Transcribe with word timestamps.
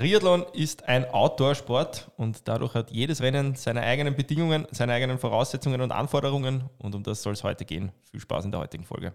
Triathlon 0.00 0.46
ist 0.54 0.88
ein 0.88 1.04
Outdoor-Sport 1.10 2.10
und 2.16 2.48
dadurch 2.48 2.72
hat 2.72 2.90
jedes 2.90 3.20
Rennen 3.20 3.54
seine 3.54 3.82
eigenen 3.82 4.16
Bedingungen, 4.16 4.66
seine 4.70 4.94
eigenen 4.94 5.18
Voraussetzungen 5.18 5.82
und 5.82 5.92
Anforderungen 5.92 6.70
und 6.78 6.94
um 6.94 7.02
das 7.02 7.22
soll 7.22 7.34
es 7.34 7.44
heute 7.44 7.66
gehen. 7.66 7.92
Viel 8.10 8.20
Spaß 8.20 8.46
in 8.46 8.50
der 8.50 8.60
heutigen 8.60 8.84
Folge. 8.84 9.12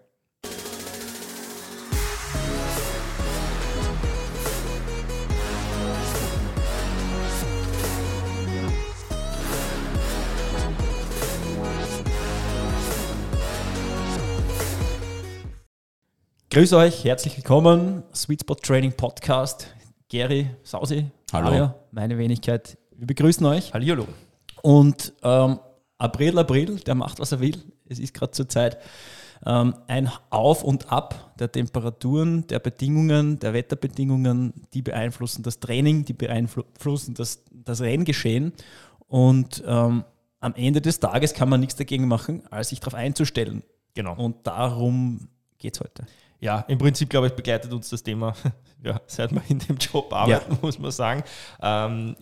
Grüße 16.52 16.78
euch, 16.78 17.04
herzlich 17.04 17.38
willkommen, 17.38 18.04
Sweet 18.14 18.42
Spot 18.42 18.54
Training 18.54 18.94
Podcast. 18.94 19.76
Gary, 20.16 20.50
Sausi, 20.64 21.08
Hallo. 21.34 21.48
Aria, 21.48 21.76
meine 21.92 22.18
Wenigkeit. 22.18 22.78
Wir 22.96 23.06
begrüßen 23.06 23.46
euch. 23.48 23.74
Hallihallo. 23.74 24.08
Und 24.62 25.12
ähm, 25.22 25.60
April, 25.98 26.40
April, 26.40 26.78
der 26.78 26.96
macht, 26.96 27.20
was 27.20 27.34
er 27.34 27.42
will. 27.42 27.62
Es 27.90 28.00
ist 28.00 28.14
gerade 28.14 28.32
zur 28.32 28.48
Zeit 28.48 28.78
ähm, 29.46 29.76
ein 29.88 30.10
Auf 30.30 30.64
und 30.64 30.90
Ab 30.90 31.34
der 31.38 31.52
Temperaturen, 31.52 32.48
der 32.48 32.60
Bedingungen, 32.60 33.40
der 33.40 33.54
Wetterbedingungen, 33.54 34.54
die 34.74 34.82
beeinflussen 34.82 35.44
das 35.44 35.60
Training, 35.60 36.06
die 36.06 36.14
beeinflussen 36.14 37.14
das, 37.14 37.44
das 37.52 37.82
Renngeschehen. 37.82 38.54
Und 39.08 39.66
ähm, 39.68 40.06
am 40.40 40.56
Ende 40.56 40.80
des 40.80 41.02
Tages 41.02 41.34
kann 41.34 41.50
man 41.50 41.60
nichts 41.60 41.76
dagegen 41.76 42.08
machen, 42.08 42.42
als 42.52 42.70
sich 42.70 42.80
darauf 42.80 42.94
einzustellen. 42.94 43.64
Genau. 43.96 44.16
Und 44.16 44.48
darum 44.48 45.28
geht 45.58 45.76
es 45.76 45.82
heute. 45.82 46.06
Ja, 46.46 46.60
im 46.68 46.78
Prinzip, 46.78 47.10
glaube 47.10 47.26
ich, 47.26 47.34
begleitet 47.34 47.74
uns 47.74 47.90
das 47.90 48.04
Thema, 48.04 48.36
ja, 48.84 49.02
seit 49.08 49.32
wir 49.32 49.42
in 49.50 49.58
dem 49.58 49.78
Job 49.78 50.14
arbeiten, 50.14 50.52
ja. 50.54 50.60
muss 50.62 50.78
man 50.78 50.92
sagen. 50.92 51.24
Ähm, 51.60 52.16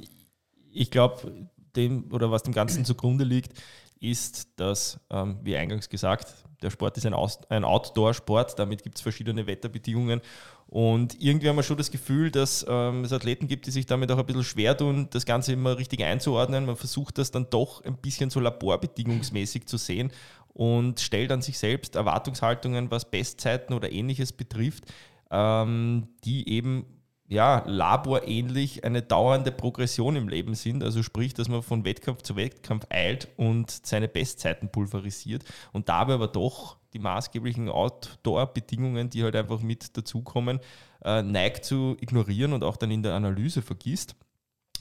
ich 0.72 0.90
glaube, 0.90 1.50
dem 1.76 2.09
oder 2.09 2.31
was 2.31 2.44
dem 2.44 2.53
Ganzen 2.53 2.86
zugrunde 2.86 3.25
liegt, 3.25 3.52
ist, 4.00 4.48
dass, 4.56 4.98
ähm, 5.09 5.39
wie 5.44 5.58
eingangs 5.58 5.89
gesagt, 5.89 6.33
der 6.61 6.70
Sport 6.70 6.95
ist 6.98 7.06
ein, 7.06 7.14
ein 7.50 7.66
Outdoor-Sport, 7.66 8.58
damit 8.58 8.83
gibt 8.83 8.95
es 8.95 9.02
verschiedene 9.02 9.45
Wetterbedingungen. 9.45 10.22
Und 10.67 11.22
irgendwie 11.22 11.50
haben 11.50 11.58
wir 11.58 11.64
schon 11.64 11.78
das 11.78 11.92
Gefühl, 11.92 12.31
dass 12.31 12.66
ähm, 12.67 13.03
es 13.03 13.11
Athleten 13.11 13.50
gibt, 13.50 13.67
die 13.67 13.72
sich 13.72 13.86
damit 13.86 14.09
auch 14.09 14.17
ein 14.17 14.26
bisschen 14.26 14.45
schwer 14.45 14.78
tun, 14.78 15.09
das 15.11 15.26
Ganze 15.26 15.52
immer 15.52 15.78
richtig 15.78 16.02
einzuordnen. 16.02 16.66
Man 16.66 16.78
versucht 16.78 17.17
das 17.17 17.31
dann 17.31 17.48
doch 17.50 17.83
ein 17.83 17.98
bisschen 17.98 18.30
so 18.30 18.39
laborbedingungsmäßig 18.39 19.67
zu 19.67 19.76
sehen 19.76 20.11
und 20.54 21.00
stellt 21.00 21.32
an 21.32 21.42
sich 21.42 21.58
selbst 21.58 21.96
Erwartungshaltungen, 21.96 22.92
was 22.92 23.09
Bestzeiten 23.09 23.73
oder 23.73 23.92
ähnliches 23.92 24.32
betrifft, 24.32 24.86
ähm, 25.32 26.08
die 26.23 26.48
eben 26.50 26.86
ja, 27.28 27.64
laborähnlich 27.66 28.84
eine 28.84 29.02
dauernde 29.02 29.52
Progression 29.52 30.16
im 30.16 30.28
Leben 30.28 30.54
sind. 30.54 30.84
Also 30.84 31.02
sprich, 31.04 31.34
dass 31.34 31.50
man 31.50 31.64
von 31.64 31.86
Wettkampf 31.86 32.22
zu 32.22 32.36
Wettkampf 32.36 32.86
eilt 32.90 33.28
und 33.38 33.72
seine 33.72 34.08
Bestzeiten 34.08 34.70
pulverisiert 34.70 35.44
und 35.72 35.90
dabei 35.90 36.14
aber 36.14 36.28
doch 36.28 36.78
die 36.94 37.00
maßgeblichen 37.00 37.70
Outdoor-Bedingungen, 37.70 39.10
die 39.10 39.23
halt 39.23 39.36
einfach 39.36 39.62
mit 39.62 39.98
dazukommen, 39.98 40.60
äh, 41.04 41.23
neigt 41.23 41.66
zu 41.66 41.98
ignorieren 42.00 42.54
und 42.54 42.64
auch 42.64 42.78
dann 42.78 42.92
in 42.92 43.02
der 43.02 43.14
Analyse 43.16 43.62
vergisst. 43.62 44.16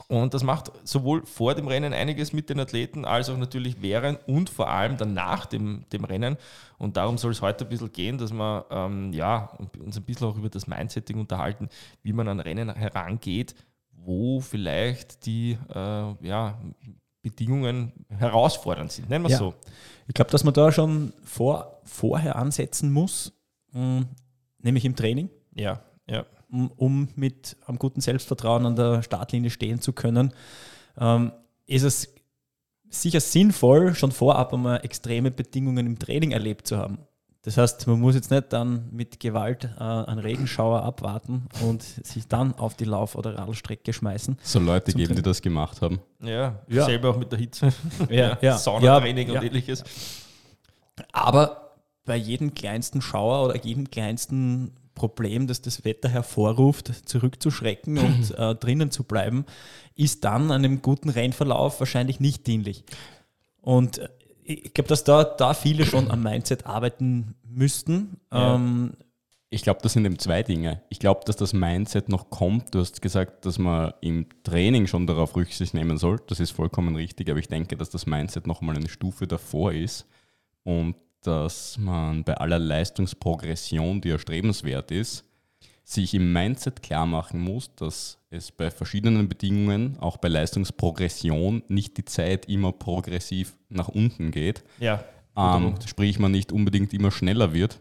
Und 0.08 0.34
das 0.34 0.42
macht 0.42 0.72
sowohl 0.84 1.24
vor 1.26 1.54
dem 1.54 1.68
Rennen 1.68 1.92
einiges 1.92 2.32
mit 2.32 2.50
den 2.50 2.60
Athleten, 2.60 3.04
als 3.04 3.28
auch 3.28 3.36
natürlich 3.36 3.82
während 3.82 4.26
und 4.26 4.50
vor 4.50 4.68
allem 4.68 4.96
dann 4.96 5.14
nach 5.14 5.46
dem, 5.46 5.84
dem 5.92 6.04
Rennen. 6.04 6.36
Und 6.78 6.96
darum 6.96 7.18
soll 7.18 7.32
es 7.32 7.42
heute 7.42 7.64
ein 7.64 7.68
bisschen 7.68 7.92
gehen, 7.92 8.18
dass 8.18 8.32
wir 8.32 8.66
ähm, 8.70 9.12
ja, 9.12 9.56
uns 9.78 9.96
ein 9.96 10.02
bisschen 10.02 10.26
auch 10.26 10.36
über 10.36 10.48
das 10.48 10.66
Mindsetting 10.66 11.18
unterhalten, 11.18 11.68
wie 12.02 12.12
man 12.12 12.28
an 12.28 12.40
Rennen 12.40 12.74
herangeht, 12.74 13.54
wo 13.92 14.40
vielleicht 14.40 15.26
die 15.26 15.58
äh, 15.74 16.26
ja, 16.26 16.58
Bedingungen 17.22 17.92
herausfordernd 18.08 18.90
sind. 18.90 19.08
Nennen 19.08 19.24
wir 19.24 19.28
es 19.28 19.32
ja. 19.32 19.38
so. 19.38 19.54
Ich 20.08 20.14
glaube, 20.14 20.30
dass 20.30 20.42
man 20.42 20.54
da 20.54 20.72
schon 20.72 21.12
vor, 21.22 21.80
vorher 21.84 22.36
ansetzen 22.36 22.92
muss, 22.92 23.32
mh, 23.72 24.00
mm, 24.00 24.08
nämlich 24.58 24.84
im 24.84 24.96
Training. 24.96 25.30
Ja, 25.54 25.82
ja 26.08 26.26
um 26.52 27.08
mit 27.16 27.56
einem 27.66 27.78
guten 27.78 28.00
Selbstvertrauen 28.00 28.66
an 28.66 28.76
der 28.76 29.02
Startlinie 29.02 29.50
stehen 29.50 29.80
zu 29.80 29.92
können, 29.92 30.32
ähm, 30.98 31.32
ist 31.66 31.82
es 31.82 32.14
sicher 32.90 33.20
sinnvoll, 33.20 33.94
schon 33.94 34.12
vorab 34.12 34.52
einmal 34.52 34.84
extreme 34.84 35.30
Bedingungen 35.30 35.86
im 35.86 35.98
Training 35.98 36.32
erlebt 36.32 36.66
zu 36.66 36.76
haben. 36.76 36.98
Das 37.44 37.56
heißt, 37.56 37.88
man 37.88 37.98
muss 37.98 38.14
jetzt 38.14 38.30
nicht 38.30 38.52
dann 38.52 38.88
mit 38.92 39.18
Gewalt 39.18 39.64
äh, 39.64 39.82
einen 39.82 40.20
Regenschauer 40.20 40.82
abwarten 40.84 41.48
und 41.60 41.82
sich 41.82 42.28
dann 42.28 42.54
auf 42.54 42.76
die 42.76 42.84
Lauf- 42.84 43.16
oder 43.16 43.36
Radlstrecke 43.36 43.92
schmeißen. 43.92 44.38
So 44.42 44.60
Leute 44.60 44.92
geben, 44.92 45.06
Training. 45.06 45.16
die 45.16 45.22
das 45.22 45.42
gemacht 45.42 45.82
haben. 45.82 45.98
Ja, 46.22 46.60
ja, 46.68 46.84
selber 46.84 47.10
auch 47.10 47.16
mit 47.16 47.32
der 47.32 47.40
Hitze. 47.40 47.72
Ja, 48.08 48.38
ja. 48.40 48.58
Saunatraining 48.58 49.28
ja, 49.28 49.40
und 49.40 49.46
ähnliches. 49.46 49.82
Aber 51.12 51.72
bei 52.04 52.16
jedem 52.16 52.54
kleinsten 52.54 53.02
Schauer 53.02 53.44
oder 53.44 53.56
jedem 53.56 53.90
kleinsten 53.90 54.76
Problem, 55.02 55.46
das 55.46 55.62
das 55.62 55.84
Wetter 55.84 56.08
hervorruft, 56.08 57.08
zurückzuschrecken 57.08 57.98
und 57.98 58.30
äh, 58.38 58.54
drinnen 58.54 58.90
zu 58.90 59.04
bleiben, 59.04 59.44
ist 59.96 60.24
dann 60.24 60.50
einem 60.50 60.80
guten 60.80 61.08
Rennverlauf 61.08 61.80
wahrscheinlich 61.80 62.20
nicht 62.20 62.46
dienlich. 62.46 62.84
Und 63.60 63.98
äh, 63.98 64.08
ich 64.44 64.74
glaube, 64.74 64.88
dass 64.88 65.04
da, 65.04 65.24
da 65.24 65.54
viele 65.54 65.84
schon 65.84 66.10
am 66.10 66.22
Mindset 66.22 66.66
arbeiten 66.66 67.34
müssten. 67.44 68.16
Ja. 68.32 68.54
Ähm, 68.54 68.92
ich 69.50 69.62
glaube, 69.62 69.80
das 69.82 69.92
sind 69.92 70.06
eben 70.06 70.18
zwei 70.18 70.42
Dinge. 70.42 70.80
Ich 70.88 70.98
glaube, 70.98 71.20
dass 71.26 71.36
das 71.36 71.52
Mindset 71.52 72.08
noch 72.08 72.30
kommt. 72.30 72.74
Du 72.74 72.78
hast 72.78 73.02
gesagt, 73.02 73.44
dass 73.44 73.58
man 73.58 73.92
im 74.00 74.26
Training 74.44 74.86
schon 74.86 75.06
darauf 75.06 75.36
Rücksicht 75.36 75.74
nehmen 75.74 75.98
soll. 75.98 76.20
Das 76.28 76.40
ist 76.40 76.52
vollkommen 76.52 76.96
richtig, 76.96 77.28
aber 77.28 77.38
ich 77.38 77.48
denke, 77.48 77.76
dass 77.76 77.90
das 77.90 78.06
Mindset 78.06 78.46
noch 78.46 78.62
mal 78.62 78.74
eine 78.74 78.88
Stufe 78.88 79.26
davor 79.26 79.72
ist. 79.72 80.06
Und 80.64 80.96
dass 81.22 81.78
man 81.78 82.24
bei 82.24 82.34
aller 82.34 82.58
Leistungsprogression, 82.58 84.00
die 84.00 84.10
erstrebenswert 84.10 84.90
ist, 84.90 85.24
sich 85.84 86.14
im 86.14 86.32
Mindset 86.32 86.82
klar 86.82 87.06
machen 87.06 87.40
muss, 87.40 87.74
dass 87.74 88.18
es 88.30 88.50
bei 88.50 88.70
verschiedenen 88.70 89.28
Bedingungen, 89.28 89.98
auch 89.98 90.16
bei 90.16 90.28
Leistungsprogression, 90.28 91.62
nicht 91.68 91.96
die 91.96 92.04
Zeit 92.04 92.48
immer 92.48 92.72
progressiv 92.72 93.56
nach 93.68 93.88
unten 93.88 94.30
geht. 94.30 94.64
Ja. 94.78 95.04
Ähm, 95.36 95.74
sprich, 95.86 96.18
man 96.18 96.32
nicht 96.32 96.52
unbedingt 96.52 96.92
immer 96.92 97.10
schneller 97.10 97.52
wird. 97.52 97.80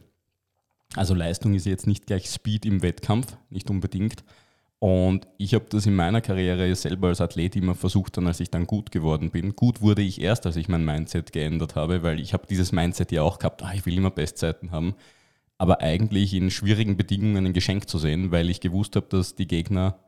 Also 0.96 1.14
Leistung 1.14 1.54
ist 1.54 1.66
jetzt 1.66 1.88
nicht 1.88 2.06
gleich 2.06 2.30
Speed 2.30 2.66
im 2.66 2.82
Wettkampf, 2.82 3.38
nicht 3.50 3.70
unbedingt. 3.70 4.24
Und 4.84 5.28
ich 5.38 5.54
habe 5.54 5.66
das 5.70 5.86
in 5.86 5.96
meiner 5.96 6.22
Karriere 6.22 6.74
selber 6.74 7.10
als 7.10 7.22
Athlet 7.22 7.56
immer 7.56 7.76
versucht, 7.76 8.18
dann 8.18 8.26
als 8.26 8.40
ich 8.40 8.50
dann 8.50 8.66
gut 8.66 8.90
geworden 8.90 9.30
bin. 9.30 9.56
Gut 9.56 9.80
wurde 9.82 10.02
ich 10.02 10.20
erst, 10.20 10.48
als 10.48 10.56
ich 10.56 10.70
mein 10.70 10.84
Mindset 10.84 11.32
geändert 11.32 11.76
habe, 11.76 12.02
weil 12.02 12.20
ich 12.20 12.34
habe 12.34 12.48
dieses 12.50 12.72
Mindset 12.72 13.12
ja 13.12 13.22
auch 13.22 13.38
gehabt, 13.38 13.62
ah, 13.62 13.72
ich 13.76 13.86
will 13.86 13.96
immer 13.96 14.10
Bestzeiten 14.10 14.72
haben, 14.72 14.96
aber 15.60 15.82
eigentlich 15.82 16.34
in 16.34 16.50
schwierigen 16.50 16.98
Bedingungen 16.98 17.46
ein 17.46 17.54
Geschenk 17.54 17.88
zu 17.88 18.00
sehen, 18.00 18.32
weil 18.32 18.50
ich 18.50 18.60
gewusst 18.60 18.96
habe, 18.96 19.06
dass 19.08 19.36
die 19.36 19.48
Gegner 19.48 20.00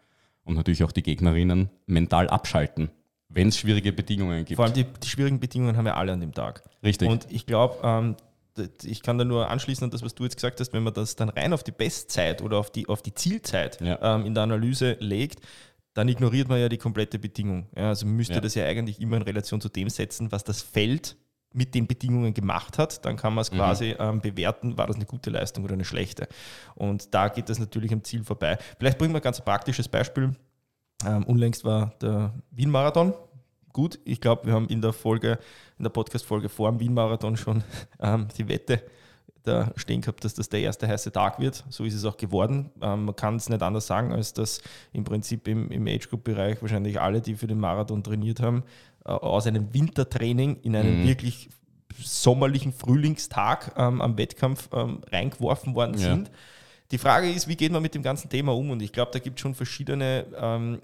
und 0.43 0.55
natürlich 0.55 0.83
auch 0.83 0.91
die 0.91 1.03
Gegnerinnen 1.03 1.69
mental 1.85 2.27
abschalten, 2.27 2.89
wenn 3.29 3.49
es 3.49 3.59
schwierige 3.59 3.93
Bedingungen 3.93 4.43
gibt. 4.43 4.55
Vor 4.55 4.65
allem 4.65 4.73
die, 4.73 4.85
die, 4.85 5.07
schwierigen 5.07 5.39
Bedingungen 5.39 5.77
haben 5.77 5.85
wir 5.85 5.97
alle 5.97 6.13
an 6.13 6.19
dem 6.19 6.33
Tag. 6.33 6.63
Richtig. 6.81 7.07
Und 7.07 7.27
ich 7.29 7.45
glaube, 7.45 7.75
ähm, 7.83 8.15
ich 8.83 9.01
kann 9.01 9.17
da 9.17 9.25
nur 9.25 9.49
anschließen 9.49 9.83
an 9.83 9.91
das, 9.91 10.03
was 10.03 10.15
du 10.15 10.23
jetzt 10.23 10.35
gesagt 10.35 10.59
hast, 10.59 10.73
wenn 10.73 10.83
man 10.83 10.93
das 10.93 11.15
dann 11.15 11.29
rein 11.29 11.53
auf 11.53 11.63
die 11.63 11.71
Bestzeit 11.71 12.41
oder 12.41 12.57
auf 12.57 12.71
die, 12.71 12.87
auf 12.87 13.01
die 13.01 13.13
Zielzeit 13.13 13.81
ja. 13.81 13.99
ähm, 14.01 14.25
in 14.25 14.33
der 14.33 14.43
Analyse 14.43 14.97
legt, 14.99 15.39
dann 15.93 16.07
ignoriert 16.07 16.47
man 16.49 16.59
ja 16.59 16.69
die 16.69 16.77
komplette 16.77 17.19
Bedingung. 17.19 17.67
Ja, 17.75 17.89
also 17.89 18.05
müsste 18.05 18.35
ja. 18.35 18.41
das 18.41 18.55
ja 18.55 18.65
eigentlich 18.65 18.99
immer 18.99 19.17
in 19.17 19.23
Relation 19.23 19.61
zu 19.61 19.69
dem 19.69 19.89
setzen, 19.89 20.31
was 20.31 20.43
das 20.43 20.61
Feld 20.61 21.15
mit 21.53 21.75
den 21.75 21.85
Bedingungen 21.85 22.33
gemacht 22.33 22.77
hat. 22.77 23.05
Dann 23.05 23.15
kann 23.15 23.33
man 23.33 23.43
es 23.43 23.51
mhm. 23.51 23.57
quasi 23.57 23.95
ähm, 23.99 24.21
bewerten, 24.21 24.77
war 24.77 24.87
das 24.87 24.95
eine 24.95 25.05
gute 25.05 25.29
Leistung 25.29 25.63
oder 25.63 25.73
eine 25.73 25.85
schlechte. 25.85 26.27
Und 26.75 27.13
da 27.13 27.27
geht 27.27 27.49
das 27.49 27.59
natürlich 27.59 27.93
am 27.93 28.03
Ziel 28.03 28.23
vorbei. 28.23 28.57
Vielleicht 28.79 28.97
bringen 28.97 29.13
wir 29.13 29.19
ein 29.19 29.23
ganz 29.23 29.41
praktisches 29.41 29.87
Beispiel. 29.87 30.35
Ähm, 31.05 31.23
unlängst 31.25 31.63
war 31.63 31.93
der 32.01 32.33
Wien-Marathon 32.51 33.13
gut. 33.73 33.99
Ich 34.05 34.21
glaube, 34.21 34.45
wir 34.45 34.53
haben 34.53 34.67
in 34.67 34.81
der 34.81 34.93
Folge, 34.93 35.39
in 35.77 35.83
der 35.83 35.89
Podcast-Folge 35.89 36.49
vor 36.49 36.71
dem 36.71 36.79
Wien-Marathon 36.79 37.35
schon 37.37 37.63
ähm, 37.99 38.27
die 38.37 38.47
Wette 38.47 38.83
da 39.43 39.73
stehen 39.75 40.01
gehabt, 40.01 40.23
dass 40.23 40.33
das 40.33 40.47
der 40.47 40.61
erste 40.61 40.87
heiße 40.87 41.11
Tag 41.11 41.39
wird. 41.39 41.65
So 41.69 41.83
ist 41.83 41.93
es 41.93 42.05
auch 42.05 42.17
geworden. 42.17 42.71
Ähm, 42.81 43.05
man 43.05 43.15
kann 43.15 43.35
es 43.35 43.49
nicht 43.49 43.61
anders 43.61 43.87
sagen, 43.87 44.13
als 44.13 44.33
dass 44.33 44.61
im 44.93 45.03
Prinzip 45.03 45.47
im, 45.47 45.69
im 45.69 45.85
Age-Group-Bereich 45.85 46.61
wahrscheinlich 46.61 46.99
alle, 47.01 47.21
die 47.21 47.35
für 47.35 47.47
den 47.47 47.59
Marathon 47.59 48.03
trainiert 48.03 48.39
haben, 48.39 48.63
äh, 49.05 49.09
aus 49.09 49.45
einem 49.45 49.73
Wintertraining 49.73 50.61
in 50.61 50.75
einen 50.75 51.01
mhm. 51.01 51.07
wirklich 51.07 51.49
sommerlichen 51.97 52.73
Frühlingstag 52.73 53.73
ähm, 53.77 54.01
am 54.01 54.17
Wettkampf 54.17 54.69
ähm, 54.73 55.01
reingeworfen 55.11 55.75
worden 55.75 55.97
ja. 55.97 56.13
sind. 56.13 56.31
Die 56.91 56.97
Frage 56.97 57.29
ist, 57.29 57.47
wie 57.47 57.55
geht 57.55 57.71
man 57.71 57.81
mit 57.81 57.95
dem 57.95 58.03
ganzen 58.03 58.29
Thema 58.29 58.55
um? 58.55 58.71
Und 58.71 58.81
ich 58.81 58.91
glaube, 58.91 59.11
da 59.11 59.19
gibt 59.19 59.37
es 59.39 59.41
schon 59.41 59.55
verschiedene 59.55 60.25
ähm, 60.37 60.79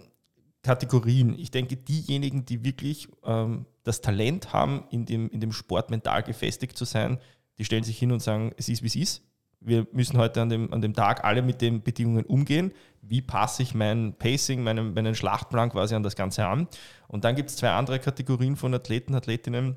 Kategorien. 0.64 1.38
Ich 1.38 1.52
denke, 1.52 1.78
diejenigen, 1.78 2.46
die 2.46 2.64
wirklich 2.64 3.08
ähm, 3.24 3.66
das 3.84 4.02
Talent 4.02 4.54
haben, 4.54 4.84
in 4.92 5.06
dem, 5.06 5.30
in 5.30 5.40
dem 5.40 5.52
Sport 5.52 5.90
mental 5.90 6.24
gefestigt 6.24 6.78
zu 6.78 6.86
sein, 6.86 7.20
die 7.58 7.66
stellen 7.66 7.84
sich 7.84 7.98
hin 7.98 8.12
und 8.12 8.22
sagen, 8.22 8.52
es 8.58 8.70
ist, 8.70 8.84
wie 8.84 8.88
es 8.88 8.96
ist. 8.96 9.24
wir 9.62 9.88
müssen 9.92 10.18
heute 10.18 10.42
an 10.42 10.50
dem, 10.50 10.72
an 10.74 10.82
dem 10.82 10.94
Tag 10.94 11.24
alle 11.24 11.42
mit 11.42 11.62
den 11.62 11.82
Bedingungen 11.84 12.26
umgehen. 12.26 12.72
Wie 13.02 13.22
passe 13.22 13.64
ich 13.64 13.74
mein 13.74 14.14
Pacing, 14.18 14.64
meinen, 14.64 14.94
meinen 14.94 15.16
Schlachtplan 15.16 15.70
quasi 15.70 15.96
an 15.96 16.04
das 16.04 16.16
Ganze 16.16 16.46
an? 16.46 16.68
Und 17.08 17.24
dann 17.26 17.36
gibt 17.36 17.50
es 17.50 17.58
zwei 17.58 17.72
andere 17.72 18.00
Kategorien 18.00 18.56
von 18.56 18.74
Athleten, 18.74 19.16
Athletinnen. 19.16 19.76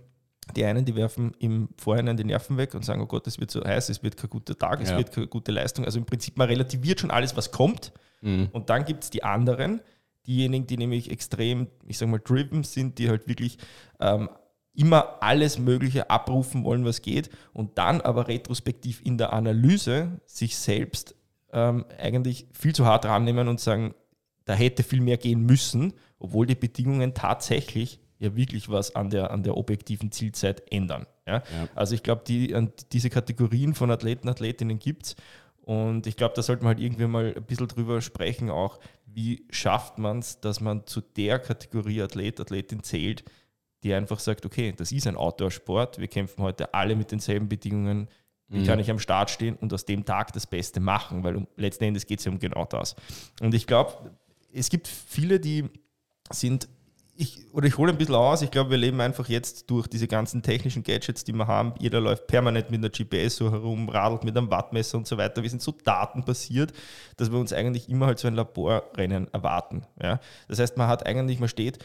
Die 0.57 0.65
einen, 0.65 0.85
die 0.85 0.97
werfen 0.97 1.35
im 1.39 1.69
Vorhinein 1.79 2.17
die 2.17 2.25
Nerven 2.25 2.57
weg 2.57 2.75
und 2.75 2.85
sagen, 2.85 3.01
oh 3.01 3.07
Gott, 3.07 3.27
es 3.29 3.39
wird 3.39 3.51
so 3.53 3.63
heiß, 3.65 3.89
es 3.89 4.03
wird 4.03 4.17
kein 4.17 4.29
guter 4.31 4.57
Tag, 4.59 4.81
es 4.81 4.91
Ja. 4.91 4.99
wird 4.99 5.13
keine 5.13 5.29
gute 5.29 5.53
Leistung. 5.53 5.85
Also 5.85 5.99
im 5.99 6.05
Prinzip, 6.05 6.37
man 6.37 6.49
relativiert 6.49 6.99
schon 7.01 7.13
alles, 7.13 7.37
was 7.37 7.53
kommt. 7.53 7.93
Mhm. 8.23 8.49
Und 8.53 8.69
dann 8.69 8.85
gibt 8.85 9.05
es 9.05 9.11
die 9.11 9.23
anderen, 9.23 9.81
diejenigen, 10.27 10.67
die 10.67 10.77
nämlich 10.77 11.11
extrem, 11.11 11.69
ich 11.87 11.99
sag 11.99 12.09
mal, 12.09 12.21
driven 12.23 12.65
sind, 12.65 12.99
die 12.99 13.09
halt 13.09 13.29
wirklich 13.29 13.59
ähm, 14.01 14.29
immer 14.75 15.23
alles 15.23 15.59
Mögliche 15.59 16.11
abrufen 16.11 16.65
wollen, 16.65 16.85
was 16.85 17.03
geht 17.03 17.31
und 17.53 17.77
dann 17.79 18.01
aber 18.01 18.29
retrospektiv 18.29 19.03
in 19.05 19.19
der 19.19 19.33
Analyse 19.33 20.21
sich 20.27 20.57
selbst 20.57 21.15
ähm, 21.53 21.85
eigentlich 21.99 22.47
viel 22.53 22.75
zu 22.75 22.87
hart 22.87 23.05
rannehmen 23.05 23.49
und 23.49 23.61
sagen, 23.61 23.95
da 24.45 24.55
hätte 24.55 24.83
viel 24.83 25.01
mehr 25.01 25.19
gehen 25.19 25.45
müssen, 25.45 25.93
obwohl 26.19 26.47
die 26.47 26.55
Bedingungen 26.55 27.15
tatsächlich 27.15 28.01
ja 28.19 28.35
wirklich 28.35 28.69
was 28.69 28.95
an 28.95 29.11
der, 29.11 29.31
an 29.31 29.43
der 29.43 29.57
objektiven 29.57 30.11
Zielzeit 30.11 30.63
ändern. 30.73 31.07
Ja? 31.27 31.35
Ja. 31.35 31.43
Also 31.75 31.95
ich 31.95 32.03
glaube, 32.03 32.23
die, 32.27 32.55
diese 32.93 33.11
Kategorien 33.11 33.75
von 33.75 33.91
Athleten, 33.91 34.29
Athletinnen 34.29 34.79
gibt 34.79 35.07
es. 35.07 35.17
Und 35.63 36.09
ich 36.09 36.17
glaube, 36.17 36.35
da 36.35 36.43
sollte 36.43 36.65
man 36.65 36.75
halt 36.75 36.85
irgendwie 36.85 37.07
mal 37.07 37.35
ein 37.37 37.45
bisschen 37.45 37.69
drüber 37.69 38.01
sprechen, 38.01 38.51
auch 38.51 38.81
wie 39.15 39.47
schafft 39.51 39.99
man 39.99 40.21
es, 40.21 40.41
dass 40.41 40.61
man 40.61 40.87
zu 40.87 41.01
der 41.01 41.39
Kategorie 41.39 42.03
Athlet, 42.03 42.41
Athletin 42.41 42.83
zählt, 42.83 43.25
die 43.83 43.93
einfach 43.95 44.19
sagt, 44.21 44.47
okay, 44.47 44.73
das 44.77 44.93
ist 44.93 45.07
ein 45.07 45.17
Outdoor-Sport, 45.17 45.99
wir 45.99 46.09
kämpfen 46.09 46.43
heute 46.43 46.73
alle 46.73 46.97
mit 46.97 47.11
denselben 47.11 47.49
Bedingungen, 47.49 48.09
wie 48.49 48.61
Mhm. 48.61 48.67
kann 48.67 48.79
ich 48.79 48.91
am 48.91 48.99
Start 48.99 49.31
stehen 49.31 49.57
und 49.57 49.73
aus 49.73 49.85
dem 49.85 50.05
Tag 50.05 50.33
das 50.33 50.47
Beste 50.47 50.79
machen, 50.79 51.25
weil 51.25 51.37
um, 51.37 51.47
letzten 51.57 51.85
Endes 51.85 52.07
geht 52.07 52.19
es 52.19 52.27
ja 52.27 52.33
um 52.33 52.39
genau 52.39 52.65
das. 52.67 52.95
Und 53.41 53.55
ich 53.55 53.67
glaube, 53.67 54.13
es 54.53 54.69
gibt 54.69 54.89
viele, 54.89 55.41
die 55.41 55.65
sind, 56.31 56.69
ich, 57.23 57.47
oder 57.53 57.67
ich 57.67 57.79
hole 57.79 57.93
ein 57.93 57.99
bisschen 57.99 58.15
aus, 58.15 58.43
ich 58.43 58.51
glaube, 58.51 58.71
wir 58.71 58.77
leben 58.77 59.01
einfach 59.01 59.29
jetzt 59.29 59.71
durch 59.71 59.87
diese 59.87 60.09
ganzen 60.09 60.43
technischen 60.43 60.83
Gadgets, 60.83 61.25
die 61.25 61.33
wir 61.33 61.47
haben. 61.47 61.75
Jeder 61.79 62.01
läuft 62.01 62.27
permanent 62.27 62.71
mit 62.71 62.81
einer 62.81 62.91
GPS 62.91 63.37
so 63.37 63.51
herum, 63.51 63.89
radelt 63.89 64.25
mit 64.25 64.37
einem 64.37 64.51
Wattmesser 64.51 64.99
und 64.99 65.07
so 65.07 65.17
weiter. 65.17 65.43
Wir 65.43 65.51
sind 65.51 65.63
so 65.63 65.73
datenbasiert, 65.85 66.73
dass 67.17 67.31
wir 67.31 67.39
uns 67.39 67.53
eigentlich 67.53 67.89
immer 67.89 68.07
halt 68.07 68.19
so 68.19 68.29
ein 68.29 68.35
Laborrennen 68.35 69.33
erwarten. 69.33 69.83
Ja? 70.03 70.21
Das 70.49 70.59
heißt, 70.59 70.77
man 70.77 70.89
hat 70.89 71.07
eigentlich, 71.07 71.39
man 71.39 71.49
steht 71.49 71.79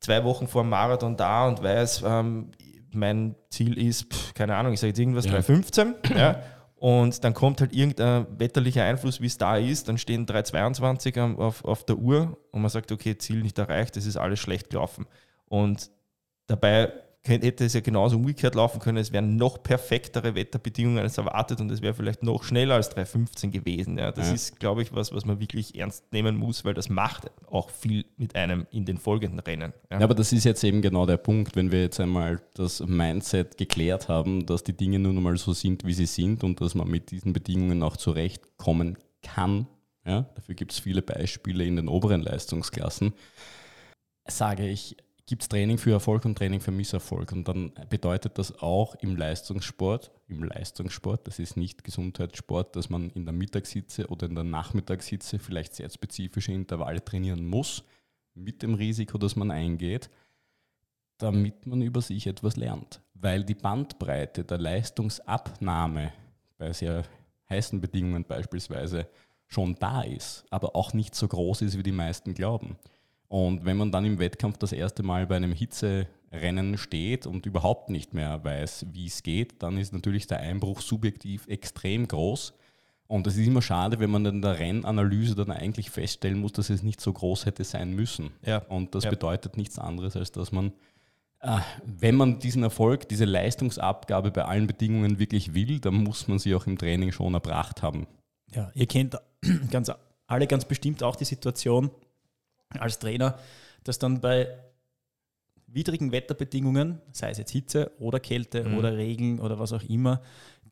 zwei 0.00 0.24
Wochen 0.24 0.48
vor 0.48 0.62
dem 0.62 0.70
Marathon 0.70 1.16
da 1.16 1.46
und 1.46 1.62
weiß, 1.62 2.02
ähm, 2.04 2.50
mein 2.92 3.34
Ziel 3.48 3.78
ist, 3.78 4.12
pff, 4.12 4.34
keine 4.34 4.56
Ahnung, 4.56 4.72
ich 4.72 4.80
sage 4.80 4.88
jetzt 4.88 4.98
irgendwas, 4.98 5.24
Ja. 5.24 5.32
315. 5.32 5.94
Ja? 6.16 6.42
Und 6.82 7.22
dann 7.22 7.32
kommt 7.32 7.60
halt 7.60 7.72
irgendein 7.72 8.26
wetterlicher 8.40 8.82
Einfluss, 8.82 9.20
wie 9.20 9.26
es 9.26 9.38
da 9.38 9.56
ist. 9.56 9.86
Dann 9.86 9.98
stehen 9.98 10.26
322 10.26 11.16
am- 11.16 11.38
auf, 11.38 11.64
auf 11.64 11.84
der 11.86 11.96
Uhr 11.96 12.36
und 12.50 12.60
man 12.60 12.70
sagt, 12.72 12.90
okay, 12.90 13.16
Ziel 13.16 13.40
nicht 13.42 13.56
erreicht, 13.56 13.94
das 13.94 14.04
ist 14.04 14.16
alles 14.16 14.40
schlecht 14.40 14.68
gelaufen. 14.68 15.06
Und 15.46 15.92
dabei 16.48 16.92
hätte 17.24 17.64
es 17.64 17.72
ja 17.74 17.80
genauso 17.80 18.16
umgekehrt 18.16 18.56
laufen 18.56 18.80
können. 18.80 18.98
Es 18.98 19.12
wären 19.12 19.36
noch 19.36 19.62
perfektere 19.62 20.34
Wetterbedingungen 20.34 20.98
als 20.98 21.18
erwartet 21.18 21.60
und 21.60 21.70
es 21.70 21.80
wäre 21.80 21.94
vielleicht 21.94 22.24
noch 22.24 22.42
schneller 22.42 22.74
als 22.74 22.88
315 22.90 23.52
gewesen. 23.52 23.96
Ja, 23.96 24.10
das 24.10 24.28
Ja. 24.28 24.34
ist, 24.34 24.58
glaube 24.58 24.82
ich, 24.82 24.92
was, 24.92 25.12
was 25.12 25.24
man 25.24 25.38
wirklich 25.38 25.78
ernst 25.78 26.12
nehmen 26.12 26.36
muss, 26.36 26.64
weil 26.64 26.74
das 26.74 26.88
macht 26.88 27.30
auch 27.46 27.70
viel 27.70 28.04
mit 28.16 28.34
einem 28.34 28.66
in 28.72 28.84
den 28.84 28.98
folgenden 28.98 29.38
Rennen. 29.38 29.72
Ja. 29.90 29.98
Ja, 29.98 30.04
aber 30.04 30.14
das 30.16 30.32
ist 30.32 30.42
jetzt 30.44 30.64
eben 30.64 30.82
genau 30.82 31.06
der 31.06 31.16
Punkt, 31.16 31.54
wenn 31.54 31.70
wir 31.70 31.82
jetzt 31.82 32.00
einmal 32.00 32.42
das 32.54 32.80
Mindset 32.80 33.56
geklärt 33.56 34.08
haben, 34.08 34.44
dass 34.44 34.64
die 34.64 34.76
Dinge 34.76 34.98
nun 34.98 35.16
einmal 35.16 35.36
so 35.36 35.52
sind, 35.52 35.84
wie 35.84 35.94
sie 35.94 36.06
sind 36.06 36.42
und 36.42 36.60
dass 36.60 36.74
man 36.74 36.88
mit 36.88 37.12
diesen 37.12 37.32
Bedingungen 37.32 37.84
auch 37.84 37.96
zurechtkommen 37.96 38.98
kann. 39.22 39.68
Ja, 40.04 40.22
dafür 40.34 40.56
gibt 40.56 40.72
es 40.72 40.80
viele 40.80 41.02
Beispiele 41.02 41.64
in 41.64 41.76
den 41.76 41.86
oberen 41.86 42.22
Leistungsklassen. 42.22 43.12
Sage 44.26 44.68
ich, 44.68 44.96
gibt 45.26 45.42
es 45.42 45.48
Training 45.48 45.78
für 45.78 45.92
Erfolg 45.92 46.24
und 46.24 46.36
Training 46.36 46.60
für 46.60 46.72
Misserfolg. 46.72 47.32
Und 47.32 47.46
dann 47.46 47.72
bedeutet 47.88 48.38
das 48.38 48.60
auch 48.60 48.94
im 48.96 49.16
Leistungssport, 49.16 50.10
im 50.28 50.42
Leistungssport, 50.42 51.26
das 51.26 51.38
ist 51.38 51.56
nicht 51.56 51.84
Gesundheitssport, 51.84 52.74
dass 52.76 52.90
man 52.90 53.10
in 53.10 53.24
der 53.24 53.32
Mittagssitze 53.32 54.08
oder 54.08 54.26
in 54.26 54.34
der 54.34 54.44
Nachmittagssitze 54.44 55.38
vielleicht 55.38 55.74
sehr 55.74 55.90
spezifische 55.90 56.52
Intervalle 56.52 57.04
trainieren 57.04 57.46
muss, 57.46 57.84
mit 58.34 58.62
dem 58.62 58.74
Risiko, 58.74 59.18
dass 59.18 59.36
man 59.36 59.50
eingeht, 59.50 60.10
damit 61.18 61.66
man 61.66 61.82
über 61.82 62.00
sich 62.00 62.26
etwas 62.26 62.56
lernt. 62.56 63.00
Weil 63.14 63.44
die 63.44 63.54
Bandbreite 63.54 64.44
der 64.44 64.58
Leistungsabnahme 64.58 66.12
bei 66.58 66.72
sehr 66.72 67.04
heißen 67.48 67.80
Bedingungen 67.80 68.24
beispielsweise 68.24 69.06
schon 69.46 69.76
da 69.78 70.02
ist, 70.02 70.44
aber 70.50 70.74
auch 70.74 70.94
nicht 70.94 71.14
so 71.14 71.28
groß 71.28 71.62
ist, 71.62 71.76
wie 71.76 71.82
die 71.82 71.92
meisten 71.92 72.34
glauben. 72.34 72.76
Und 73.32 73.64
wenn 73.64 73.78
man 73.78 73.90
dann 73.90 74.04
im 74.04 74.18
Wettkampf 74.18 74.58
das 74.58 74.72
erste 74.72 75.02
Mal 75.02 75.26
bei 75.26 75.36
einem 75.36 75.54
Hitzerennen 75.54 76.76
steht 76.76 77.26
und 77.26 77.46
überhaupt 77.46 77.88
nicht 77.88 78.12
mehr 78.12 78.44
weiß, 78.44 78.88
wie 78.92 79.06
es 79.06 79.22
geht, 79.22 79.62
dann 79.62 79.78
ist 79.78 79.94
natürlich 79.94 80.26
der 80.26 80.40
Einbruch 80.40 80.82
subjektiv 80.82 81.48
extrem 81.48 82.06
groß. 82.06 82.52
Und 83.06 83.26
es 83.26 83.38
ist 83.38 83.46
immer 83.46 83.62
schade, 83.62 83.98
wenn 84.00 84.10
man 84.10 84.26
in 84.26 84.42
der 84.42 84.58
Rennanalyse 84.58 85.34
dann 85.34 85.50
eigentlich 85.50 85.88
feststellen 85.88 86.40
muss, 86.40 86.52
dass 86.52 86.68
es 86.68 86.82
nicht 86.82 87.00
so 87.00 87.10
groß 87.10 87.46
hätte 87.46 87.64
sein 87.64 87.94
müssen. 87.94 88.32
Ja. 88.44 88.58
Und 88.68 88.94
das 88.94 89.04
Ja. 89.04 89.10
bedeutet 89.10 89.56
nichts 89.56 89.78
anderes, 89.78 90.14
als 90.14 90.30
dass 90.32 90.52
man, 90.52 90.74
äh, 91.40 91.56
wenn 91.86 92.16
man 92.16 92.38
diesen 92.38 92.62
Erfolg, 92.62 93.08
diese 93.08 93.24
Leistungsabgabe 93.24 94.30
bei 94.30 94.44
allen 94.44 94.66
Bedingungen 94.66 95.18
wirklich 95.18 95.54
will, 95.54 95.80
dann 95.80 95.94
muss 95.94 96.28
man 96.28 96.38
sie 96.38 96.54
auch 96.54 96.66
im 96.66 96.76
Training 96.76 97.12
schon 97.12 97.32
erbracht 97.32 97.80
haben. 97.80 98.06
Ja, 98.54 98.70
ihr 98.74 98.86
kennt 98.86 99.16
ganz, 99.70 99.90
alle 100.26 100.46
ganz 100.46 100.66
bestimmt 100.66 101.02
auch 101.02 101.16
die 101.16 101.24
Situation 101.24 101.90
als 102.78 102.98
Trainer, 102.98 103.38
dass 103.84 103.98
dann 103.98 104.20
bei 104.20 104.48
widrigen 105.66 106.12
Wetterbedingungen, 106.12 107.00
sei 107.12 107.30
es 107.30 107.38
jetzt 107.38 107.50
Hitze 107.50 107.92
oder 107.98 108.20
Kälte 108.20 108.64
Mhm. 108.68 108.76
oder 108.78 108.96
Regen 108.96 109.40
oder 109.40 109.58
was 109.58 109.72
auch 109.72 109.82
immer, 109.82 110.20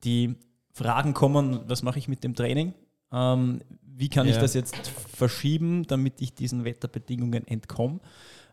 die 0.05 0.37
Fragen 0.73 1.14
kommen, 1.14 1.61
was 1.69 1.82
mache 1.82 1.99
ich 1.99 2.08
mit 2.08 2.23
dem 2.23 2.35
Training? 2.35 2.75
Ähm, 3.12 3.61
wie 3.82 4.08
kann 4.08 4.26
ich 4.26 4.35
Ja. 4.37 4.41
das 4.43 4.55
jetzt 4.55 4.88
verschieben, 4.88 5.87
damit 5.87 6.20
ich 6.20 6.35
diesen 6.35 6.64
Wetterbedingungen 6.64 7.47
entkomme? 7.47 8.00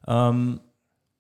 Ähm, 0.08 0.62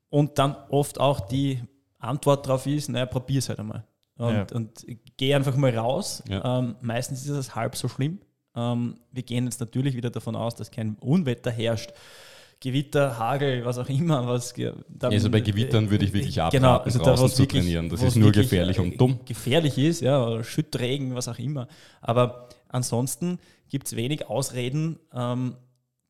und 0.09 0.39
dann 0.39 0.55
oft 0.69 0.99
auch 0.99 1.19
die 1.21 1.61
Antwort 1.99 2.45
darauf 2.45 2.65
ist, 2.65 2.89
naja, 2.89 3.05
probier 3.05 3.39
es 3.39 3.49
halt 3.49 3.59
einmal. 3.59 3.85
Und, 4.15 4.33
Ja. 4.33 4.45
und 4.53 4.85
geh 5.17 5.33
einfach 5.35 5.55
mal 5.55 5.75
raus. 5.77 6.23
Ja. 6.27 6.59
Ähm, 6.59 6.75
meistens 6.81 7.23
ist 7.23 7.29
es 7.29 7.53
halb 7.55 7.75
so 7.75 7.87
schlimm. 7.87 8.19
Ähm, 8.57 8.95
wir 9.11 9.23
gehen 9.23 9.45
jetzt 9.45 9.59
natürlich 9.59 9.95
wieder 9.95 10.09
davon 10.09 10.35
aus, 10.35 10.55
dass 10.55 10.71
kein 10.71 10.95
Unwetter 10.99 11.51
herrscht. 11.51 11.91
Gewitter, 12.59 13.19
Hagel, 13.19 13.63
was 13.65 13.77
auch 13.77 13.87
immer. 13.87 14.25
Was, 14.27 14.55
dann, 14.89 15.13
Also 15.13 15.29
bei 15.29 15.41
Gewittern 15.41 15.91
würde 15.91 16.05
ich 16.05 16.13
wirklich 16.13 16.35
Genau, 16.35 16.45
abraten, 16.69 16.85
also 16.85 16.99
da, 16.99 17.05
draußen 17.05 17.25
was 17.25 17.35
zu 17.35 17.43
wirklich- 17.43 17.61
trainieren. 17.61 17.89
Das 17.89 18.01
ist 18.01 18.15
nur 18.15 18.31
gefährlich 18.31 18.77
äh, 18.79 18.81
und 18.81 18.99
dumm. 18.99 19.19
Gefährlich 19.25 19.77
ist, 19.77 20.01
ja, 20.01 20.25
oder 20.25 20.43
Schüttregen, 20.43 21.13
was 21.13 21.27
auch 21.27 21.37
immer. 21.37 21.67
Aber 22.01 22.49
ansonsten 22.69 23.37
gibt 23.69 23.85
es 23.87 23.95
wenig 23.95 24.27
Ausreden, 24.27 24.97
ähm, 25.13 25.55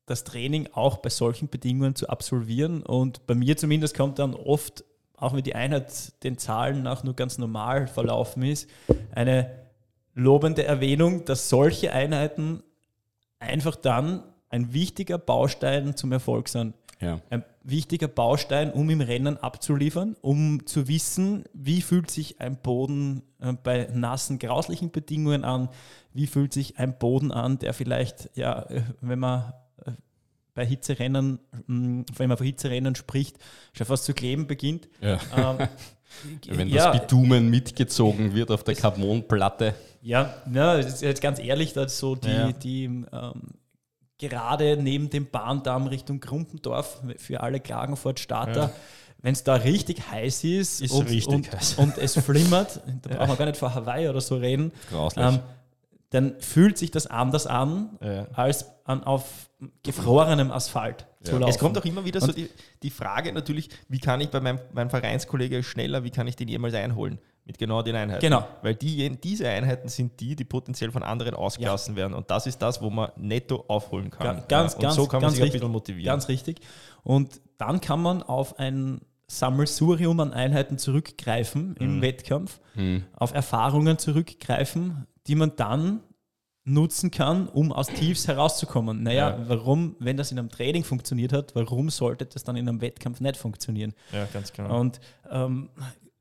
das 0.06 0.24
Training 0.24 0.70
auch 0.72 0.98
bei 0.98 1.10
solchen 1.10 1.50
Bedingungen 1.50 1.96
zu 1.96 2.08
absolvieren. 2.08 2.82
Und 2.82 3.27
bei 3.27 3.36
mir 3.36 3.58
zumindest 3.58 3.94
kommt 3.98 4.20
dann 4.20 4.34
oft, 4.34 4.86
auch 5.18 5.34
wenn 5.36 5.44
die 5.44 5.54
Einheit 5.56 6.24
den 6.24 6.38
Zahlen 6.38 6.82
nach 6.82 7.04
nur 7.04 7.13
ganz 7.13 7.38
normal 7.38 7.88
verlaufen 7.88 8.44
ist, 8.44 8.70
eine 9.13 9.50
lobende 10.18 10.64
Erwähnung, 10.66 11.26
dass 11.26 11.48
solche 11.50 11.94
Einheiten 11.94 12.64
einfach 13.40 13.76
dann 13.76 14.24
ein 14.50 14.74
wichtiger 14.74 15.18
Baustein 15.18 15.96
zum 15.96 16.12
Erfolg 16.12 16.48
sind 16.50 16.74
Ja. 17.00 17.22
ein 17.30 17.44
wichtiger 17.64 18.08
Baustein, 18.08 18.72
um 18.72 18.90
im 18.90 19.02
Rennen 19.02 19.38
abzuliefern, 19.38 20.16
um 20.22 20.66
zu 20.66 20.88
wissen, 20.88 21.44
wie 21.54 21.82
fühlt 21.82 22.10
sich 22.10 22.40
ein 22.42 22.56
Boden 22.58 23.22
äh, 23.40 23.54
bei 23.54 23.90
nassen, 23.94 24.40
grauslichen 24.40 24.90
Bedingungen 24.92 25.44
an, 25.44 25.70
wie 26.14 26.28
fühlt 26.28 26.54
sich 26.54 26.80
ein 26.80 26.98
Boden 26.98 27.32
an, 27.32 27.60
der 27.60 27.74
vielleicht, 27.74 28.30
ja, 28.36 28.64
äh, 28.70 28.82
wenn 29.02 29.20
man 29.20 29.54
äh, 29.86 29.92
bei 30.56 30.66
Hitzerennen, 30.66 31.40
mh, 31.68 32.06
wenn 32.16 32.30
man 32.30 32.38
von 32.38 32.46
Hitzerennen 32.46 32.96
spricht, 32.96 33.38
schon 33.74 33.86
fast 33.86 34.06
zu 34.06 34.14
kleben 34.14 34.48
beginnt. 34.48 34.88
Ja. 35.02 35.20
Ähm, 35.36 35.68
Wenn 36.48 36.70
ja, 36.70 36.90
das 36.92 37.02
Bitumen 37.02 37.50
mitgezogen 37.50 38.34
wird 38.34 38.50
auf 38.50 38.64
der 38.64 38.76
Carbonplatte. 38.76 39.76
Ja, 40.08 40.76
ist 40.76 41.02
jetzt 41.02 41.22
ganz 41.22 41.40
ehrlich, 41.40 41.74
dass 41.74 42.00
so 42.00 42.16
die, 42.16 42.30
Ja. 42.30 42.52
die 42.52 42.86
ähm, 42.86 43.42
gerade 44.18 44.78
neben 44.78 45.10
dem 45.10 45.30
Bahndamm 45.30 45.88
Richtung 45.88 46.20
Grumpendorf 46.20 47.02
für 47.18 47.42
alle 47.42 47.60
Klagenfurt-Starter, 47.60 48.62
Ja. 48.62 48.72
wenn 49.22 49.34
es 49.34 49.44
da 49.44 49.56
richtig 49.56 50.10
heiß 50.10 50.44
ist, 50.46 50.82
Ist 50.82 50.92
und, 50.92 51.10
richtig 51.10 51.28
und, 51.28 51.52
heiß. 51.52 51.74
und 51.76 51.98
es 51.98 52.16
flimmert, 52.26 52.82
da 53.04 53.16
brauchen 53.16 53.30
wir 53.30 53.36
gar 53.36 53.46
nicht 53.46 53.58
von 53.58 53.74
Hawaii 53.74 54.08
oder 54.08 54.22
so 54.22 54.38
reden, 54.38 54.72
ähm, 55.18 55.40
dann 56.12 56.40
fühlt 56.40 56.78
sich 56.78 56.90
das 56.92 57.08
anders 57.08 57.46
an, 57.46 57.90
Ja. 58.02 58.28
als 58.34 58.66
an 58.86 59.04
auf 59.04 59.50
gefrorenem 59.84 60.52
Asphalt 60.52 61.06
zu 61.24 61.38
laufen. 61.38 61.50
Es 61.50 61.60
kommt 61.60 61.78
auch 61.78 61.84
immer 61.86 62.06
wieder 62.06 62.22
so 62.22 62.28
Und- 62.28 62.38
die, 62.38 62.50
die 62.84 62.90
Frage 62.92 63.34
natürlich, 63.34 63.70
wie 63.90 64.00
kann 64.00 64.22
ich 64.22 64.30
bei 64.30 64.40
meinem, 64.40 64.60
meinem 64.72 64.90
Vereinskollege 64.90 65.64
schneller, 65.64 66.04
wie 66.06 66.12
kann 66.12 66.28
ich 66.28 66.36
den 66.38 66.48
jemals 66.48 66.74
einholen? 66.76 67.20
Mit 67.48 67.58
genau 67.58 67.82
den 67.82 67.96
Einheiten. 67.96 68.20
Genau. 68.22 68.46
Weil 68.62 68.75
die, 68.75 69.10
diese 69.18 69.48
Einheiten 69.48 69.88
sind 69.88 70.20
die, 70.20 70.36
die 70.36 70.44
potenziell 70.44 70.92
von 70.92 71.01
anderen 71.01 71.34
ausgelassen 71.34 71.96
werden. 71.96 72.13
Und 72.13 72.30
das 72.30 72.46
ist 72.46 72.62
das, 72.62 72.82
wo 72.82 72.89
man 72.89 73.10
netto 73.16 73.63
aufholen 73.70 74.10
kann. 74.12 74.38
Ga- 74.38 74.44
Ganz, 74.50 74.74
ja. 74.74 74.77
Und 74.77 74.82
ganz, 74.84 74.96
so 74.96 75.08
kann 75.08 75.18
man 75.20 75.22
ganz 75.22 75.34
sich 75.36 75.42
ein 75.42 75.44
richtig, 75.46 75.62
bisschen 75.62 75.72
motivieren. 75.72 76.06
Ganz 76.06 76.27
richtig. 76.27 76.60
Und 77.04 77.39
dann 77.58 77.80
kann 77.80 78.01
man 78.01 78.22
auf 78.22 78.60
ein 78.60 79.00
Sammelsurium 79.27 80.20
an 80.20 80.34
Einheiten 80.34 80.77
zurückgreifen 80.77 81.75
im 81.80 81.98
Mhm. 81.98 82.01
Wettkampf, 82.01 82.60
Hm. 82.75 83.04
auf 83.13 83.34
Erfahrungen 83.34 83.98
zurückgreifen, 83.98 85.08
die 85.27 85.36
man 85.36 85.54
dann 85.56 86.01
nutzen 86.66 87.12
kann, 87.12 87.48
um 87.48 87.72
aus 87.72 87.88
Tiefs 87.88 88.27
herauszukommen. 88.27 89.04
Naja, 89.04 89.30
Ja. 89.30 89.39
warum, 89.48 89.96
wenn 90.00 90.18
das 90.18 90.32
in 90.34 90.39
einem 90.39 90.50
Training 90.50 90.84
funktioniert 90.84 91.32
hat, 91.32 91.56
warum 91.56 91.89
sollte 91.89 92.25
das 92.25 92.44
dann 92.44 92.58
in 92.58 92.68
einem 92.68 92.82
Wettkampf 92.82 93.22
nicht 93.22 93.38
funktionieren? 93.38 93.94
ja, 94.12 94.25
ganz 94.34 94.51
genau. 94.51 94.77
Und 94.80 95.00
ähm, 95.32 95.70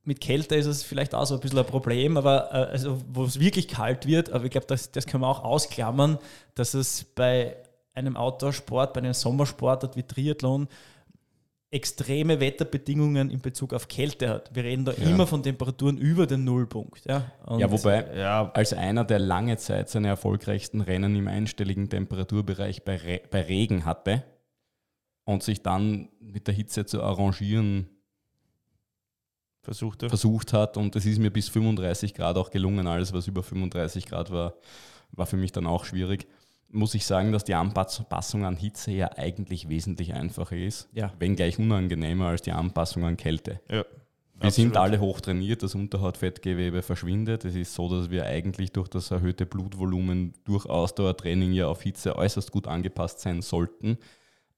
mit 0.07 0.21
Kälte 0.21 0.55
ist 0.55 0.67
es 0.67 0.83
vielleicht 0.85 1.15
auch 1.15 1.27
so 1.27 1.35
ein 1.35 1.41
bisschen 1.41 1.59
ein 1.59 1.67
Problem, 1.67 2.17
aber 2.17 2.49
äh, 2.53 2.73
also, 2.73 3.03
wo 3.13 3.25
es 3.25 3.41
wirklich 3.41 3.69
kalt 3.69 4.07
wird, 4.07 4.31
aber 4.33 4.45
ich 4.45 4.51
glaube, 4.51 4.67
das, 4.67 4.93
das 4.93 5.07
kann 5.07 5.21
man 5.21 5.31
auch 5.31 5.43
ausklammern, 5.43 6.19
dass 6.55 6.75
es 6.75 7.05
bei 7.05 7.57
einem 7.93 8.17
Outdoor-Sport, 8.17 8.93
bei 8.93 9.01
einem 9.01 9.15
Sommersport 9.15 9.97
wie 9.97 10.03
Triathlon 10.05 10.69
extreme 11.71 12.39
Wetterbedingungen 12.39 13.31
in 13.31 13.41
Bezug 13.41 13.75
auf 13.75 13.89
Kälte 13.89 14.29
hat. 14.29 14.55
Wir 14.55 14.63
reden 14.65 14.85
da 14.85 14.93
Ja. 14.93 15.11
immer 15.11 15.27
von 15.27 15.43
Temperaturen 15.43 15.99
über 15.99 16.27
den 16.27 16.45
Nullpunkt. 16.45 17.05
Ja, 17.07 17.33
Und 17.45 17.59
Ja, 17.59 17.71
wobei, 17.71 18.17
ja, 18.17 18.51
als 18.53 18.73
einer, 18.73 19.05
der 19.05 19.19
lange 19.19 19.57
Zeit 19.57 19.89
seine 19.91 20.09
erfolgreichsten 20.09 20.81
Rennen 20.81 21.17
im 21.17 21.27
einstelligen 21.27 21.91
Temperaturbereich 21.91 22.85
bei, 22.85 22.97
Re 22.97 23.21
bei 23.31 23.43
Regen 23.43 23.85
hatte 23.85 24.23
und 25.25 25.43
sich 25.43 25.63
dann 25.63 26.09
mit 26.21 26.47
der 26.47 26.55
Hitze 26.55 26.87
zu 26.87 27.03
arrangieren 27.03 27.89
versucht 29.67 30.03
er. 30.03 30.09
versucht 30.09 30.53
hat 30.55 30.77
und 30.79 30.97
es 30.97 31.05
ist 31.05 31.19
mir 31.19 31.31
bis 31.31 31.49
35 31.51 32.15
Grad 32.15 32.37
auch 32.39 32.51
gelungen. 32.51 32.87
Alles, 32.87 33.13
was 33.13 33.27
über 33.27 33.43
35 33.43 34.07
Grad 34.07 34.31
war, 34.31 34.55
war 35.13 35.27
für 35.27 35.37
mich 35.37 35.53
dann 35.53 35.67
auch 35.67 35.85
schwierig. 35.85 36.27
Muss 36.71 36.95
ich 36.95 37.05
sagen, 37.07 37.31
dass 37.33 37.45
die 37.45 37.55
Anpassung 37.55 38.45
an 38.45 38.57
Hitze 38.57 38.91
ja 38.93 39.11
eigentlich 39.17 39.69
wesentlich 39.69 40.15
einfacher 40.15 40.57
ist, 40.57 40.89
Ja. 40.93 41.13
wenngleich 41.19 41.59
unangenehmer 41.59 42.27
als 42.29 42.43
die 42.43 42.53
Anpassung 42.53 43.05
an 43.05 43.17
Kälte. 43.17 43.61
Ja, 43.71 43.85
Wir 44.41 44.51
sind 44.51 44.77
absolut. 44.77 44.77
alle 44.77 45.01
hoch 45.01 45.21
trainiert, 45.21 45.63
das 45.63 45.75
Unterhautfettgewebe 45.75 46.83
verschwindet. 46.83 47.45
Es 47.45 47.55
ist 47.55 47.73
so, 47.75 47.89
dass 47.89 48.11
wir 48.11 48.27
eigentlich 48.27 48.73
durch 48.73 48.89
das 48.89 49.11
erhöhte 49.11 49.47
Blutvolumen 49.47 50.35
durch 50.45 50.67
Ausdauertraining 50.67 51.53
ja 51.53 51.69
auf 51.69 51.83
Hitze 51.83 52.17
äußerst 52.17 52.51
gut 52.51 52.67
angepasst 52.67 53.21
sein 53.21 53.43
sollten. 53.43 53.97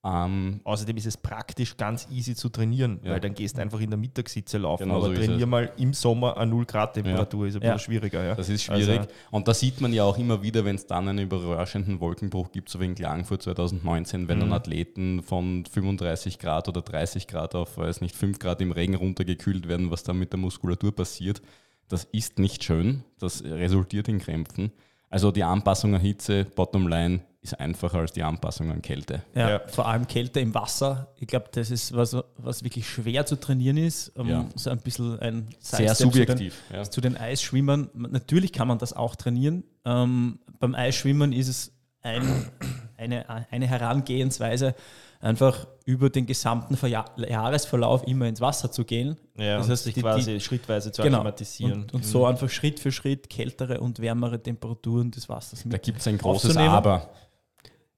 Ähm, 0.05 0.61
Außerdem 0.63 0.97
ist 0.97 1.07
es 1.07 1.17
praktisch 1.17 1.77
ganz 1.77 2.07
easy 2.11 2.37
zu 2.37 2.49
trainieren, 2.51 3.01
Ja. 3.03 3.11
weil 3.13 3.21
dann 3.21 3.35
gehst 3.35 3.59
du 3.59 3.63
einfach 3.63 3.81
in 3.81 3.91
der 3.91 3.99
Mittagssitze 3.99 4.59
laufen. 4.59 4.85
Genau 4.85 4.99
aber 4.99 5.09
so 5.09 5.15
trainier 5.15 5.47
mal 5.47 5.73
im 5.77 5.93
Sommer 5.93 6.37
eine 6.37 6.51
0 6.53 6.67
Grad 6.67 6.95
Temperatur, 6.95 7.47
ist 7.49 7.55
ein 7.55 7.61
bisschen 7.61 7.73
Ja. 7.75 7.79
schwieriger. 7.81 8.25
Ja. 8.25 8.35
das 8.37 8.49
ist 8.49 8.63
schwierig. 8.63 9.01
Also, 9.01 9.09
und 9.33 9.49
da 9.49 9.55
sieht 9.55 9.81
man 9.81 9.93
ja 9.93 10.05
auch 10.05 10.17
immer 10.17 10.41
wieder, 10.43 10.65
wenn 10.65 10.77
es 10.77 10.87
dann 10.87 11.09
einen 11.09 11.25
überraschenden 11.27 11.99
Wolkenbruch 11.99 12.53
gibt, 12.53 12.69
so 12.69 12.81
wie 12.81 12.85
in 12.85 12.95
Klagenfurt 12.95 13.43
2019, 13.43 14.29
wenn 14.29 14.39
dann 14.39 14.49
Mhm. 14.51 14.55
Athleten 14.55 15.23
von 15.23 15.65
35 15.67 16.39
Grad 16.39 16.69
oder 16.69 16.81
30 16.83 17.27
Grad 17.27 17.57
auf, 17.57 17.77
weiß 17.77 18.01
nicht, 18.01 18.15
5 18.15 18.39
Grad 18.39 18.61
im 18.61 18.71
Regen 18.71 18.95
runtergekühlt 18.95 19.67
werden, 19.67 19.91
was 19.91 20.05
dann 20.05 20.19
mit 20.19 20.33
der 20.33 20.39
Muskulatur 20.39 20.95
passiert. 20.95 21.43
Das 21.89 22.05
ist 22.13 22.39
nicht 22.39 22.63
schön. 22.63 23.03
Das 23.19 23.43
resultiert 23.43 24.07
in 24.09 24.19
Krämpfen. 24.21 24.71
Also 25.11 25.33
die 25.33 25.43
Anpassung 25.43 25.95
an 25.95 26.01
Hitze, 26.03 26.45
bottom 26.45 26.87
line, 26.87 27.21
ist 27.53 27.61
einfacher 27.61 27.99
als 27.99 28.13
die 28.13 28.23
Anpassung 28.23 28.71
an 28.71 28.83
Kälte. 28.83 29.23
Ja, 29.35 29.51
Ja. 29.51 29.61
vor 29.69 29.87
allem 29.89 30.07
Kälte 30.07 30.41
im 30.41 30.55
Wasser. 30.55 31.09
Ich 31.19 31.27
glaube, 31.29 31.47
das 31.53 31.71
ist 31.71 31.95
was, 31.95 32.17
was 32.37 32.63
wirklich 32.65 32.89
schwer 32.89 33.27
zu 33.27 33.37
trainieren 33.37 33.77
ist. 33.77 34.13
Ähm, 34.17 34.29
Ja. 34.29 34.45
So 34.55 34.71
ein 34.71 34.79
bisschen 34.79 35.19
ein 35.21 35.49
Sehr 35.61 35.79
Sidestep 35.79 35.97
zu 35.97 36.03
den- 36.05 36.11
subjektiv. 36.27 36.63
Ja. 36.73 36.83
Zu 36.85 37.01
den 37.01 37.17
Eisschwimmern, 37.17 37.89
natürlich 37.95 38.53
kann 38.53 38.69
man 38.69 38.79
das 38.79 38.93
auch 38.93 39.17
trainieren. 39.17 39.65
Ähm, 39.85 40.39
beim 40.59 40.75
Eisschwimmen 40.75 41.33
ist 41.33 41.49
es 41.49 41.73
ein, 42.03 42.23
eine, 42.97 43.29
eine 43.51 43.67
Herangehensweise, 43.67 44.75
einfach 45.21 45.67
über 45.85 46.11
den 46.11 46.27
gesamten 46.27 46.77
Verja 46.77 47.05
Jahresverlauf 47.17 48.07
immer 48.07 48.27
ins 48.27 48.41
Wasser 48.41 48.71
zu 48.71 48.85
gehen. 48.85 49.17
ja, 49.37 49.57
Das 49.59 49.69
heißt, 49.69 49.85
sich 49.85 49.95
die- 49.95 50.01
quasi 50.03 50.39
schrittweise 50.39 50.93
zu 50.93 51.03
Genau. 51.03 51.19
akklimatisieren. 51.19 51.73
Und, 51.83 51.95
und 51.95 52.05
so 52.05 52.25
einfach 52.27 52.49
Schritt 52.49 52.79
für 52.79 52.93
Schritt 52.93 53.29
kältere 53.29 53.81
und 53.81 53.99
wärmere 53.99 54.41
Temperaturen 54.41 55.11
des 55.11 55.29
Wassers 55.29 55.63
Da 55.65 55.71
mit. 55.71 55.83
gibt 55.83 55.99
es 56.01 56.07
ein 56.07 56.19
großes. 56.19 56.57
Aber. 56.57 57.11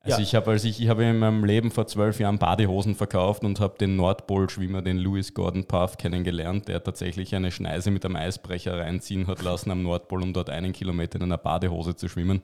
Also 0.03 0.17
Ja. 0.19 0.23
ich 0.23 0.35
habe 0.35 0.51
als 0.51 0.65
ich, 0.65 0.81
ich 0.81 0.89
habe 0.89 1.05
in 1.05 1.19
meinem 1.19 1.45
Leben 1.45 1.71
vor 1.71 1.87
zwölf 1.87 2.21
Jahren 2.21 2.39
Badehosen 2.39 2.95
verkauft 2.95 3.45
und 3.45 3.61
habe 3.61 3.77
den 3.79 3.97
Nordpol-Schwimmer, 3.97 4.81
den 4.81 4.97
Louis 4.97 5.35
Gordon 5.35 5.65
Puff, 5.67 5.99
kennengelernt, 5.99 6.69
der 6.69 6.83
tatsächlich 6.83 7.35
eine 7.35 7.51
Schneise 7.51 7.91
mit 7.91 8.05
einem 8.07 8.17
Eisbrecher 8.17 8.79
reinziehen 8.79 9.27
hat 9.27 9.43
lassen 9.43 9.71
am 9.71 9.83
Nordpol, 9.83 10.23
um 10.23 10.33
dort 10.33 10.49
einen 10.49 10.73
Kilometer 10.73 11.17
in 11.17 11.25
einer 11.25 11.37
Badehose 11.39 11.97
zu 11.97 12.09
schwimmen. 12.09 12.41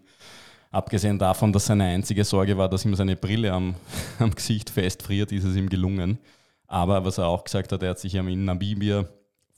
Abgesehen 0.71 1.19
davon, 1.19 1.53
dass 1.55 1.67
seine 1.67 1.85
einzige 1.85 2.25
Sorge 2.25 2.59
war, 2.59 2.69
dass 2.69 2.85
ihm 2.85 2.95
seine 2.95 3.17
Brille 3.17 3.53
am, 3.53 3.75
am 4.19 4.35
Gesicht 4.35 4.69
festfriert, 4.69 5.33
ist 5.33 5.45
es 5.45 5.57
ihm 5.57 5.71
gelungen. 5.71 6.19
Aber 6.67 7.05
was 7.07 7.17
er 7.17 7.29
auch 7.29 7.45
gesagt 7.45 7.73
hat, 7.73 7.83
er 7.83 7.91
hat 7.91 7.99
sich 8.01 8.15
ja 8.15 8.23
in 8.23 8.45
Namibia 8.45 9.07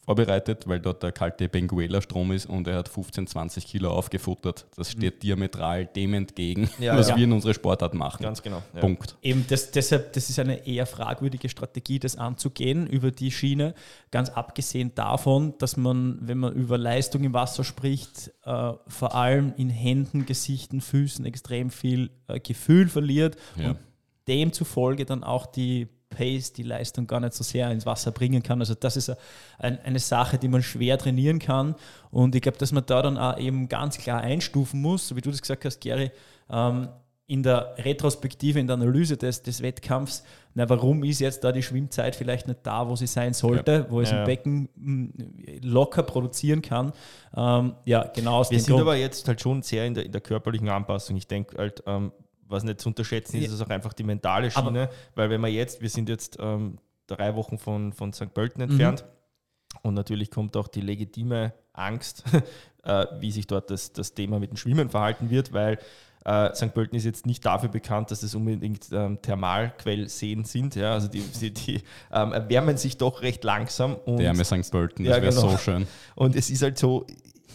vorbereitet, 0.09 0.67
weil 0.67 0.81
dort 0.81 1.03
der 1.03 1.13
kalte 1.13 1.51
Benguela-Strom 1.51 2.33
ist 2.33 2.47
und 2.47 2.67
er 2.67 2.77
hat 2.77 2.89
15, 2.89 3.27
20 3.27 3.67
Kilo 3.67 3.91
aufgefuttert. 3.91 4.67
Das 4.75 4.93
steht 4.93 5.23
diametral 5.23 5.85
dem 5.85 6.15
entgegen, 6.15 6.71
Ja, 6.79 6.97
was 6.97 7.11
ja. 7.11 7.17
wir 7.17 7.25
in 7.25 7.33
unserer 7.33 7.53
Sportart 7.53 7.93
machen. 7.93 8.23
Ganz 8.23 8.43
genau. 8.43 8.63
Ja. 8.73 8.81
Punkt. 8.81 9.19
Eben, 9.21 9.45
das, 9.49 9.71
deshalb, 9.71 10.15
das 10.15 10.31
ist 10.31 10.39
eine 10.39 10.67
eher 10.67 10.87
fragwürdige 10.87 11.51
Strategie, 11.51 11.99
das 11.99 12.17
anzugehen 12.17 12.87
über 12.87 13.11
die 13.11 13.31
Schiene. 13.31 13.75
Ganz 14.11 14.31
abgesehen 14.31 14.93
davon, 14.95 15.53
dass 15.59 15.77
man, 15.77 16.17
wenn 16.23 16.39
man 16.39 16.55
über 16.55 16.79
Leistung 16.79 17.23
im 17.25 17.35
Wasser 17.35 17.63
spricht, 17.63 18.33
äh, 18.45 18.73
vor 18.87 19.15
allem 19.15 19.53
in 19.59 19.69
Händen, 19.69 20.25
Gesichten, 20.25 20.81
Füßen 20.81 21.27
extrem 21.27 21.69
viel 21.71 22.09
äh, 22.29 22.41
Gefühl 22.41 22.89
verliert 22.89 23.37
Ja. 23.57 23.71
und 23.73 23.79
demzufolge 24.27 25.05
dann 25.05 25.23
auch 25.23 25.45
die 25.45 25.89
Pace, 26.11 26.53
die 26.53 26.63
Leistung 26.63 27.07
gar 27.07 27.21
nicht 27.21 27.35
so 27.35 27.45
sehr 27.45 27.71
ins 27.71 27.87
Wasser 27.87 28.11
bringen 28.13 28.43
kann. 28.43 28.61
Also 28.61 28.75
das 28.75 28.97
ist 28.97 29.13
ein, 29.59 29.79
eine 29.85 29.99
Sache, 29.99 30.39
die 30.39 30.49
man 30.49 30.63
schwer 30.63 30.99
trainieren 30.99 31.39
kann. 31.39 31.75
Und 32.11 32.35
ich 32.35 32.43
glaube, 32.43 32.59
dass 32.59 32.73
man 32.73 32.85
da 32.87 33.03
dann 33.03 33.19
auch 33.19 33.39
eben 33.39 33.69
ganz 33.69 33.99
klar 33.99 34.21
einstufen 34.21 34.81
muss, 34.81 35.09
so 35.09 35.17
wie 35.17 35.21
du 35.21 35.31
das 35.31 35.41
gesagt 35.43 35.65
hast, 35.65 35.81
Gary, 35.81 36.11
ähm, 36.51 36.89
in 37.31 37.43
der 37.43 37.75
Retrospektive, 37.77 38.59
in 38.59 38.67
der 38.67 38.75
Analyse 38.75 39.19
des, 39.19 39.43
des 39.43 39.61
Wettkampfs, 39.61 40.23
na, 40.55 40.67
warum 40.71 41.05
ist 41.05 41.21
jetzt 41.21 41.45
da 41.45 41.53
die 41.53 41.63
Schwimmzeit 41.63 42.17
vielleicht 42.17 42.49
nicht 42.49 42.61
da, 42.63 42.89
wo 42.89 42.97
sie 42.97 43.07
sein 43.07 43.35
sollte, 43.35 43.85
wo 43.91 44.01
es 44.01 44.11
Ja. 44.11 44.21
im 44.21 44.25
Becken 44.25 44.69
mh, 44.77 45.09
locker 45.63 46.03
produzieren 46.05 46.63
kann. 46.63 46.93
Ähm, 47.37 47.75
ja, 47.85 48.05
genau 48.15 48.39
aus 48.39 48.51
Wir 48.51 48.59
sind 48.59 48.71
Grund. 48.71 48.81
aber 48.81 48.97
jetzt 48.97 49.29
halt 49.29 49.43
schon 49.43 49.61
sehr 49.63 49.85
in 49.87 49.93
der, 49.93 50.07
in 50.07 50.13
der 50.13 50.23
körperlichen 50.23 50.71
Anpassung. 50.71 51.17
Ich 51.19 51.27
denke 51.27 51.59
halt, 51.59 51.83
ähm, 51.87 52.13
was 52.49 52.65
nicht 52.65 52.81
zu 52.81 52.89
unterschätzen 52.89 53.37
ist, 53.39 53.47
Ja. 53.49 53.55
ist 53.55 53.61
auch 53.63 53.69
einfach 53.71 53.93
die 53.93 54.05
mentale 54.05 54.51
Aber- 54.55 54.69
Schiene, 54.69 54.89
weil 55.15 55.31
wenn 55.31 55.41
wir 55.41 55.49
jetzt, 55.49 55.81
wir 55.81 55.89
sind 55.91 56.09
jetzt 56.09 56.37
ähm, 56.41 56.79
drei 57.07 57.35
Wochen 57.35 57.59
von, 57.59 57.93
von 57.93 58.13
St. 58.13 58.33
Pölten 58.35 58.63
Mhm. 58.65 58.71
entfernt 58.71 59.05
und 59.83 59.95
natürlich 59.95 60.31
kommt 60.31 60.57
auch 60.57 60.69
die 60.69 60.81
legitime 60.81 61.53
Angst, 61.73 62.25
äh, 62.85 63.07
wie 63.21 63.31
sich 63.33 63.47
dort 63.47 63.71
das, 63.71 63.93
das 63.93 64.15
Thema 64.15 64.39
mit 64.39 64.51
dem 64.51 64.57
Schwimmen 64.57 64.89
verhalten 64.91 65.31
wird, 65.31 65.53
weil 65.53 65.79
äh, 66.25 66.55
St. 66.55 66.75
Pölten 66.75 66.97
ist 66.97 67.05
jetzt 67.05 67.27
nicht 67.27 67.45
dafür 67.47 67.69
bekannt, 67.69 68.11
dass 68.11 68.23
es 68.23 68.35
unbedingt 68.35 68.89
ähm, 68.93 69.21
Thermalquellseen 69.23 70.45
sind. 70.45 70.75
Ja? 70.75 70.93
Also 70.95 71.09
die, 71.09 71.21
die, 71.21 71.53
die 71.53 71.83
ähm, 72.13 72.33
erwärmen 72.33 72.77
sich 72.77 72.97
doch 72.97 73.23
recht 73.23 73.45
langsam. 73.45 73.95
Und 73.95 74.19
Der 74.19 74.31
arme 74.31 74.45
St. 74.45 74.71
Pölten, 74.71 75.05
das 75.05 75.17
Ja, 75.17 75.23
wäre 75.23 75.35
genau. 75.35 75.51
so 75.51 75.57
schön. 75.59 75.87
und 76.17 76.35
es 76.37 76.51
ist 76.51 76.63
halt 76.63 76.77
so, 76.79 77.07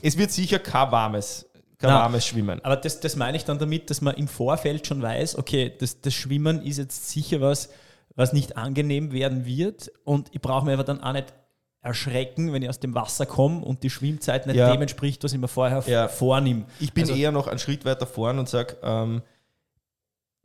es 0.02 0.18
wird 0.18 0.32
sicher 0.32 0.60
kein 0.60 0.92
warmes, 0.92 1.48
kein 1.84 1.92
Na, 1.92 2.00
warmes 2.02 2.26
Schwimmen. 2.26 2.60
Aber 2.64 2.76
das, 2.78 3.00
das 3.00 3.16
meine 3.16 3.38
ich 3.38 3.46
dann 3.46 3.60
damit, 3.60 3.90
dass 3.90 4.02
man 4.02 4.16
im 4.16 4.28
Vorfeld 4.28 4.88
schon 4.88 5.02
weiß, 5.02 5.38
okay, 5.38 5.72
das, 5.80 6.02
das 6.02 6.14
Schwimmen 6.14 6.62
ist 6.62 6.78
jetzt 6.78 7.10
sicher 7.10 7.42
was, 7.42 7.70
was 8.16 8.34
nicht 8.34 8.58
angenehm 8.58 9.12
werden 9.12 9.46
wird 9.46 9.92
und 10.04 10.30
ich 10.34 10.42
brauche 10.42 10.66
mir 10.66 10.74
aber 10.74 10.84
dann 10.84 11.02
auch 11.02 11.14
nicht 11.14 11.34
erschrecken, 11.82 12.54
wenn 12.54 12.62
ich 12.62 12.70
aus 12.70 12.80
dem 12.80 12.96
Wasser 12.96 13.26
komme 13.26 13.64
und 13.66 13.84
die 13.84 13.90
Schwimmzeit 13.90 14.48
nicht 14.48 14.56
Ja. 14.56 14.72
dem 14.72 14.82
entspricht, 14.82 15.24
was 15.24 15.34
ich 15.34 15.40
mir 15.40 15.48
vorher 15.50 15.84
Ja. 15.88 16.08
vornehme. 16.08 16.66
Ich 16.80 16.94
bin 16.94 17.04
Also- 17.04 17.16
eher 17.16 17.32
noch 17.32 17.48
einen 17.48 17.60
Schritt 17.60 17.84
weiter 17.86 18.06
vorn 18.08 18.40
und 18.40 18.48
sage, 18.48 18.78
ähm, 18.84 19.22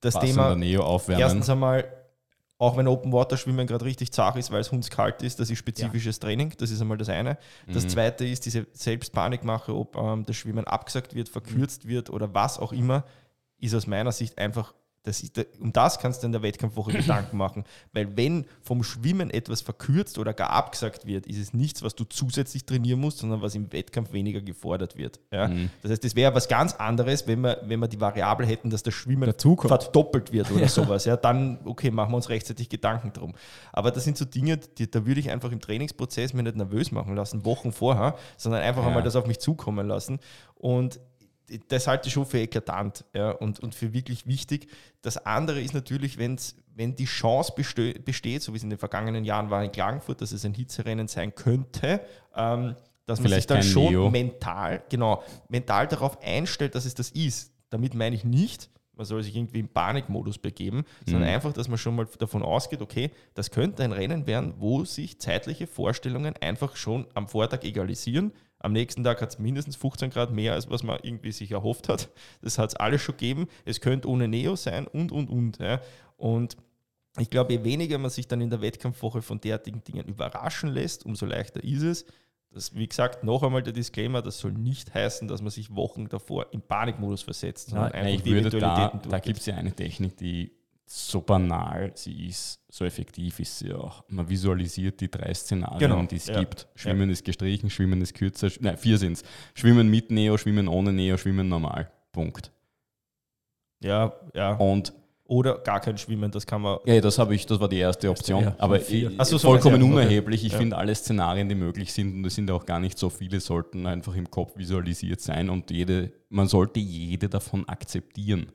das 0.00 0.14
Was 0.14 0.22
in 0.24 0.30
Thema, 0.30 0.48
der 0.48 0.56
Neo 0.56 0.82
aufwärmen. 0.82 1.20
erstens 1.22 1.48
einmal, 1.50 1.84
auch 2.58 2.76
wenn 2.76 2.88
Open 2.88 3.12
Water 3.12 3.36
Schwimmen 3.36 3.66
gerade 3.66 3.84
richtig 3.84 4.12
zart 4.12 4.36
ist, 4.36 4.50
weil 4.50 4.60
es 4.60 4.72
hundskalt 4.72 5.22
ist, 5.22 5.38
das 5.38 5.48
ist 5.48 5.58
spezifisches 5.58 6.18
Training, 6.18 6.52
das 6.58 6.70
ist 6.70 6.80
einmal 6.80 6.98
das 6.98 7.08
eine. 7.08 7.38
Das 7.72 7.84
Mhm. 7.84 7.88
zweite 7.90 8.26
ist 8.26 8.44
diese 8.46 8.66
Selbstpanikmache, 8.72 9.74
ob 9.74 9.96
ähm, 9.96 10.24
das 10.26 10.36
Schwimmen 10.36 10.64
abgesagt 10.66 11.14
wird, 11.14 11.28
verkürzt 11.28 11.86
wird 11.86 12.10
oder 12.10 12.34
was 12.34 12.58
auch 12.58 12.72
immer, 12.72 13.04
ist 13.58 13.74
aus 13.74 13.86
meiner 13.86 14.12
Sicht 14.12 14.38
einfach 14.38 14.74
Das 15.08 15.22
ist, 15.22 15.40
um 15.58 15.72
das 15.72 15.98
kannst 15.98 16.22
du 16.22 16.26
in 16.26 16.32
der 16.32 16.42
Wettkampfwoche 16.42 16.92
Gedanken 16.92 17.38
machen. 17.38 17.64
Weil 17.94 18.14
wenn 18.16 18.44
vom 18.60 18.84
Schwimmen 18.84 19.30
etwas 19.30 19.62
verkürzt 19.62 20.18
oder 20.18 20.34
gar 20.34 20.50
abgesagt 20.50 21.06
wird, 21.06 21.26
ist 21.26 21.38
es 21.38 21.54
nichts, 21.54 21.82
was 21.82 21.94
du 21.94 22.04
zusätzlich 22.04 22.66
trainieren 22.66 23.00
musst, 23.00 23.18
sondern 23.18 23.40
was 23.40 23.54
im 23.54 23.72
Wettkampf 23.72 24.12
weniger 24.12 24.42
gefordert 24.42 24.98
wird. 24.98 25.18
Ja? 25.32 25.48
Mhm. 25.48 25.70
Das 25.80 25.90
heißt, 25.90 26.04
das 26.04 26.14
wäre 26.14 26.34
was 26.34 26.46
ganz 26.46 26.74
anderes, 26.74 27.26
wenn 27.26 27.40
wir, 27.40 27.58
wenn 27.64 27.80
wir 27.80 27.88
die 27.88 28.00
Variable 28.00 28.46
hätten, 28.46 28.68
dass 28.68 28.82
das 28.82 28.92
Schwimmen 28.92 29.32
verdoppelt 29.32 30.30
wird 30.30 30.50
oder 30.50 30.62
ja. 30.62 30.68
sowas. 30.68 31.06
Ja, 31.06 31.16
dann, 31.16 31.60
okay, 31.64 31.90
machen 31.90 32.12
wir 32.12 32.16
uns 32.16 32.28
rechtzeitig 32.28 32.68
Gedanken 32.68 33.14
drum. 33.14 33.34
Aber 33.72 33.90
das 33.90 34.04
sind 34.04 34.18
so 34.18 34.26
Dinge, 34.26 34.58
die, 34.58 34.90
da 34.90 35.06
würde 35.06 35.20
ich 35.20 35.30
einfach 35.30 35.50
im 35.52 35.60
Trainingsprozess 35.60 36.34
mir 36.34 36.42
nicht 36.42 36.56
nervös 36.56 36.92
machen 36.92 37.16
lassen, 37.16 37.46
Wochen 37.46 37.72
vorher, 37.72 38.14
sondern 38.36 38.60
einfach 38.60 38.82
ja. 38.82 38.88
einmal 38.88 39.02
das 39.02 39.16
auf 39.16 39.26
mich 39.26 39.38
zukommen 39.38 39.88
lassen. 39.88 40.18
Und 40.54 41.00
das 41.68 41.86
halte 41.86 42.08
ich 42.08 42.14
schon 42.14 42.26
für 42.26 42.38
eklatant 42.38 43.04
ja, 43.14 43.30
und, 43.30 43.60
und 43.60 43.74
für 43.74 43.92
wirklich 43.92 44.26
wichtig. 44.26 44.68
Das 45.02 45.24
andere 45.26 45.60
ist 45.60 45.74
natürlich, 45.74 46.18
wenn's, 46.18 46.56
wenn 46.74 46.94
die 46.94 47.06
Chance 47.06 47.52
besteht, 47.54 48.42
so 48.42 48.52
wie 48.52 48.56
es 48.56 48.62
in 48.62 48.70
den 48.70 48.78
vergangenen 48.78 49.24
Jahren 49.24 49.50
war 49.50 49.64
in 49.64 49.72
Klagenfurt, 49.72 50.20
dass 50.20 50.32
es 50.32 50.44
ein 50.44 50.54
Hitzerennen 50.54 51.08
sein 51.08 51.34
könnte, 51.34 52.00
ähm, 52.34 52.76
dass 53.06 53.20
man 53.20 53.28
Vielleicht 53.28 53.48
sich 53.48 53.56
dann 53.56 53.62
schon 53.62 53.92
Neo. 53.92 54.10
mental, 54.10 54.82
genau, 54.88 55.22
mental 55.48 55.88
darauf 55.88 56.22
einstellt, 56.22 56.74
dass 56.74 56.84
es 56.84 56.94
das 56.94 57.10
ist. 57.10 57.52
Damit 57.70 57.94
meine 57.94 58.14
ich 58.14 58.24
nicht, 58.24 58.70
man 58.98 59.06
soll 59.06 59.22
sich 59.22 59.34
irgendwie 59.34 59.60
im 59.60 59.68
Panikmodus 59.68 60.38
begeben, 60.38 60.84
sondern 61.06 61.28
mhm. 61.28 61.34
einfach, 61.34 61.52
dass 61.52 61.68
man 61.68 61.78
schon 61.78 61.94
mal 61.94 62.06
davon 62.18 62.42
ausgeht, 62.42 62.82
okay, 62.82 63.12
das 63.34 63.50
könnte 63.50 63.84
ein 63.84 63.92
Rennen 63.92 64.26
werden, 64.26 64.54
wo 64.58 64.84
sich 64.84 65.20
zeitliche 65.20 65.66
Vorstellungen 65.66 66.34
einfach 66.40 66.76
schon 66.76 67.06
am 67.14 67.28
Vortag 67.28 67.62
egalisieren. 67.62 68.32
Am 68.60 68.72
nächsten 68.72 69.04
Tag 69.04 69.20
hat 69.22 69.30
es 69.30 69.38
mindestens 69.38 69.76
15 69.76 70.10
Grad 70.10 70.32
mehr, 70.32 70.54
als 70.54 70.68
was 70.68 70.82
man 70.82 70.98
irgendwie 71.02 71.32
sich 71.32 71.52
erhofft 71.52 71.88
hat. 71.88 72.08
Das 72.42 72.58
hat 72.58 72.70
es 72.70 72.76
alles 72.76 73.02
schon 73.02 73.16
gegeben. 73.16 73.48
Es 73.64 73.80
könnte 73.80 74.08
ohne 74.08 74.26
Neo 74.26 74.56
sein 74.56 74.86
und, 74.86 75.12
und, 75.12 75.30
und. 75.30 75.58
Ja. 75.58 75.80
Und 76.16 76.56
ich 77.18 77.30
glaube, 77.30 77.52
je 77.52 77.64
weniger 77.64 77.98
man 77.98 78.10
sich 78.10 78.26
dann 78.26 78.40
in 78.40 78.50
der 78.50 78.60
Wettkampfwoche 78.60 79.22
von 79.22 79.40
derartigen 79.40 79.82
Dingen 79.84 80.06
überraschen 80.06 80.70
lässt, 80.70 81.06
umso 81.06 81.26
leichter 81.26 81.62
ist 81.62 81.82
es. 81.82 82.06
Das, 82.50 82.74
wie 82.74 82.88
gesagt, 82.88 83.24
noch 83.24 83.42
einmal 83.42 83.62
der 83.62 83.74
Disclaimer, 83.74 84.22
das 84.22 84.38
soll 84.38 84.52
nicht 84.52 84.94
heißen, 84.94 85.28
dass 85.28 85.42
man 85.42 85.50
sich 85.50 85.74
Wochen 85.74 86.08
davor 86.08 86.46
im 86.52 86.62
Panikmodus 86.62 87.22
versetzt, 87.22 87.68
sondern 87.68 87.90
Nein, 87.90 88.00
einfach 88.00 88.14
ich 88.14 88.22
die 88.22 88.32
würde 88.32 88.58
da, 88.58 89.00
da 89.08 89.18
gibt 89.18 89.40
es 89.40 89.46
ja 89.46 89.56
eine 89.56 89.72
Technik, 89.72 90.16
die 90.16 90.57
so 90.90 91.20
banal 91.20 91.92
sie 91.94 92.28
ist, 92.28 92.60
so 92.68 92.84
effektiv 92.84 93.40
ist 93.40 93.58
sie 93.58 93.72
auch. 93.72 94.04
Man 94.08 94.28
visualisiert 94.28 95.00
die 95.00 95.10
drei 95.10 95.34
Szenarien, 95.34 95.78
genau. 95.78 96.02
die 96.04 96.16
es 96.16 96.28
ja. 96.28 96.40
gibt. 96.40 96.66
Schwimmen 96.74 97.10
ja. 97.10 97.12
ist 97.12 97.24
gestrichen, 97.24 97.68
Schwimmen 97.68 98.00
ist 98.00 98.14
kürzer, 98.14 98.48
nein, 98.60 98.78
vier 98.78 98.96
sind 98.96 99.12
es. 99.14 99.22
Schwimmen 99.54 99.90
mit 99.90 100.10
Neo, 100.10 100.38
Schwimmen 100.38 100.66
ohne 100.66 100.92
Neo, 100.92 101.18
Schwimmen 101.18 101.48
normal. 101.48 101.90
Punkt. 102.12 102.50
Ja, 103.80 104.14
ja. 104.34 104.54
Und 104.54 104.92
oder 105.24 105.58
gar 105.58 105.78
kein 105.80 105.98
Schwimmen, 105.98 106.30
das 106.30 106.46
kann 106.46 106.62
man. 106.62 106.78
Ja, 106.86 106.98
das 107.02 107.18
habe 107.18 107.34
ich, 107.34 107.44
das 107.44 107.60
war 107.60 107.68
die 107.68 107.76
erste 107.76 108.08
Option. 108.08 108.44
Ja, 108.44 108.56
aber 108.58 108.80
also 109.18 109.36
so 109.36 109.48
vollkommen 109.48 109.82
unerheblich. 109.82 110.42
Ich 110.42 110.52
ja. 110.52 110.58
finde 110.58 110.78
alle 110.78 110.94
Szenarien, 110.94 111.50
die 111.50 111.54
möglich 111.54 111.92
sind, 111.92 112.14
und 112.14 112.24
es 112.24 112.34
sind 112.34 112.50
auch 112.50 112.64
gar 112.64 112.80
nicht 112.80 112.98
so 112.98 113.10
viele, 113.10 113.38
sollten 113.40 113.86
einfach 113.86 114.14
im 114.14 114.30
Kopf 114.30 114.56
visualisiert 114.56 115.20
sein 115.20 115.50
und 115.50 115.70
jede, 115.70 116.12
man 116.30 116.48
sollte 116.48 116.80
jede 116.80 117.28
davon 117.28 117.68
akzeptieren. 117.68 118.52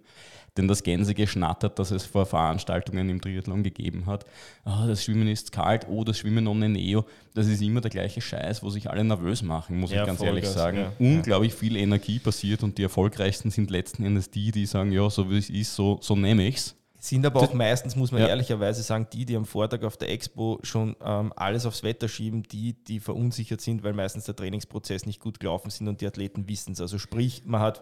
Denn 0.55 0.67
das 0.67 0.83
Gänsegeschnattert, 0.83 1.79
das 1.79 1.89
es 1.89 2.05
vor 2.05 2.27
Veranstaltungen 2.27 3.09
im 3.09 3.19
Triathlon 3.19 3.63
gegeben 3.63 4.05
hat, 4.05 4.25
oh, 4.65 4.85
das 4.87 5.03
Schwimmen 5.03 5.27
ist 5.27 5.51
kalt, 5.51 5.87
oh, 5.89 6.03
das 6.03 6.19
Schwimmen 6.19 6.47
ohne 6.47 6.69
Neo, 6.69 7.05
das 7.33 7.47
ist 7.47 7.61
immer 7.61 7.81
der 7.81 7.89
gleiche 7.89 8.21
Scheiß, 8.21 8.61
wo 8.61 8.69
sich 8.69 8.89
alle 8.89 9.03
nervös 9.03 9.41
machen, 9.41 9.79
muss 9.79 9.91
ja, 9.91 10.01
ich 10.01 10.07
ganz 10.07 10.21
ehrlich 10.21 10.47
sagen. 10.47 10.77
Ja. 10.77 10.93
Unglaublich 10.99 11.53
viel 11.53 11.75
Energie 11.75 12.19
passiert 12.19 12.61
und 12.61 12.77
die 12.77 12.83
erfolgreichsten 12.83 13.49
sind 13.49 13.71
letzten 13.71 14.05
Endes 14.05 14.29
die, 14.29 14.51
die 14.51 14.67
sagen, 14.67 14.91
ja, 14.91 15.09
so 15.09 15.29
wie 15.31 15.39
es 15.39 15.49
ist, 15.49 15.75
so, 15.75 15.97
so 16.01 16.15
nehme 16.15 16.45
ich 16.47 16.57
es. 16.57 16.75
Sind 17.03 17.25
aber 17.25 17.41
auch 17.41 17.53
meistens, 17.53 17.97
muss 17.97 18.13
man 18.13 18.21
ja. 18.21 18.29
ehrlicherweise 18.29 18.81
sagen, 18.81 19.07
die, 19.11 19.25
die 19.25 19.35
am 19.35 19.43
Vortag 19.43 19.83
auf 19.83 19.97
der 19.97 20.09
Expo 20.09 20.59
schon 20.63 20.95
ähm, 21.03 21.33
alles 21.35 21.65
aufs 21.65 21.83
Wetter 21.83 22.07
schieben, 22.07 22.43
die, 22.43 22.81
die 22.81 23.01
verunsichert 23.01 23.59
sind, 23.59 23.83
weil 23.83 23.91
meistens 23.91 24.23
der 24.23 24.37
Trainingsprozess 24.37 25.05
nicht 25.05 25.19
gut 25.19 25.41
gelaufen 25.41 25.69
sind 25.69 25.89
und 25.89 25.99
die 25.99 26.07
Athleten 26.07 26.47
wissen 26.47 26.71
es. 26.71 26.79
Also 26.79 26.97
sprich, 26.99 27.41
man 27.43 27.59
hat 27.59 27.81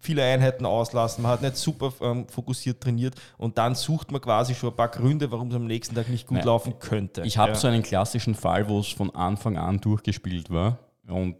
viele 0.00 0.24
Einheiten 0.24 0.66
auslassen, 0.66 1.22
man 1.22 1.30
hat 1.30 1.42
nicht 1.42 1.54
super 1.54 1.92
ähm, 2.00 2.26
fokussiert 2.26 2.80
trainiert 2.80 3.14
und 3.38 3.56
dann 3.56 3.76
sucht 3.76 4.10
man 4.10 4.20
quasi 4.20 4.56
schon 4.56 4.70
ein 4.70 4.76
paar 4.76 4.88
Gründe, 4.88 5.30
warum 5.30 5.50
es 5.50 5.54
am 5.54 5.68
nächsten 5.68 5.94
Tag 5.94 6.08
nicht 6.08 6.26
gut 6.26 6.38
Nein. 6.38 6.46
laufen 6.46 6.80
könnte. 6.80 7.22
Ich 7.22 7.38
habe 7.38 7.52
ja. 7.52 7.54
so 7.54 7.68
einen 7.68 7.84
klassischen 7.84 8.34
Fall, 8.34 8.68
wo 8.68 8.80
es 8.80 8.88
von 8.88 9.14
Anfang 9.14 9.58
an 9.58 9.80
durchgespielt 9.80 10.50
war 10.50 10.80
und 11.06 11.36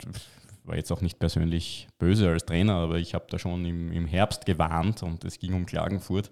war 0.62 0.76
jetzt 0.76 0.92
auch 0.92 1.00
nicht 1.00 1.18
persönlich 1.18 1.88
böse 1.98 2.28
als 2.28 2.46
Trainer, 2.46 2.74
aber 2.74 2.98
ich 2.98 3.14
habe 3.14 3.26
da 3.28 3.40
schon 3.40 3.64
im, 3.64 3.90
im 3.90 4.06
Herbst 4.06 4.46
gewarnt 4.46 5.02
und 5.02 5.24
es 5.24 5.40
ging 5.40 5.54
um 5.54 5.66
Klagenfurt 5.66 6.30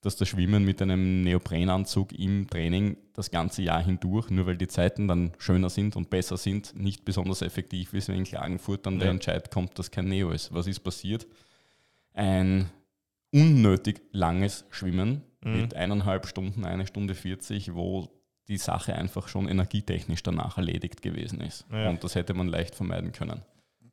dass 0.00 0.16
das 0.16 0.28
Schwimmen 0.28 0.64
mit 0.64 0.80
einem 0.80 1.22
Neoprenanzug 1.22 2.12
im 2.12 2.48
Training 2.48 2.96
das 3.14 3.30
ganze 3.30 3.62
Jahr 3.62 3.82
hindurch, 3.82 4.30
nur 4.30 4.46
weil 4.46 4.56
die 4.56 4.68
Zeiten 4.68 5.08
dann 5.08 5.32
schöner 5.38 5.70
sind 5.70 5.96
und 5.96 6.08
besser 6.08 6.36
sind, 6.36 6.74
nicht 6.76 7.04
besonders 7.04 7.42
effektiv 7.42 7.94
ist, 7.94 8.08
wenn 8.08 8.18
in 8.18 8.24
Klagenfurt 8.24 8.86
dann 8.86 8.94
ja. 8.94 9.00
der 9.00 9.10
Entscheid 9.10 9.50
kommt, 9.50 9.78
dass 9.78 9.90
kein 9.90 10.06
Neo 10.06 10.30
ist. 10.30 10.54
Was 10.54 10.66
ist 10.68 10.80
passiert? 10.80 11.26
Ein 12.14 12.70
unnötig 13.32 14.00
langes 14.12 14.64
Schwimmen 14.70 15.22
mhm. 15.42 15.60
mit 15.60 15.74
eineinhalb 15.74 16.26
Stunden, 16.26 16.64
eine 16.64 16.86
Stunde 16.86 17.14
40, 17.14 17.74
wo 17.74 18.08
die 18.46 18.56
Sache 18.56 18.94
einfach 18.94 19.28
schon 19.28 19.48
energietechnisch 19.48 20.22
danach 20.22 20.56
erledigt 20.56 21.02
gewesen 21.02 21.40
ist. 21.40 21.66
Ja. 21.70 21.90
Und 21.90 22.02
das 22.02 22.14
hätte 22.14 22.34
man 22.34 22.48
leicht 22.48 22.74
vermeiden 22.74 23.12
können. 23.12 23.42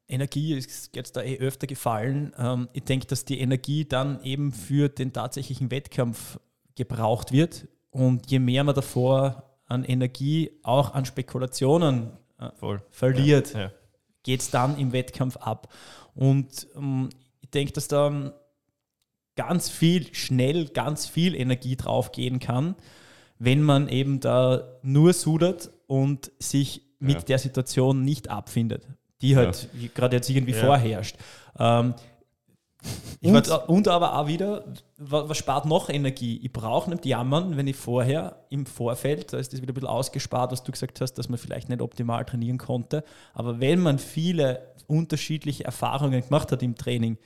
Energie 0.08 0.54
ist 0.54 0.96
jetzt 0.96 1.16
da 1.16 1.24
eh 1.24 1.38
öfter 1.40 1.68
gefallen. 1.68 2.34
Ähm, 2.38 2.70
ich 2.74 2.84
denke, 2.84 3.08
dass 3.08 3.26
die 3.26 3.40
Energie 3.40 3.86
dann 3.86 4.22
eben 4.24 4.52
für 4.52 4.90
den 4.90 5.14
tatsächlichen 5.14 5.72
Wettkampf 5.72 6.40
gebraucht 6.76 7.32
wird. 7.32 7.68
Und 7.90 8.30
je 8.30 8.40
mehr 8.40 8.64
man 8.64 8.76
davor 8.76 9.58
an 9.66 9.84
Energie, 9.84 10.52
auch 10.64 10.94
an 10.94 11.06
Spekulationen 11.06 12.12
äh, 12.40 12.50
verliert, 12.92 13.54
ja, 13.54 13.62
ja. 13.62 13.72
geht 14.24 14.42
es 14.42 14.52
dann 14.52 14.78
im 14.78 14.92
Wettkampf 14.92 15.38
ab. 15.38 15.74
Und 16.14 16.68
ähm, 16.76 17.10
ich 17.42 17.50
denke, 17.50 17.74
dass 17.74 17.88
da 17.88 18.34
ganz 19.36 19.70
viel, 19.70 20.14
schnell 20.14 20.68
ganz 20.68 21.08
viel 21.08 21.36
Energie 21.36 21.76
draufgehen 21.76 22.40
kann, 22.40 22.76
wenn 23.40 23.62
man 23.62 23.90
eben 23.90 24.20
da 24.20 24.78
nur 24.82 25.14
sudert 25.14 25.72
und 25.88 26.32
sich 26.40 26.84
mit 27.00 27.16
ja. 27.16 27.22
der 27.22 27.40
Situation 27.40 28.04
nicht 28.04 28.30
abfindet 28.30 28.88
die 29.26 29.36
halt 29.36 29.70
ja. 29.80 29.90
gerade 29.94 30.16
jetzt 30.16 30.30
irgendwie 30.30 30.54
ja. 30.54 30.60
vorherrscht. 30.60 31.18
Ähm, 31.60 31.94
und, 33.24 33.50
und, 33.50 33.88
aber 33.88 34.20
auch 34.20 34.28
wieder, 34.28 34.66
was 34.98 35.38
spart 35.38 35.66
noch 35.66 35.90
Energie? 35.90 36.40
Ich 36.44 36.54
brauche 36.54 36.90
nicht 36.92 37.06
jammern, 37.06 37.58
wenn 37.58 37.66
ich 37.66 37.76
vorher 37.76 38.46
im 38.50 38.68
Vorfeld, 38.68 39.34
da 39.34 39.40
ist 39.40 39.54
das 39.54 39.62
wieder 39.62 39.72
ein 39.72 39.74
bisschen 39.74 39.90
ausgespart, 39.90 40.52
was 40.52 40.64
du 40.64 40.72
gesagt 40.72 41.02
hast, 41.02 41.14
dass 41.14 41.28
man 41.28 41.40
vielleicht 41.40 41.68
nicht 41.70 41.82
optimal 41.82 42.24
trainieren 42.26 42.60
konnte. 42.60 43.04
Aber 43.34 43.60
wenn 43.60 43.80
man 43.80 43.98
viele 43.98 44.74
unterschiedliche 44.86 45.64
Erfahrungen 45.64 46.22
gemacht 46.22 46.52
hat 46.52 46.62
im 46.62 46.76
Training, 46.76 47.18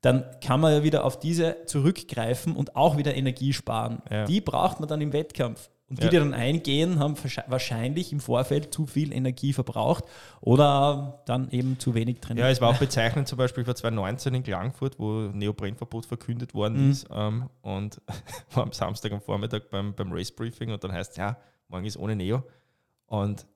dann 0.00 0.24
kann 0.40 0.60
man 0.60 0.72
ja 0.72 0.82
wieder 0.84 1.04
auf 1.04 1.18
diese 1.18 1.56
zurückgreifen 1.66 2.54
und 2.54 2.76
auch 2.76 2.96
wieder 2.96 3.14
Energie 3.16 3.52
sparen. 3.52 4.02
Ja. 4.10 4.24
Die 4.26 4.40
braucht 4.40 4.78
man 4.78 4.88
dann 4.88 5.00
im 5.00 5.12
Wettkampf. 5.12 5.68
Und 5.90 5.98
die, 5.98 6.04
ja. 6.04 6.10
die 6.10 6.16
dann 6.18 6.34
eingehen, 6.34 7.00
haben 7.00 7.16
wahrscheinlich 7.48 8.12
im 8.12 8.20
Vorfeld 8.20 8.72
zu 8.72 8.86
viel 8.86 9.12
Energie 9.12 9.52
verbraucht 9.52 10.04
oder 10.40 11.20
dann 11.26 11.50
eben 11.50 11.80
zu 11.80 11.94
wenig 11.94 12.20
trainiert. 12.20 12.46
Ja, 12.46 12.50
es 12.50 12.60
war 12.60 12.68
auch 12.68 12.78
bezeichnend, 12.78 13.26
zum 13.26 13.38
Beispiel 13.38 13.64
vor 13.64 13.74
2019 13.74 14.34
in 14.34 14.42
Klagenfurt, 14.44 15.00
wo 15.00 15.30
Neoprenverbot 15.32 16.06
verkündet 16.06 16.54
worden 16.54 16.84
mhm. 16.84 16.90
ist 16.92 17.08
ähm, 17.12 17.50
und 17.62 18.00
war 18.54 18.62
am 18.62 18.72
Samstag 18.72 19.10
am 19.10 19.20
Vormittag 19.20 19.68
beim, 19.70 19.92
beim 19.92 20.12
Race 20.12 20.30
Briefing 20.30 20.70
und 20.70 20.82
dann 20.84 20.92
heißt 20.92 21.10
es, 21.10 21.16
ja, 21.16 21.36
morgen 21.66 21.84
ist 21.84 21.96
ohne 21.96 22.14
Neo. 22.14 22.44
Und 23.06 23.46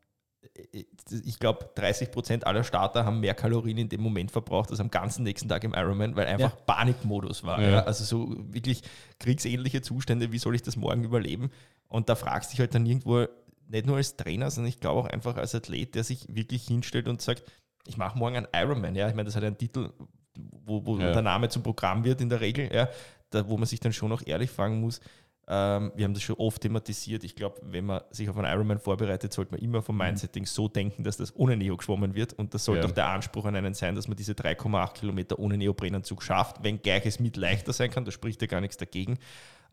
ich 0.72 1.38
glaube, 1.38 1.70
30 1.74 2.10
Prozent 2.10 2.46
aller 2.46 2.64
Starter 2.64 3.04
haben 3.04 3.20
mehr 3.20 3.34
Kalorien 3.34 3.78
in 3.78 3.88
dem 3.88 4.00
Moment 4.00 4.30
verbraucht 4.30 4.70
als 4.70 4.80
am 4.80 4.90
ganzen 4.90 5.22
nächsten 5.22 5.48
Tag 5.48 5.64
im 5.64 5.74
Ironman, 5.74 6.16
weil 6.16 6.26
einfach 6.26 6.52
ja. 6.52 6.62
Panikmodus 6.66 7.44
war. 7.44 7.60
Ja. 7.60 7.70
Ja. 7.70 7.82
Also 7.84 8.04
so 8.04 8.36
wirklich 8.52 8.82
kriegsähnliche 9.18 9.82
Zustände, 9.82 10.32
wie 10.32 10.38
soll 10.38 10.54
ich 10.54 10.62
das 10.62 10.76
morgen 10.76 11.04
überleben? 11.04 11.50
Und 11.88 12.08
da 12.08 12.14
fragst 12.14 12.50
du 12.50 12.52
dich 12.52 12.60
halt 12.60 12.74
dann 12.74 12.86
irgendwo, 12.86 13.26
nicht 13.68 13.86
nur 13.86 13.96
als 13.96 14.16
Trainer, 14.16 14.50
sondern 14.50 14.68
ich 14.68 14.80
glaube 14.80 15.00
auch 15.00 15.06
einfach 15.06 15.36
als 15.36 15.54
Athlet, 15.54 15.94
der 15.94 16.04
sich 16.04 16.26
wirklich 16.34 16.66
hinstellt 16.66 17.08
und 17.08 17.22
sagt, 17.22 17.44
ich 17.86 17.96
mache 17.96 18.18
morgen 18.18 18.36
einen 18.36 18.48
Ironman. 18.54 18.94
Ja, 18.94 19.08
ich 19.08 19.14
meine, 19.14 19.26
das 19.26 19.36
hat 19.36 19.44
einen 19.44 19.58
Titel, 19.58 19.90
wo, 20.36 20.84
wo 20.86 20.96
der 20.98 21.22
Name 21.22 21.48
zum 21.48 21.62
Programm 21.62 22.04
wird 22.04 22.20
in 22.20 22.28
der 22.28 22.40
Regel, 22.40 22.70
ja, 22.74 22.88
da, 23.30 23.48
wo 23.48 23.56
man 23.56 23.66
sich 23.66 23.80
dann 23.80 23.92
schon 23.92 24.12
auch 24.12 24.22
ehrlich 24.24 24.50
fragen 24.50 24.80
muss, 24.80 25.00
ähm, 25.46 25.92
wir 25.94 26.04
haben 26.04 26.14
das 26.14 26.22
schon 26.22 26.36
oft 26.36 26.62
thematisiert. 26.62 27.22
Ich 27.22 27.36
glaube, 27.36 27.60
wenn 27.62 27.84
man 27.84 28.00
sich 28.10 28.28
auf 28.30 28.36
einen 28.38 28.50
Ironman 28.50 28.78
vorbereitet, 28.78 29.32
sollte 29.32 29.52
man 29.52 29.60
immer 29.60 29.82
vom 29.82 29.96
mhm. 29.96 30.02
Mindsetting 30.02 30.46
so 30.46 30.68
denken, 30.68 31.04
dass 31.04 31.18
das 31.18 31.36
ohne 31.36 31.56
Neo 31.56 31.76
geschwommen 31.76 32.14
wird. 32.14 32.32
Und 32.32 32.54
das 32.54 32.64
sollte 32.64 32.84
ja. 32.84 32.88
auch 32.88 32.94
der 32.94 33.06
Anspruch 33.08 33.44
an 33.44 33.54
einen 33.54 33.74
sein, 33.74 33.94
dass 33.94 34.08
man 34.08 34.16
diese 34.16 34.32
3,8 34.32 34.94
Kilometer 34.94 35.38
ohne 35.38 35.58
Neoprenanzug 35.58 36.22
schafft, 36.22 36.62
wenn 36.62 36.80
gleich 36.80 37.04
es 37.04 37.20
mit 37.20 37.36
leichter 37.36 37.72
sein 37.72 37.90
kann. 37.90 38.04
Da 38.04 38.10
spricht 38.10 38.40
ja 38.40 38.48
gar 38.48 38.60
nichts 38.62 38.78
dagegen. 38.78 39.18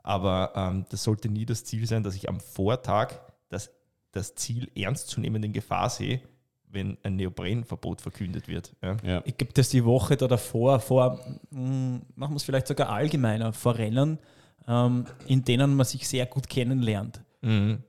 Aber 0.03 0.51
ähm, 0.55 0.85
das 0.89 1.03
sollte 1.03 1.29
nie 1.29 1.45
das 1.45 1.63
Ziel 1.63 1.87
sein, 1.87 2.03
dass 2.03 2.15
ich 2.15 2.27
am 2.27 2.39
Vortag 2.39 3.13
das, 3.49 3.71
das 4.11 4.35
Ziel 4.35 4.69
ernstzunehmend 4.75 5.45
in 5.45 5.53
Gefahr 5.53 5.89
sehe, 5.89 6.21
wenn 6.67 6.97
ein 7.03 7.15
Neoprenverbot 7.15 8.01
verkündet 8.01 8.49
wird. 8.49 8.75
Ja. 8.81 8.97
Ja. 9.03 9.21
Ich 9.25 9.37
glaube, 9.37 9.53
dass 9.53 9.69
die 9.69 9.85
Woche 9.85 10.17
da 10.17 10.27
davor, 10.27 10.81
vor, 10.81 11.19
mh, 11.51 11.59
hm, 11.59 12.01
machen 12.15 12.33
wir 12.33 12.37
es 12.37 12.43
vielleicht 12.43 12.67
sogar 12.67 12.89
allgemeiner, 12.89 13.53
vor 13.53 13.77
Rennen, 13.77 14.19
ähm, 14.67 15.05
in 15.27 15.43
denen 15.43 15.75
man 15.75 15.85
sich 15.85 16.07
sehr 16.07 16.25
gut 16.25 16.49
kennenlernt. 16.49 17.21
Mhm. 17.41 17.79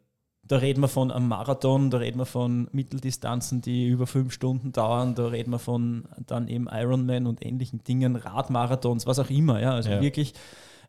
Da 0.45 0.57
reden 0.57 0.81
wir 0.81 0.89
von 0.89 1.11
einem 1.11 1.29
Marathon, 1.29 1.91
da 1.91 1.99
reden 1.99 2.19
wir 2.19 2.27
von 2.27 2.69
Mitteldistanzen, 2.73 3.63
die 3.63 3.87
über 3.89 4.07
fünf 4.07 4.33
Stunden 4.33 4.73
dauern, 4.73 5.15
da 5.15 5.29
reden 5.29 5.51
wir 5.53 5.59
von 5.61 6.05
dann 6.27 6.49
eben 6.49 6.69
Ironman 6.71 7.27
und 7.27 7.45
ähnlichen 7.47 7.83
Dingen, 7.85 8.17
Radmarathons, 8.17 9.07
was 9.07 9.19
auch 9.19 9.31
immer. 9.31 9.61
Ja? 9.61 9.75
Also 9.75 9.91
Ja. 9.91 10.01
wirklich 10.03 10.35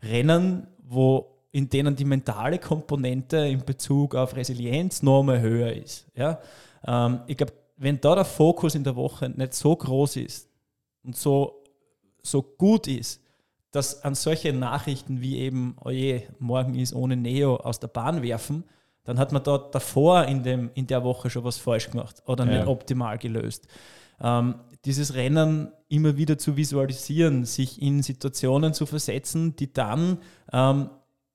Rennen, 0.02 0.68
wo 0.84 1.28
in 1.52 1.70
denen 1.70 1.96
die 1.96 2.04
mentale 2.04 2.58
Komponente 2.58 3.38
in 3.38 3.64
Bezug 3.64 4.16
auf 4.16 4.36
Resilienz 4.36 5.04
nochmal 5.04 5.40
höher 5.40 5.72
ist. 5.72 6.08
Ja? 6.16 6.40
Ähm, 6.86 7.20
ich 7.28 7.38
glaube, 7.38 7.54
wenn 7.78 8.02
da 8.02 8.16
der 8.16 8.26
Fokus 8.26 8.76
in 8.76 8.84
der 8.84 8.96
Woche 8.96 9.30
nicht 9.30 9.54
so 9.54 9.76
groß 9.76 10.18
ist 10.18 10.50
und 11.04 11.16
so, 11.16 11.64
so 12.24 12.42
gut 12.42 12.88
ist, 12.88 13.22
dass 13.74 14.04
an 14.04 14.16
solche 14.16 14.54
Nachrichten 14.54 15.20
wie 15.22 15.40
eben, 15.40 15.76
oje, 15.84 16.24
morgen 16.40 16.76
ist 16.76 16.94
ohne 16.94 17.18
Neo 17.18 17.58
aus 17.58 17.80
der 17.80 17.88
Bahn 17.90 18.22
werfen, 18.22 18.64
dann 19.04 19.20
hat 19.20 19.32
man 19.34 19.44
dort 19.44 19.76
davor 19.76 20.24
in, 20.26 20.44
dem, 20.44 20.70
in 20.76 20.88
der 20.88 21.04
Woche 21.04 21.30
schon 21.30 21.44
was 21.44 21.58
falsch 21.58 21.90
gemacht 21.92 22.24
oder 22.26 22.46
Ja. 22.46 22.60
nicht 22.60 22.68
optimal 22.68 23.18
gelöst. 23.18 23.68
Ähm, 24.22 24.56
dieses 24.86 25.16
Rennen 25.16 25.72
immer 25.90 26.16
wieder 26.18 26.38
zu 26.38 26.56
visualisieren, 26.56 27.46
sich 27.46 27.82
in 27.82 28.04
Situationen 28.04 28.74
zu 28.74 28.86
versetzen, 28.86 29.56
die 29.56 29.74
dann 29.74 30.20
ähm, 30.52 30.90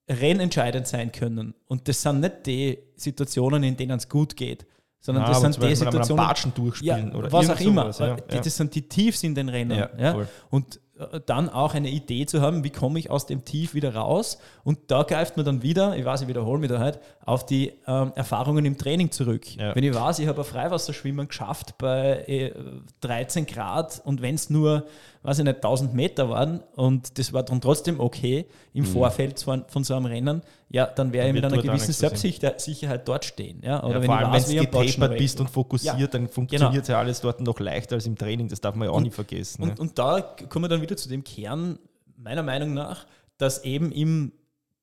rennentscheidend 0.09 0.87
sein 0.87 1.13
können. 1.13 1.55
Und 1.67 1.89
das 1.89 2.03
sind 2.03 2.21
nicht 2.21 2.47
die 2.47 2.79
Situationen, 2.97 3.63
in 3.65 3.77
denen 3.77 3.99
es 3.99 4.09
gut 4.09 4.37
geht, 4.37 4.67
sondern 5.01 5.25
Ja, 5.25 5.31
das 5.31 5.41
sind 5.41 5.63
die 5.63 5.75
Situationen, 5.77 6.25
Batschen 6.27 6.55
durchspielen 6.55 7.09
ja, 7.11 7.15
oder 7.15 7.31
was 7.33 7.51
auch 7.51 7.61
immer. 7.61 7.93
sowas, 7.93 7.99
ja, 7.99 8.17
Die, 8.17 8.35
ja. 8.35 8.41
Das 8.41 8.57
sind 8.57 8.75
die 8.75 8.89
Tiefs 8.89 9.23
in 9.23 9.35
den 9.35 9.49
Rennen. 9.49 9.79
Ja. 9.99 10.27
Und 10.51 10.77
äh, 10.77 10.81
dann 11.27 11.49
auch 11.49 11.75
eine 11.75 11.91
Idee 11.91 12.27
zu 12.27 12.41
haben, 12.41 12.65
wie 12.65 12.71
komme 12.71 12.99
ich 12.99 13.11
aus 13.11 13.27
dem 13.27 13.45
Tief 13.45 13.75
wieder 13.75 13.95
raus. 13.95 14.39
Und 14.65 14.79
da 14.89 15.03
greift 15.03 15.37
man 15.37 15.47
dann 15.47 15.63
wieder, 15.63 15.97
ich 15.97 16.05
weiß, 16.05 16.23
ich 16.23 16.29
wiederhole 16.29 16.59
mich 16.59 16.71
da 16.71 16.79
halt, 16.79 16.99
auf 17.25 17.47
die 17.47 17.73
ähm, 17.87 18.13
Erfahrungen 18.15 18.65
im 18.65 18.79
Training 18.79 19.11
zurück. 19.11 19.57
Ja. 19.57 19.75
Wenn 19.75 19.85
ich 19.85 19.95
weiß, 19.95 20.19
ich 20.19 20.27
habe 20.27 20.41
ein 20.41 20.45
Freiwasserschwimmen 20.45 21.29
geschafft 21.29 21.79
bei 21.79 22.25
äh, 22.27 22.53
13 23.01 23.47
Grad 23.47 24.01
und 24.05 24.23
wenn 24.23 24.35
es 24.35 24.51
nur, 24.51 24.87
weiß 25.29 25.39
ich 25.41 25.45
nicht, 25.45 25.57
1000 25.57 25.95
Meter 25.95 26.29
waren 26.31 26.61
und 26.75 27.19
das 27.19 27.33
war 27.33 27.43
dann 27.43 27.61
trotzdem 27.61 28.01
okay 28.01 28.47
im 28.73 28.85
Vorfeld 28.85 29.41
von, 29.41 29.65
von 29.69 29.85
so 29.85 29.95
einem 29.95 30.07
Rennen, 30.07 30.43
ja, 30.71 30.87
dann 30.87 31.13
wäre 31.13 31.27
ich 31.29 31.33
Mhm. 31.35 31.41
Mit 31.41 31.45
einer 31.53 31.63
gewissen. 31.63 31.93
Selbstsicherheit 31.93 33.07
dort 33.07 33.25
stehen. 33.25 33.61
Ja? 33.63 33.83
Oder 33.85 33.95
Ja, 33.97 34.01
wenn 34.01 34.07
vor 34.07 34.17
allem, 34.17 34.27
wenn 34.29 34.35
weiß, 34.35 34.47
du 34.49 34.59
am 34.59 34.67
Botschen 34.71 34.87
getapert 35.01 35.19
bist 35.19 35.41
und 35.41 35.51
fokussiert, 35.51 35.99
Ja, 35.99 36.07
dann 36.07 36.29
funktioniert 36.29 36.89
ja 36.89 36.99
alles 36.99 37.21
dort 37.21 37.41
noch 37.41 37.61
leichter 37.61 37.95
als 37.97 38.07
im 38.07 38.17
Training. 38.17 38.49
Das 38.49 38.61
darf 38.61 38.75
man 38.75 38.87
ja 38.89 38.93
auch 38.93 38.97
Und- 38.97 39.05
nicht 39.05 39.15
vergessen. 39.15 39.63
Und, 39.63 39.69
ne? 39.69 39.75
und 39.79 39.99
da 39.99 40.21
kommen 40.49 40.65
wir 40.65 40.69
dann 40.69 40.83
wieder 40.83 40.97
zu 40.97 41.09
dem 41.09 41.23
Kern, 41.25 41.79
meiner 42.17 42.43
Meinung 42.43 42.75
nach, 42.75 43.07
dass 43.37 43.63
eben 43.65 43.93
im 43.93 44.33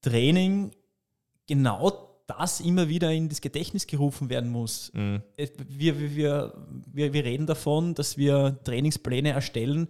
Training 0.01 0.71
genau 1.47 2.11
das 2.27 2.59
immer 2.59 2.89
wieder 2.89 3.11
in 3.11 3.29
das 3.29 3.39
Gedächtnis 3.41 3.85
gerufen 3.85 4.29
werden 4.29 4.49
muss. 4.51 4.91
Mhm. 4.93 5.21
Wir, 5.69 5.99
wir, 5.99 6.53
wir, 6.91 7.13
wir 7.13 7.23
reden 7.23 7.45
davon, 7.45 7.93
dass 7.93 8.17
wir 8.17 8.57
Trainingspläne 8.63 9.29
erstellen, 9.29 9.87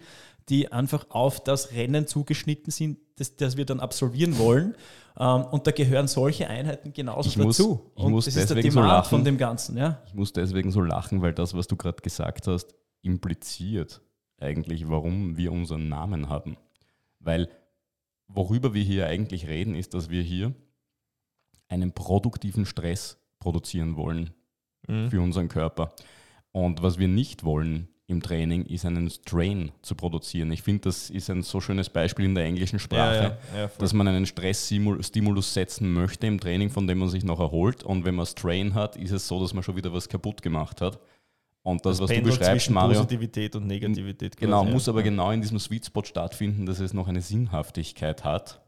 die 0.49 0.71
einfach 0.71 1.08
auf 1.10 1.43
das 1.43 1.71
Rennen 1.71 2.08
zugeschnitten 2.08 2.71
sind, 2.71 2.99
das, 3.17 3.36
das 3.36 3.58
wir 3.58 3.65
dann 3.65 3.79
absolvieren 3.79 4.38
wollen. 4.38 4.75
Ähm, 5.17 5.45
und 5.45 5.65
da 5.65 5.71
gehören 5.71 6.08
solche 6.08 6.47
Einheiten 6.49 6.91
genauso 6.93 7.29
Ich 7.29 7.38
muss- 7.38 7.58
dazu. 7.58 7.91
ich 7.95 8.03
und 8.03 8.12
muss 8.12 8.25
das 8.25 8.36
ist 8.36 8.49
der 8.49 8.55
deswegen 8.58 8.71
so 8.73 8.79
Demand 8.81 8.97
lachen. 8.97 9.10
von 9.10 9.23
dem 9.23 9.38
Ganzen. 9.38 9.77
Ja? 9.77 10.01
Ich 10.08 10.13
muss 10.13 10.34
deswegen 10.34 10.71
so 10.71 10.81
lachen, 10.81 11.21
weil 11.21 11.34
das, 11.34 11.53
was 11.53 11.67
du 11.67 11.75
gerade 11.75 12.01
gesagt 12.01 12.47
hast, 12.47 12.75
impliziert 13.01 14.01
eigentlich, 14.39 14.89
warum 14.89 15.38
wir 15.38 15.51
unseren 15.51 15.88
Namen 15.88 16.27
haben. 16.29 16.58
Weil 17.19 17.49
worüber 18.27 18.73
wir 18.73 18.84
hier 18.84 19.08
eigentlich 19.08 19.47
reden, 19.47 19.73
ist, 19.75 19.93
dass 19.93 20.10
wir 20.10 20.21
hier 20.21 20.53
einen 21.69 21.91
produktiven 21.93 22.65
Stress 22.65 23.17
produzieren 23.39 23.95
wollen 23.95 24.31
Mhm. 24.88 25.10
für 25.10 25.21
unseren 25.21 25.47
Körper. 25.47 25.93
Und 26.51 26.84
was 26.84 26.97
wir 26.99 27.08
nicht 27.08 27.43
wollen 27.43 27.88
im 28.07 28.21
Training, 28.21 28.65
ist 28.65 28.85
einen 28.85 29.09
Strain 29.09 29.71
zu 29.81 29.95
produzieren. 29.95 30.51
Ich 30.51 30.61
finde, 30.61 30.81
das 30.81 31.09
ist 31.09 31.29
ein 31.29 31.41
so 31.41 31.59
schönes 31.59 31.89
Beispiel 31.89 32.25
in 32.25 32.35
der 32.35 32.45
englischen 32.45 32.77
Sprache 32.77 33.15
Ja, 33.15 33.57
ja, 33.57 33.61
ja, 33.63 33.71
dass 33.79 33.93
man 33.93 34.07
einen 34.07 34.27
Stressstimulus 34.27 35.53
setzen 35.53 35.91
möchte 35.91 36.27
im 36.27 36.39
Training, 36.39 36.69
von 36.69 36.85
dem 36.85 36.99
man 36.99 37.09
sich 37.09 37.23
noch 37.23 37.39
erholt. 37.39 37.83
Und 37.83 38.05
wenn 38.05 38.15
man 38.15 38.27
Strain 38.27 38.75
hat, 38.75 38.95
ist 38.95 39.11
es 39.11 39.27
so, 39.27 39.41
dass 39.41 39.53
man 39.53 39.63
schon 39.63 39.75
wieder 39.75 39.91
was 39.91 40.07
kaputt 40.07 40.41
gemacht 40.43 40.81
hat. 40.81 40.99
Und 41.63 41.83
das, 41.83 41.99
was 41.99 42.09
du 42.09 42.13
Pendel 42.13 42.31
beschreibst, 42.31 42.51
zwischen 42.51 42.75
Mario, 42.75 42.99
Positivität 42.99 43.55
und 43.55 43.65
Negativität. 43.65 44.37
genau, 44.37 44.63
muss 44.63 44.87
aber 44.87 45.01
genau 45.01 45.31
in 45.31 45.41
diesem 45.41 45.57
Sweet 45.57 45.87
Spot 45.87 46.03
stattfinden, 46.03 46.67
dass 46.67 46.79
es 46.79 46.93
noch 46.93 47.07
eine 47.07 47.21
Sinnhaftigkeit 47.21 48.23
hat, 48.23 48.61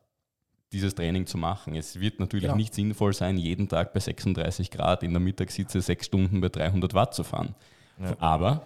dieses 0.72 0.96
Training 0.96 1.28
zu 1.28 1.38
machen. 1.38 1.76
Es 1.76 2.00
wird 2.00 2.20
natürlich 2.20 2.56
nicht 2.56 2.74
sinnvoll 2.74 3.14
sein, 3.14 3.38
jeden 3.38 3.70
Tag 3.70 3.94
bei 3.94 4.00
36 4.00 4.72
Grad 4.72 5.04
in 5.04 5.12
der 5.12 5.20
Mittagshitze 5.20 5.80
sechs 5.80 6.08
Stunden 6.08 6.42
bei 6.42 6.50
300 6.50 6.96
Watt 6.96 7.14
zu 7.14 7.24
fahren. 7.24 7.54
Aber 8.18 8.66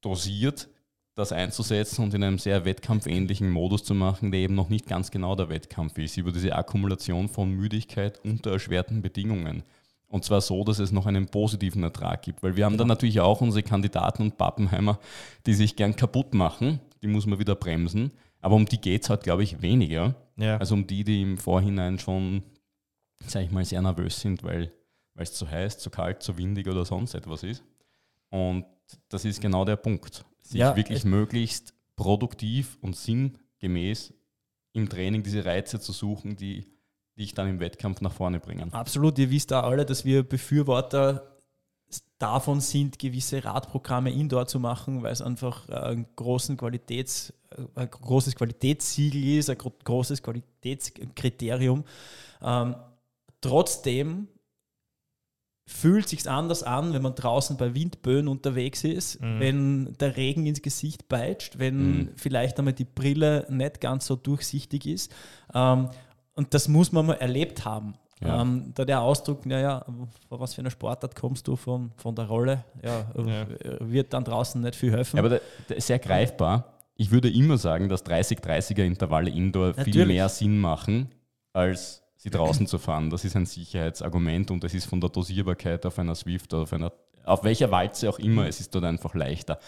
dosiert 0.00 0.68
das 1.14 1.32
einzusetzen 1.32 2.04
und 2.04 2.14
in 2.14 2.22
einem 2.22 2.38
sehr 2.38 2.64
wettkampfähnlichen 2.64 3.50
Modus 3.50 3.84
zu 3.84 3.94
machen, 3.94 4.30
der 4.30 4.40
eben 4.40 4.54
noch 4.54 4.68
nicht 4.68 4.86
ganz 4.86 5.10
genau 5.10 5.34
der 5.34 5.48
Wettkampf 5.48 5.98
ist, 5.98 6.16
über 6.16 6.32
diese 6.32 6.54
Akkumulation 6.54 7.28
von 7.28 7.50
Müdigkeit 7.50 8.20
unter 8.24 8.52
erschwerten 8.52 9.02
Bedingungen. 9.02 9.62
Und 10.06 10.24
zwar 10.24 10.40
so, 10.40 10.64
dass 10.64 10.78
es 10.78 10.92
noch 10.92 11.06
einen 11.06 11.26
positiven 11.26 11.82
Ertrag 11.82 12.22
gibt. 12.22 12.42
Weil 12.42 12.56
wir 12.56 12.64
haben 12.64 12.78
dann 12.78 12.88
natürlich 12.88 13.20
auch 13.20 13.40
unsere 13.40 13.62
Kandidaten 13.62 14.22
und 14.22 14.38
Pappenheimer, 14.38 14.98
die 15.46 15.54
sich 15.54 15.76
gern 15.76 15.94
kaputt 15.94 16.34
machen. 16.34 16.80
Die 17.02 17.06
muss 17.06 17.26
man 17.26 17.38
wieder 17.38 17.54
bremsen. 17.54 18.10
Aber 18.40 18.56
um 18.56 18.66
die 18.66 18.80
geht 18.80 19.02
es 19.02 19.10
halt, 19.10 19.22
glaube 19.22 19.44
ich, 19.44 19.62
weniger. 19.62 20.16
Ja. 20.36 20.56
Also 20.56 20.74
um 20.74 20.86
die, 20.86 21.04
die 21.04 21.22
im 21.22 21.38
Vorhinein 21.38 21.98
schon, 21.98 22.42
sage 23.24 23.44
ich 23.44 23.52
mal, 23.52 23.64
sehr 23.64 23.82
nervös 23.82 24.20
sind, 24.20 24.42
weil 24.42 24.72
weil 25.20 25.24
es 25.24 25.34
zu 25.34 25.50
heiß, 25.50 25.78
zu 25.78 25.90
kalt, 25.90 26.22
zu 26.22 26.38
windig 26.38 26.66
oder 26.66 26.86
sonst 26.86 27.14
etwas 27.14 27.42
ist. 27.42 27.62
Und 28.30 28.64
das 29.08 29.24
ist 29.24 29.40
genau 29.40 29.64
der 29.64 29.76
Punkt. 29.76 30.24
Sich 30.42 30.60
Ja, 30.60 30.74
wirklich 30.76 31.04
möglichst 31.04 31.74
produktiv 31.96 32.78
und 32.80 32.96
sinngemäß 32.96 34.14
im 34.72 34.88
Training 34.88 35.22
diese 35.22 35.44
Reize 35.44 35.80
zu 35.80 35.92
suchen, 35.92 36.36
die 36.36 36.66
dich 37.18 37.34
dann 37.34 37.48
im 37.48 37.60
Wettkampf 37.60 38.00
nach 38.00 38.12
vorne 38.12 38.40
bringen. 38.40 38.72
Absolut, 38.72 39.18
ihr 39.18 39.30
wisst 39.30 39.52
auch 39.52 39.64
alle, 39.64 39.84
dass 39.84 40.04
wir 40.04 40.22
Befürworter 40.22 41.26
davon 42.18 42.60
sind, 42.60 42.98
gewisse 42.98 43.44
Radprogramme 43.44 44.12
indoor 44.12 44.46
zu 44.46 44.60
machen, 44.60 45.02
weil 45.02 45.12
es 45.12 45.20
einfach 45.22 45.68
äh, 45.68 45.74
ein, 45.74 46.06
großen 46.16 46.56
Qualitäts, 46.56 47.32
äh, 47.50 47.62
ein 47.74 47.90
großes 47.90 48.36
Qualitätssiegel 48.36 49.38
ist, 49.38 49.50
ein 49.50 49.58
gro- 49.58 49.72
großes 49.84 50.22
Qualitätskriterium. 50.22 51.84
Ähm, 52.42 52.76
trotzdem 53.40 54.28
fühlt 55.72 56.08
sich 56.08 56.28
anders 56.28 56.62
an, 56.62 56.92
wenn 56.92 57.02
man 57.02 57.14
draußen 57.14 57.56
bei 57.56 57.74
Windböen 57.74 58.26
unterwegs 58.28 58.82
ist, 58.84 59.20
Mhm. 59.22 59.40
wenn 59.40 59.92
der 60.00 60.16
Regen 60.16 60.44
ins 60.46 60.60
Gesicht 60.62 61.08
peitscht, 61.08 61.58
wenn 61.58 61.96
Mhm. 61.98 62.08
vielleicht 62.16 62.58
einmal 62.58 62.74
die 62.74 62.84
Brille 62.84 63.46
nicht 63.48 63.80
ganz 63.80 64.06
so 64.06 64.16
durchsichtig 64.16 64.86
ist. 64.86 65.12
Ähm, 65.54 65.88
und 66.34 66.52
das 66.54 66.66
muss 66.68 66.90
man 66.92 67.06
mal 67.06 67.14
erlebt 67.14 67.64
haben. 67.64 67.94
Ja. 68.22 68.42
Ähm, 68.42 68.72
da 68.74 68.84
der 68.84 69.00
Ausdruck, 69.00 69.46
naja, 69.46 69.84
von 70.28 70.40
was 70.40 70.52
für 70.54 70.60
einer 70.60 70.70
Sportart 70.70 71.14
kommst 71.14 71.46
du 71.48 71.56
von, 71.56 71.92
von 71.96 72.14
der 72.14 72.26
Rolle, 72.26 72.64
ja, 72.84 73.06
Ja. 73.16 73.46
wird 73.80 74.12
dann 74.12 74.24
draußen 74.24 74.60
nicht 74.60 74.74
viel 74.76 74.92
helfen. 74.92 75.18
Aber 75.18 75.28
der, 75.30 75.40
der 75.68 75.80
sehr 75.80 75.98
greifbar. 75.98 76.74
Ich 76.96 77.10
würde 77.10 77.30
immer 77.30 77.56
sagen, 77.56 77.88
dass 77.88 78.04
30-30er-Intervalle 78.04 79.30
indoor 79.30 79.72
viel 79.72 79.84
Natürlich. 79.86 80.08
mehr 80.08 80.28
Sinn 80.28 80.58
machen, 80.58 81.08
als 81.54 82.02
sie 82.20 82.28
draußen 82.28 82.66
zu 82.66 82.78
fahren. 82.78 83.08
Das 83.08 83.24
ist 83.24 83.34
ein 83.34 83.46
Sicherheitsargument 83.46 84.50
und 84.50 84.62
es 84.62 84.74
ist 84.74 84.84
von 84.84 85.00
der 85.00 85.08
Dosierbarkeit 85.08 85.86
auf 85.86 85.98
einer 85.98 86.14
Swift 86.14 86.52
oder 86.52 86.64
auf 86.64 86.72
einer, 86.74 86.92
auf 87.24 87.44
welcher 87.44 87.70
Walze 87.70 88.10
auch 88.10 88.18
immer, 88.18 88.46
es 88.46 88.60
ist 88.60 88.74
dort 88.74 88.84
einfach 88.84 89.14
leichter. 89.14 89.58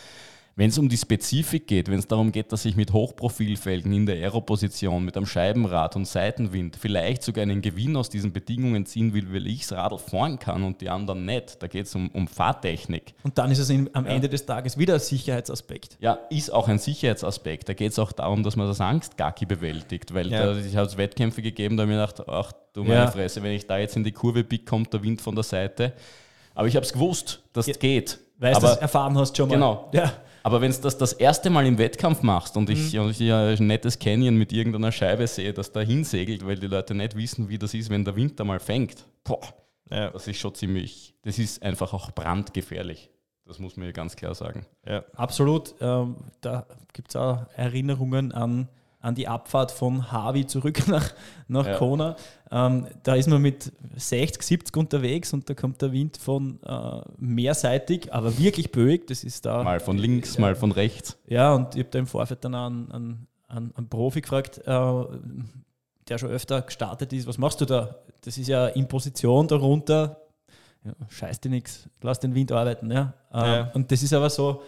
Wenn 0.54 0.68
es 0.68 0.76
um 0.76 0.88
die 0.88 0.98
Spezifik 0.98 1.66
geht, 1.66 1.88
wenn 1.88 1.98
es 1.98 2.06
darum 2.06 2.30
geht, 2.30 2.52
dass 2.52 2.66
ich 2.66 2.76
mit 2.76 2.92
Hochprofilfelgen 2.92 3.90
in 3.92 4.04
der 4.04 4.16
Aeroposition, 4.16 5.02
mit 5.04 5.16
einem 5.16 5.24
Scheibenrad 5.24 5.96
und 5.96 6.06
Seitenwind 6.06 6.76
vielleicht 6.76 7.22
sogar 7.22 7.42
einen 7.42 7.62
Gewinn 7.62 7.96
aus 7.96 8.10
diesen 8.10 8.32
Bedingungen 8.34 8.84
ziehen 8.84 9.14
will, 9.14 9.32
weil 9.32 9.46
ich 9.46 9.60
das 9.66 9.72
Radl 9.78 9.96
fahren 9.98 10.38
kann 10.38 10.62
und 10.62 10.80
die 10.82 10.90
anderen 10.90 11.24
nicht, 11.24 11.62
da 11.62 11.68
geht 11.68 11.86
es 11.86 11.94
um, 11.94 12.10
um 12.10 12.28
Fahrtechnik. 12.28 13.14
und 13.22 13.38
dann 13.38 13.50
ist 13.50 13.60
es 13.60 13.70
in, 13.70 13.88
am 13.94 14.04
Ende 14.04 14.28
des 14.28 14.44
Tages 14.44 14.76
wieder 14.76 14.94
ein 14.94 15.00
Sicherheitsaspekt. 15.00 15.96
Ja, 16.00 16.18
ist 16.28 16.52
auch 16.52 16.68
ein 16.68 16.78
Sicherheitsaspekt. 16.78 17.68
Da 17.70 17.72
geht 17.74 17.92
es 17.92 17.98
auch 17.98 18.12
darum, 18.12 18.42
dass 18.42 18.56
man 18.56 18.66
das 18.66 18.80
Angstgacki 18.80 19.46
bewältigt, 19.46 20.12
weil 20.12 20.30
Ja. 20.30 20.52
da, 20.52 20.58
ich 20.58 20.76
habe 20.76 20.94
Wettkämpfe 20.98 21.40
gegeben, 21.40 21.76
da 21.78 21.84
habe 21.84 21.92
ich 21.92 21.96
mir 21.98 22.06
gedacht, 22.06 22.28
ach 22.28 22.52
du 22.74 22.82
meine 22.82 22.94
Ja. 22.94 23.10
Fresse, 23.10 23.42
wenn 23.42 23.52
ich 23.52 23.66
da 23.66 23.78
jetzt 23.78 23.96
in 23.96 24.04
die 24.04 24.12
Kurve 24.12 24.44
biege, 24.44 24.64
kommt 24.64 24.92
der 24.92 25.02
Wind 25.02 25.22
von 25.22 25.34
der 25.34 25.44
Seite. 25.44 25.94
Aber 26.54 26.68
ich 26.68 26.76
habe 26.76 26.84
es 26.84 26.92
gewusst, 26.92 27.42
dass 27.54 27.66
es 27.68 27.76
Ja. 27.76 27.80
geht. 27.80 28.18
Weil 28.38 28.52
du 28.54 28.66
erfahren 28.66 29.16
hast 29.16 29.34
schon 29.36 29.48
mal. 29.48 29.54
Genau. 29.54 29.88
Ja. 29.94 30.12
Aber 30.42 30.60
wenn 30.60 30.72
du 30.72 30.78
das 30.80 30.98
das 30.98 31.12
erste 31.12 31.50
Mal 31.50 31.66
im 31.66 31.78
Wettkampf 31.78 32.22
machst 32.22 32.56
und 32.56 32.68
Mhm. 32.68 32.74
ich, 32.74 32.98
und 32.98 33.10
ich 33.10 33.18
ja 33.20 33.48
ein 33.48 33.66
nettes 33.66 33.98
Canyon 33.98 34.36
mit 34.36 34.52
irgendeiner 34.52 34.92
Scheibe 34.92 35.26
sehe, 35.26 35.52
das 35.52 35.72
da 35.72 35.80
hinsegelt, 35.80 36.44
weil 36.46 36.56
die 36.58 36.66
Leute 36.66 36.94
nicht 36.94 37.16
wissen, 37.16 37.48
wie 37.48 37.58
das 37.58 37.74
ist, 37.74 37.90
wenn 37.90 38.04
der 38.04 38.16
Winter 38.16 38.44
mal 38.44 38.60
fängt, 38.60 39.06
boah, 39.24 39.40
Ja, 39.90 40.10
das 40.10 40.26
ist 40.26 40.38
schon 40.38 40.54
ziemlich, 40.54 41.14
das 41.22 41.38
ist 41.38 41.62
einfach 41.62 41.92
auch 41.92 42.10
brandgefährlich. 42.12 43.10
Das 43.44 43.58
muss 43.58 43.76
man 43.76 43.86
ja 43.86 43.92
ganz 43.92 44.16
klar 44.16 44.34
sagen. 44.34 44.64
ja. 44.86 45.04
Absolut. 45.14 45.74
Ähm, 45.80 46.16
da 46.40 46.66
gibt 46.92 47.08
es 47.10 47.16
auch 47.16 47.46
Erinnerungen 47.56 48.32
an 48.32 48.68
an 49.02 49.14
die 49.14 49.28
Abfahrt 49.28 49.70
von 49.72 50.10
Harvey 50.10 50.46
zurück 50.46 50.86
nach, 50.88 51.12
nach 51.48 51.66
Ja. 51.66 51.76
Kona. 51.76 52.16
Ähm, 52.50 52.86
da 53.02 53.14
ist 53.14 53.28
man 53.28 53.42
mit 53.42 53.72
60, 53.96 54.42
70 54.42 54.76
unterwegs 54.76 55.32
und 55.32 55.48
da 55.50 55.54
kommt 55.54 55.82
der 55.82 55.92
Wind 55.92 56.16
von 56.16 56.58
äh, 56.62 57.00
mehrseitig, 57.18 58.12
aber 58.14 58.38
wirklich 58.38 58.70
böig. 58.72 59.06
Das 59.08 59.24
ist 59.24 59.44
da. 59.44 59.62
Mal 59.62 59.80
von 59.80 59.98
links, 59.98 60.38
mal 60.38 60.54
von 60.54 60.72
rechts. 60.72 61.18
Ja, 61.26 61.52
und 61.54 61.74
ich 61.74 61.80
habe 61.80 61.90
da 61.90 61.98
im 61.98 62.06
Vorfeld 62.06 62.44
dann 62.44 62.54
einen, 62.54 62.92
einen, 62.92 63.26
einen, 63.48 63.72
einen 63.76 63.88
Profi 63.88 64.20
gefragt, 64.20 64.58
äh, 64.66 65.04
der 66.08 66.18
schon 66.18 66.30
öfter 66.30 66.62
gestartet 66.62 67.12
ist, 67.12 67.26
was 67.26 67.38
machst 67.38 67.60
du 67.60 67.64
da? 67.64 67.96
Das 68.22 68.38
ist 68.38 68.48
ja 68.48 68.66
in 68.68 68.86
Position 68.88 69.48
darunter, 69.48 70.20
ja, 70.84 70.92
scheiß 71.08 71.40
dir 71.40 71.48
nichts, 71.48 71.88
lass 72.02 72.20
den 72.20 72.34
Wind 72.34 72.52
arbeiten. 72.52 72.90
Ja? 72.90 73.14
Äh, 73.32 73.36
Ja. 73.38 73.70
Und 73.74 73.90
das 73.92 74.02
ist 74.02 74.12
aber 74.12 74.30
so, 74.30 74.62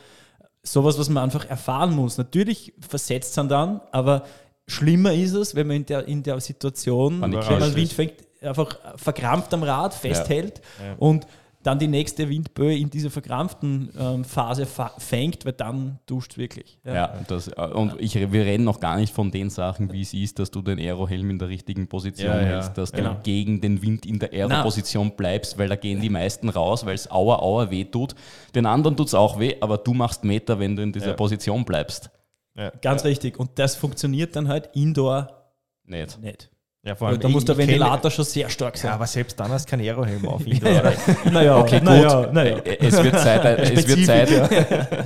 sowas, 0.64 0.98
was 0.98 1.09
man 1.09 1.22
einfach 1.22 1.48
erfahren 1.48 1.94
muss. 1.94 2.18
Natürlich 2.18 2.72
versetzt 2.81 3.37
es 3.37 3.48
dann, 3.48 3.81
aber 3.92 4.24
schlimmer 4.66 5.12
ist 5.12 5.35
es, 5.35 5.55
wenn 5.55 5.66
man 5.66 5.77
in 5.77 5.87
der, 5.87 6.09
in 6.09 6.22
der 6.22 6.40
Situation, 6.40 7.20
wenn 7.20 7.31
man. 7.31 7.74
Wind 7.77 7.92
fängt, 7.92 8.14
einfach 8.42 8.77
verkrampft 8.96 9.53
am 9.55 9.62
Rad 9.62 9.94
festhält 9.94 10.61
Ja. 10.83 10.94
und 10.98 11.27
dann 11.64 11.79
die 11.79 11.88
nächste 11.88 12.29
Windböe 12.29 12.77
in 12.77 12.90
dieser 12.90 13.11
verkrampften 13.11 13.90
ähm, 13.98 14.24
Phase 14.24 14.66
fa 14.66 14.92
fängt, 14.98 15.44
weil 15.44 15.55
dann 15.55 15.98
duscht 16.07 16.33
es 16.33 16.38
wirklich. 16.38 16.79
Ja, 16.85 17.20
das, 17.27 17.48
äh, 17.48 17.61
und 17.72 18.00
ich, 18.00 18.14
wir 18.14 18.44
reden 18.44 18.64
noch 18.64 18.79
gar 18.81 18.96
nicht 18.96 19.12
von 19.14 19.31
den 19.31 19.50
Sachen, 19.50 19.92
wie 19.92 20.03
es 20.03 20.12
ist, 20.14 20.38
dass 20.38 20.50
du 20.50 20.62
den 20.62 20.79
Aerohelm 20.79 21.31
in 21.31 21.38
der 21.38 21.48
richtigen 21.48 21.88
Position 21.88 22.29
Ja, 22.29 22.40
ja, 22.40 22.46
hältst, 22.46 22.77
dass 22.79 22.92
genau. 22.92 23.14
du 23.14 23.22
gegen 23.22 23.61
den 23.61 23.81
Wind 23.83 24.05
in 24.05 24.18
der 24.18 24.33
Aero-Position 24.33 25.16
bleibst, 25.16 25.59
weil 25.59 25.68
da 25.68 25.77
gehen 25.77 26.00
die 26.00 26.11
meisten 26.11 26.50
raus, 26.50 26.85
weil 26.85 26.94
es 26.94 27.11
aua, 27.11 27.38
aua 27.40 27.70
weh 27.70 27.85
tut. 27.85 28.14
Den 28.55 28.66
anderen 28.66 28.96
tut 28.96 29.09
es 29.09 29.14
auch 29.14 29.40
weh, 29.40 29.57
aber 29.61 29.79
du 29.79 29.94
machst 29.94 30.22
Meter, 30.22 30.59
wenn 30.59 30.77
du 30.77 30.83
in 30.83 30.92
dieser 30.92 31.09
Ja. 31.09 31.12
Position 31.14 31.64
bleibst. 31.64 32.11
Ja. 32.57 32.70
Ganz 32.83 33.05
richtig. 33.05 33.40
Und 33.40 33.59
das 33.59 33.74
funktioniert 33.74 34.37
dann 34.37 34.48
halt 34.48 34.70
indoor 34.74 35.50
Nicht. 35.87 36.20
nicht. 36.20 36.50
Ja, 36.87 36.94
vor 36.94 37.09
allem, 37.09 37.18
da 37.18 37.29
muss 37.29 37.47
der 37.47 37.57
Ventilator 37.57 38.11
schon 38.11 38.27
sehr 38.27 38.51
stark 38.51 38.75
Ja, 38.77 38.83
sein. 38.83 38.90
aber 38.92 39.07
selbst 39.07 39.40
dann 39.40 39.51
hast 39.51 39.66
du 39.66 39.70
keinen 39.70 39.81
Aerohelm 39.87 40.29
auf. 40.29 40.42
Naja, 41.33 41.57
Okay, 41.61 41.79
gut. 41.79 41.85
naja, 41.88 42.29
naja. 42.31 42.59
Äh, 42.59 42.77
Es 42.87 43.03
wird 43.03 43.18
Zeit, 43.18 43.59
es 43.59 43.88
wird 43.88 44.05
Zeit. 44.05 44.29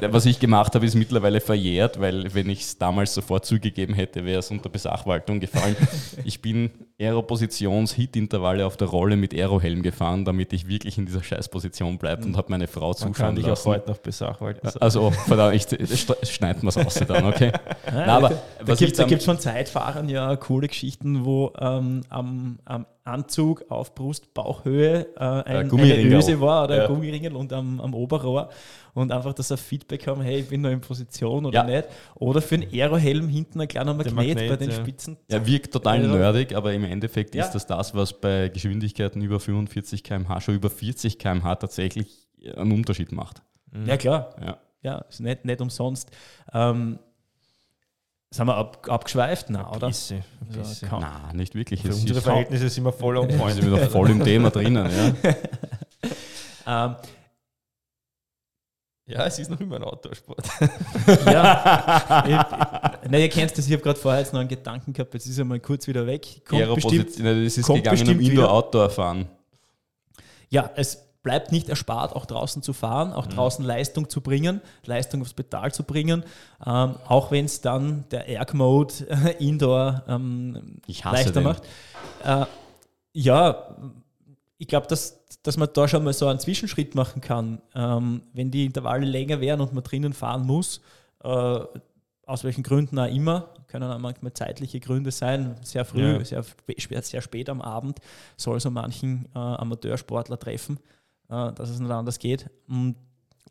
Was 0.13 0.27
ich 0.27 0.41
gemacht 0.41 0.75
habe, 0.75 0.85
ist 0.85 0.97
mittlerweile 0.97 1.41
verjährt, 1.41 2.01
weil 2.01 2.35
wenn 2.35 2.51
ich 2.51 2.63
es 2.63 2.79
damals 2.79 3.15
sofort 3.15 3.45
zugegeben 3.47 3.95
hätte, 3.95 4.25
wäre 4.25 4.41
es 4.41 4.51
unter 4.51 4.69
Besachwaltung 4.69 5.39
gefallen. 5.39 5.77
Ich 6.25 6.43
bin 6.43 6.71
Aeropositions-Hit-Intervalle 7.01 8.67
auf 8.67 8.77
der 8.77 8.89
Rolle 8.89 9.17
mit 9.17 9.33
Aerohelm 9.33 9.83
gefahren, 9.83 10.25
damit 10.25 10.53
ich 10.53 10.67
wirklich 10.69 10.99
in 10.99 11.07
dieser 11.07 11.23
Scheißposition 11.23 11.99
bleibe 11.99 12.25
und 12.25 12.37
habe 12.37 12.51
meine 12.51 12.67
Frau 12.67 12.89
Man 12.89 12.95
kann 12.97 13.15
zuschauen 13.15 13.35
dich 13.37 13.45
auch 13.45 13.51
lassen. 13.51 13.69
heute 13.71 13.91
noch 13.91 13.99
besachwalten. 13.99 14.69
Also, 14.81 15.11
verdammt, 15.13 15.55
ich, 15.55 16.07
schneiden 16.29 16.63
wir 16.63 16.69
es 16.71 16.77
aus 16.77 16.95
dann, 17.07 17.25
okay? 17.27 17.53
Ja, 17.87 17.93
Na, 18.07 18.17
aber 18.17 18.33
da 18.65 18.75
gibt 18.75 18.99
es 18.99 19.25
von 19.25 19.39
Zeitfahrern 19.39 20.09
ja 20.09 20.35
coole 20.37 20.67
Geschichten, 20.69 21.25
wo 21.25 21.53
ähm, 21.77 22.01
am, 22.09 22.59
am 22.65 22.87
Anzug 23.05 23.65
auf 23.71 23.95
Brust, 23.95 24.33
Bauchhöhe 24.35 25.07
äh, 25.17 25.19
ein, 25.21 25.43
eine 25.45 25.69
Gummiringel. 25.69 26.13
Öse 26.15 26.41
war 26.41 26.65
oder 26.65 26.77
Ja. 26.77 26.83
ein 26.83 26.89
Gummiringel 26.95 27.35
und 27.37 27.53
am, 27.53 27.81
am 27.81 27.95
Oberrohr 27.95 28.51
und 28.95 29.11
einfach, 29.13 29.33
dass 29.33 29.51
er 29.51 29.57
Feedback 29.57 30.07
haben, 30.07 30.21
hey, 30.23 30.41
ich 30.41 30.49
bin 30.49 30.61
noch 30.61 30.71
in 30.71 30.81
Position 30.81 31.47
oder 31.47 31.55
Ja. 31.61 31.65
nicht. 31.65 31.89
Oder 32.17 32.41
für 32.43 32.57
einen 32.57 32.69
Aerohelm 32.73 33.29
hinten 33.29 33.61
ein 33.61 33.69
kleiner 33.69 33.95
Magnet, 33.95 34.15
Magnet, 34.15 34.49
bei 34.49 34.57
den 34.57 34.71
ja. 34.71 34.77
Spitzen. 34.77 35.17
Ja, 35.31 35.47
wirkt 35.47 35.73
total 35.73 35.99
Also- 35.99 36.17
nerdig, 36.17 36.55
aber 36.55 36.73
im 36.73 36.85
Endeffekt 36.85 37.35
Ja. 37.35 37.45
ist 37.45 37.53
das 37.53 37.67
das, 37.67 37.95
was 37.95 38.13
bei 38.21 38.49
Geschwindigkeiten 38.49 39.23
über 39.23 39.41
45 39.41 40.05
km/h, 40.05 40.41
schon 40.43 40.55
über 40.55 40.69
40 40.71 41.19
km/h 41.19 41.57
tatsächlich 41.57 42.29
einen 42.57 42.73
Unterschied 42.73 43.13
macht. 43.13 43.43
Ja, 43.87 43.97
klar. 43.97 44.35
Ja. 44.45 44.59
Ja, 44.81 44.99
ist 45.09 45.21
nicht, 45.21 45.45
nicht 45.45 45.61
umsonst. 45.61 46.11
Ähm, 46.55 47.01
sind 48.31 48.47
wir 48.47 48.57
ab, 48.57 48.87
abgeschweift? 48.89 49.51
Nein, 49.51 49.65
oder? 49.67 49.89
Bisschen, 49.89 50.23
Ja, 50.51 50.59
bisschen. 50.59 50.89
kaum. 50.89 51.01
Na, 51.01 51.33
nicht 51.33 51.55
wirklich. 51.55 51.83
Für 51.83 51.89
unsere 51.89 52.19
ist, 52.19 52.25
Verhältnisse 52.25 52.69
sind 52.69 52.85
wir 52.85 52.93
voll 52.93 53.15
point. 53.27 53.57
wir 53.57 53.67
wieder 53.73 53.89
voll 53.91 54.11
im 54.11 54.23
Thema 54.25 54.51
drinnen. 54.51 54.89
Ja. 55.23 55.35
Ähm, 56.71 56.97
Ja, 59.07 59.25
es 59.25 59.39
ist 59.39 59.51
noch 59.51 59.59
immer 59.59 59.77
ein 59.77 59.85
Outdoor-Sport. 59.85 60.47
ja, 61.25 62.25
ich, 63.03 63.11
nein, 63.11 63.21
ihr 63.23 63.29
kennt 63.31 63.57
das, 63.57 63.67
ich 63.67 63.73
habe 63.73 63.83
gerade 63.83 63.99
vorher 63.99 64.21
jetzt 64.21 64.35
noch 64.35 64.41
einen 64.41 64.51
Gedanken 64.51 64.93
gehabt, 64.93 65.15
jetzt 65.15 65.25
ist 65.25 65.39
er 65.39 65.47
mal 65.47 65.59
kurz 65.61 65.87
wieder 65.87 66.07
weg. 66.07 66.43
Kommt 66.47 66.75
bestimmt, 66.75 67.19
Nein, 67.21 67.45
das 67.45 67.57
ist 67.57 67.65
kommt 67.65 67.79
gegangen 67.79 68.01
um 68.01 68.05
bestimmt 68.05 68.21
wieder. 68.21 68.33
Indoor-Outdoor-Fahren. 68.33 69.29
ja, 70.51 70.71
es 70.77 71.08
bleibt 71.23 71.53
nicht 71.53 71.69
erspart, 71.69 72.15
auch 72.15 72.27
draußen 72.27 72.63
zu 72.63 72.73
fahren, 72.73 73.09
Mhm. 73.09 73.15
auch 73.15 73.27
draußen 73.27 73.65
Leistung 73.65 74.09
zu 74.09 74.21
bringen, 74.21 74.61
Leistung 74.87 75.21
aufs 75.23 75.35
Pedal 75.35 75.73
zu 75.73 75.83
bringen, 75.83 76.25
ähm, 76.65 76.95
auch 77.07 77.31
wenn 77.31 77.45
es 77.45 77.61
dann 77.61 78.05
der 78.11 78.29
Erg-Mode 78.29 78.95
äh, 79.09 79.45
Indoor 79.45 80.05
ähm, 80.09 80.77
Ich 80.87 81.05
hasse 81.05 81.17
leichter 81.17 81.33
den. 81.33 81.45
macht. 81.45 81.63
Äh, 82.25 82.47
ja, 83.13 83.77
ich 84.59 84.69
glaube, 84.69 84.87
dass, 84.87 85.19
dass 85.43 85.57
man 85.57 85.69
da 85.73 85.87
schon 85.89 86.05
mal 86.05 86.13
so 86.13 86.27
einen 86.29 86.41
Zwischenschritt 86.41 86.95
machen 86.95 87.21
kann. 87.21 87.61
Ähm, 87.75 88.23
wenn 88.33 88.51
die 88.51 88.65
Intervalle 88.65 89.07
länger 89.07 89.41
wären 89.41 89.61
und 89.61 89.73
man 89.73 89.85
drinnen 89.85 90.13
fahren 90.13 90.47
muss, 90.47 90.81
äh, 91.25 91.61
aus 92.27 92.45
welchen 92.45 92.63
Gründen 92.63 92.99
auch 92.99 93.07
immer, 93.09 93.49
können 93.69 93.91
auch 93.91 93.99
manchmal 93.99 94.33
zeitliche 94.35 94.81
Gründe 94.81 95.11
sein, 95.11 95.57
sehr 95.63 95.85
früh, 95.85 96.19
Ja. 96.19 96.25
sehr, 96.25 96.45
spät, 96.77 97.05
sehr 97.05 97.21
spät 97.23 97.49
am 97.49 97.61
Abend, 97.63 97.99
soll 98.37 98.61
so 98.61 98.71
manchen 98.71 99.27
äh, 99.35 99.39
Amateursportler 99.39 100.39
treffen, 100.39 100.79
dass 101.29 101.71
es 101.71 101.79
nicht 101.79 101.91
anders 101.91 102.19
geht. 102.19 102.51
Und 102.69 102.97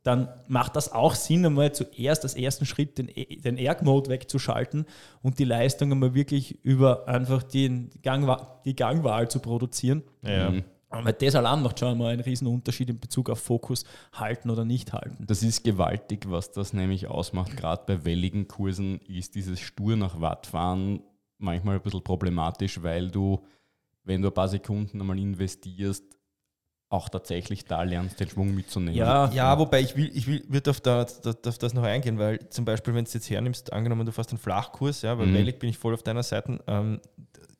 dann 0.04 0.30
macht 0.48 0.76
das 0.76 0.92
auch 0.92 1.16
Sinn, 1.16 1.46
einmal 1.46 1.74
zuerst 1.74 2.24
als 2.24 2.36
ersten 2.36 2.66
Schritt 2.66 2.98
den, 2.98 3.10
E- 3.10 3.42
den 3.42 3.58
Erg-Mode 3.58 4.10
wegzuschalten 4.10 4.86
und 5.22 5.38
die 5.38 5.44
Leistung 5.44 5.92
einmal 5.92 6.14
wirklich 6.14 6.64
über 6.64 7.08
einfach 7.08 7.44
den 7.44 7.90
Gangwa 8.02 8.62
die 8.64 8.76
Gangwahl 8.76 9.30
zu 9.30 9.40
produzieren. 9.40 10.04
Ja. 10.22 10.52
Mhm. 10.52 10.64
Weil 10.90 11.12
das 11.12 11.36
allein 11.36 11.62
macht 11.62 11.80
schon 11.80 11.98
mal 11.98 12.14
einen 12.14 12.22
riesen 12.22 12.48
Unterschied 12.48 12.90
in 12.90 13.00
Bezug 13.00 13.30
auf 13.30 13.40
Fokus 13.40 13.84
halten 14.14 14.50
oder 14.50 14.64
nicht 14.64 14.94
halten. 14.94 15.26
Das 15.28 15.44
ist 15.44 15.66
gewaltig, 15.66 16.30
was 16.30 16.54
das 16.54 16.72
nämlich 16.72 17.08
ausmacht. 17.08 17.58
Gerade 17.58 17.84
bei 17.86 18.06
welligen 18.06 18.48
Kursen 18.48 19.02
ist 19.02 19.36
dieses 19.36 19.60
stur 19.60 19.98
nach 19.98 20.22
Watt 20.22 20.48
fahren 20.48 21.02
manchmal 21.38 21.76
ein 21.76 21.82
bisschen 21.82 22.04
problematisch, 22.04 22.82
weil 22.82 23.12
du, 23.12 23.44
wenn 24.04 24.22
du 24.22 24.30
ein 24.30 24.34
paar 24.34 24.48
Sekunden 24.48 25.02
einmal 25.02 25.20
investierst, 25.20 26.17
auch 26.90 27.10
tatsächlich 27.10 27.66
da 27.66 27.84
lernst, 27.84 28.20
den 28.20 28.30
Schwung 28.30 28.56
mitzunehmen. 28.56 28.96
Ja, 28.96 29.30
Ja, 29.32 29.60
wobei 29.60 29.82
ich 29.82 29.96
will, 29.98 30.10
ich 30.14 30.26
will, 30.28 30.44
würde 30.48 30.70
auf, 30.70 30.80
da, 30.80 31.06
da, 31.24 31.34
auf 31.46 31.58
das 31.58 31.74
noch 31.74 31.84
eingehen, 31.84 32.18
weil 32.18 32.40
zum 32.50 32.64
Beispiel, 32.64 32.94
wenn 32.94 33.04
du 33.04 33.08
es 33.10 33.14
jetzt 33.14 33.30
hernimmst, 33.30 33.74
angenommen, 33.74 34.06
du 34.06 34.12
fährst 34.12 34.30
einen 34.30 34.40
Flachkurs, 34.40 35.02
ja, 35.02 35.18
weil 35.18 35.28
Mhm. 35.28 35.34
Wellig 35.34 35.60
bin 35.60 35.70
ich 35.70 35.78
voll 35.78 35.94
auf 35.94 36.04
deiner 36.04 36.24
Seite, 36.24 36.60
ähm, 36.68 37.02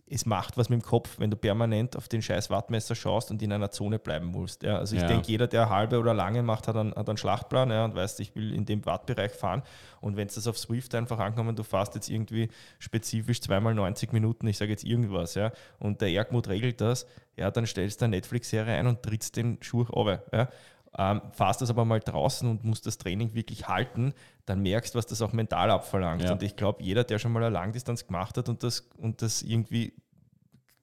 es 0.10 0.26
macht 0.26 0.58
was 0.58 0.70
mit 0.70 0.82
dem 0.82 0.86
Kopf, 0.86 1.20
wenn 1.20 1.30
du 1.30 1.36
permanent 1.36 1.98
auf 1.98 2.08
den 2.08 2.22
scheiß 2.22 2.50
Wattmesser 2.50 2.96
schaust 2.96 3.30
und 3.30 3.42
in 3.42 3.52
einer 3.52 3.72
Zone 3.72 4.00
bleiben 4.00 4.28
musst. 4.28 4.64
Ja. 4.64 4.78
Also 4.78 4.96
ich 4.96 5.02
Ja. 5.02 5.08
denke, 5.08 5.28
jeder, 5.28 5.48
der 5.48 5.70
halbe 5.70 6.00
oder 6.00 6.14
lange 6.14 6.44
macht, 6.44 6.68
hat 6.68 6.78
einen, 6.78 6.94
hat 6.96 7.10
einen 7.10 7.18
Schlachtplan 7.18 7.70
ja, 7.72 7.84
und 7.86 7.94
weiß, 7.96 8.20
ich 8.20 8.34
will 8.36 8.54
in 8.54 8.66
dem 8.66 8.86
Wattbereich 8.86 9.34
fahren. 9.34 9.64
Und 10.00 10.16
wenn 10.16 10.28
es 10.28 10.36
das 10.36 10.48
auf 10.48 10.58
Swift 10.58 10.96
einfach 10.96 11.20
ankommen, 11.20 11.56
du 11.56 11.64
fährst 11.64 11.96
jetzt 11.96 12.10
irgendwie 12.10 12.48
spezifisch 12.80 13.42
zweimal 13.42 13.74
90 13.76 14.14
Minuten, 14.14 14.48
ich 14.48 14.58
sage 14.58 14.72
jetzt 14.72 14.84
irgendwas, 14.86 15.36
ja, 15.36 15.52
und 15.80 16.00
der 16.02 16.10
Ergmut 16.10 16.48
regelt 16.48 16.80
das, 16.80 17.06
ja, 17.36 17.52
dann 17.52 17.66
stellst 17.66 18.00
du 18.02 18.06
eine 18.06 18.16
Netflix-Serie 18.16 18.76
ein 18.76 18.88
und 18.88 19.04
trittst 19.04 19.36
den 19.36 19.58
Schuh 19.62 19.82
runter. 19.84 20.24
Ja. 20.32 20.48
Ähm, 20.98 21.22
fahrst 21.32 21.62
das 21.62 21.70
aber 21.70 21.86
mal 21.86 22.00
draußen 22.00 22.50
und 22.50 22.64
musst 22.64 22.86
das 22.86 22.98
Training 22.98 23.34
wirklich 23.34 23.68
halten, 23.68 24.14
dann 24.46 24.62
merkst 24.62 24.94
du, 24.94 24.98
was 24.98 25.06
das 25.06 25.22
auch 25.22 25.34
mental 25.34 25.70
abverlangt. 25.70 26.24
Ja. 26.24 26.32
Und 26.32 26.44
ich 26.44 26.56
glaube, 26.56 26.84
jeder, 26.84 27.04
der 27.04 27.20
schon 27.20 27.32
mal 27.32 27.44
eine 27.44 27.54
Langdistanz 27.54 28.08
gemacht 28.08 28.38
hat 28.38 28.50
und 28.50 28.64
das, 28.64 28.90
und 28.98 29.22
das 29.22 29.42
irgendwie 29.42 29.94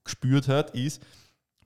gespürt 0.05 0.49
hat, 0.49 0.71
ist, 0.71 1.03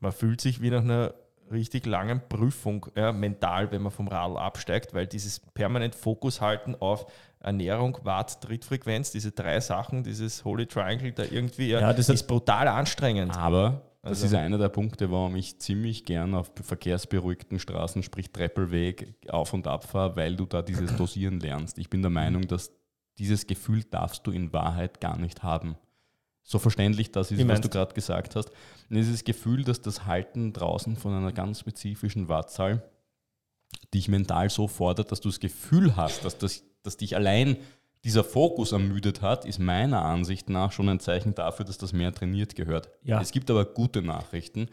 man 0.01 0.13
fühlt 0.13 0.41
sich 0.41 0.63
wie 0.63 0.71
nach 0.71 0.83
einer 0.83 1.15
richtig 1.51 1.87
langen 1.87 2.21
Prüfung 2.29 2.87
ja, 2.95 3.13
mental, 3.13 3.71
wenn 3.73 3.83
man 3.83 3.93
vom 3.93 4.09
Radl 4.09 4.37
absteigt, 4.37 4.95
weil 4.95 5.07
dieses 5.07 5.41
permanent 5.41 5.95
Fokus 5.95 6.41
halten 6.41 6.75
auf 6.79 7.07
Ernährung, 7.41 7.99
Watt, 8.03 8.41
Trittfrequenz, 8.41 9.13
diese 9.13 9.33
drei 9.33 9.61
Sachen, 9.61 10.03
dieses 10.03 10.45
Holy 10.45 10.67
Triangle 10.67 11.13
da 11.13 11.25
irgendwie, 11.25 11.71
ja, 11.71 11.81
Ja, 11.81 11.93
das 11.93 12.09
ist 12.09 12.27
brutal 12.27 12.69
anstrengend. 12.69 13.37
Aber 13.37 13.83
das 14.09 14.23
Also- 14.23 14.27
ist 14.27 14.35
einer 14.35 14.59
der 14.59 14.69
Punkte, 14.69 15.11
warum 15.11 15.37
ich 15.37 15.59
ziemlich 15.59 16.05
gern 16.05 16.35
auf 16.35 16.51
verkehrsberuhigten 16.63 17.59
Straßen, 17.59 18.03
sprich 18.03 18.31
Treppelweg, 18.31 19.15
auf 19.29 19.53
und 19.55 19.67
ab 19.67 19.85
fahre, 19.85 20.17
weil 20.17 20.37
du 20.37 20.47
da 20.47 20.63
dieses 20.63 20.97
Dosieren 20.97 21.41
lernst. 21.41 21.79
Ich 21.79 21.91
bin 21.91 22.03
der 22.03 22.11
Meinung, 22.11 22.47
dass 22.49 22.73
dieses 23.19 23.47
Gefühl 23.47 23.85
darfst 23.85 24.27
du 24.27 24.31
in 24.31 24.53
Wahrheit 24.53 25.01
gar 25.01 25.19
nicht 25.19 25.43
haben. 25.43 25.77
So 26.43 26.59
verständlich 26.59 27.13
das 27.13 27.31
ist, 27.31 27.39
Wie 27.39 27.49
was 27.49 27.61
du? 27.61 27.69
gerade 27.69 27.93
gesagt 27.95 28.35
hast. 28.37 28.51
Und 28.89 28.97
dieses 28.97 29.25
Gefühl, 29.25 29.65
dass 29.65 29.83
das 29.83 30.07
Halten 30.07 30.53
draußen 30.53 30.97
von 30.97 31.13
einer 31.13 31.33
ganz 31.33 31.61
spezifischen 31.61 32.29
Wattzahl 32.29 32.83
dich 33.93 34.09
mental 34.09 34.49
so 34.49 34.67
fordert, 34.69 35.13
dass 35.13 35.21
du 35.21 35.29
das 35.29 35.41
Gefühl 35.41 35.97
hast, 35.97 36.25
dass, 36.25 36.39
das, 36.39 36.65
dass 36.83 36.97
dich 36.97 37.17
allein 37.17 37.59
dieser 38.09 38.25
Fokus 38.25 38.73
ermüdet 38.73 39.21
hat, 39.21 39.45
ist 39.45 39.59
meiner 39.59 40.03
Ansicht 40.03 40.49
nach 40.49 40.73
schon 40.73 40.89
ein 40.89 40.99
Zeichen 40.99 41.35
dafür, 41.35 41.67
dass 41.67 41.77
das 41.77 41.93
mehr 41.93 42.11
trainiert 42.11 42.57
gehört. 42.57 42.89
Ja. 43.03 43.21
Es 43.21 43.33
gibt 43.33 43.51
aber 43.51 43.67
gute 43.67 44.01
Nachrichten. 44.01 44.69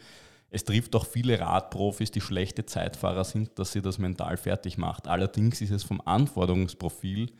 Es 0.48 0.64
trifft 0.64 0.96
auch 0.96 1.04
viele 1.04 1.38
Radprofis, 1.38 2.10
die 2.10 2.22
schlechte 2.22 2.64
Zeitfahrer 2.64 3.24
sind, 3.24 3.58
dass 3.58 3.72
sie 3.72 3.82
das 3.82 3.98
mental 3.98 4.38
fertig 4.38 4.78
macht. 4.78 5.06
Allerdings 5.06 5.60
ist 5.60 5.70
es 5.70 5.82
vom 5.82 6.00
Anforderungsprofil 6.02 7.30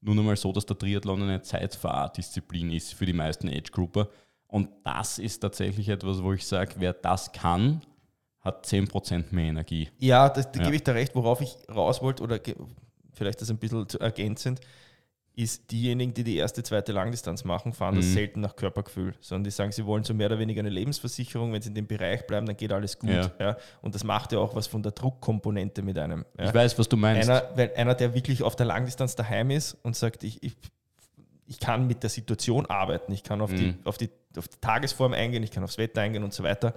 nur 0.00 0.16
noch 0.16 0.24
mal 0.24 0.36
so, 0.36 0.50
dass 0.50 0.66
der 0.66 0.76
Triathlon 0.76 1.22
eine 1.22 1.40
Zeitfahrdisziplin 1.40 2.72
ist 2.72 2.92
für 2.92 3.06
die 3.06 3.12
meisten 3.12 3.48
Age-Grupper. 3.48 4.08
Und 4.48 4.70
das 4.82 5.20
ist 5.20 5.38
tatsächlich 5.38 5.88
etwas, 5.88 6.20
wo 6.20 6.32
ich 6.32 6.44
sage, 6.44 6.74
wer 6.78 6.94
das 6.94 7.30
kann, 7.30 7.80
hat 8.40 8.66
10% 8.66 9.26
mehr 9.30 9.50
Energie. 9.50 9.88
Ja, 10.00 10.28
das, 10.28 10.50
da 10.50 10.58
ja. 10.58 10.64
gebe 10.64 10.76
ich 10.76 10.82
dir 10.82 10.94
recht, 10.94 11.14
worauf 11.14 11.40
ich 11.40 11.56
raus 11.72 12.02
wollte, 12.02 12.24
oder 12.24 12.40
vielleicht 13.12 13.40
das 13.40 13.50
ein 13.50 13.58
bisschen 13.58 13.88
zu 13.88 14.00
ergänzend, 14.00 14.60
ist 15.36 15.70
diejenigen, 15.70 16.14
die 16.14 16.22
die 16.22 16.36
erste, 16.36 16.62
zweite 16.62 16.92
Langdistanz 16.92 17.44
machen, 17.44 17.72
fahren 17.72 17.94
mhm. 17.94 18.00
das 18.00 18.12
selten 18.12 18.40
nach 18.40 18.54
Körpergefühl, 18.54 19.14
sondern 19.20 19.44
die 19.44 19.50
sagen, 19.50 19.72
sie 19.72 19.84
wollen 19.84 20.04
so 20.04 20.14
mehr 20.14 20.28
oder 20.28 20.38
weniger 20.38 20.60
eine 20.60 20.68
Lebensversicherung, 20.68 21.52
wenn 21.52 21.60
sie 21.60 21.70
in 21.70 21.74
dem 21.74 21.88
Bereich 21.88 22.24
bleiben, 22.26 22.46
dann 22.46 22.56
geht 22.56 22.72
alles 22.72 22.98
gut. 22.98 23.10
Ja. 23.10 23.30
ja. 23.40 23.56
Und 23.82 23.96
das 23.96 24.04
macht 24.04 24.32
ja 24.32 24.38
auch 24.38 24.54
was 24.54 24.68
von 24.68 24.82
der 24.82 24.92
Druckkomponente 24.92 25.82
mit 25.82 25.98
einem. 25.98 26.24
Ja. 26.38 26.46
Ich 26.46 26.54
weiß, 26.54 26.78
was 26.78 26.88
du 26.88 26.96
meinst. 26.96 27.28
Einer, 27.28 27.48
weil 27.56 27.72
einer, 27.74 27.94
der 27.94 28.14
wirklich 28.14 28.44
auf 28.44 28.54
der 28.54 28.66
Langdistanz 28.66 29.16
daheim 29.16 29.50
ist 29.50 29.76
und 29.82 29.96
sagt, 29.96 30.22
ich, 30.22 30.40
ich, 30.42 30.56
ich 31.46 31.58
kann 31.58 31.88
mit 31.88 32.04
der 32.04 32.10
Situation 32.10 32.66
arbeiten, 32.66 33.12
ich 33.12 33.24
kann 33.24 33.40
auf, 33.40 33.50
mhm. 33.50 33.56
die, 33.56 33.74
auf, 33.84 33.98
die, 33.98 34.10
auf 34.36 34.46
die 34.46 34.60
Tagesform 34.60 35.14
eingehen, 35.14 35.42
ich 35.42 35.50
kann 35.50 35.64
aufs 35.64 35.78
Wetter 35.78 36.00
eingehen 36.00 36.22
und 36.22 36.32
so 36.32 36.44
weiter, 36.44 36.74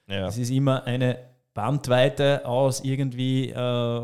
Ja. 0.08 0.28
Es 0.28 0.38
ist 0.38 0.50
immer 0.50 0.84
eine 0.84 1.18
Bandweite 1.54 2.46
aus 2.46 2.82
irgendwie 2.82 3.50
äh, 3.50 4.02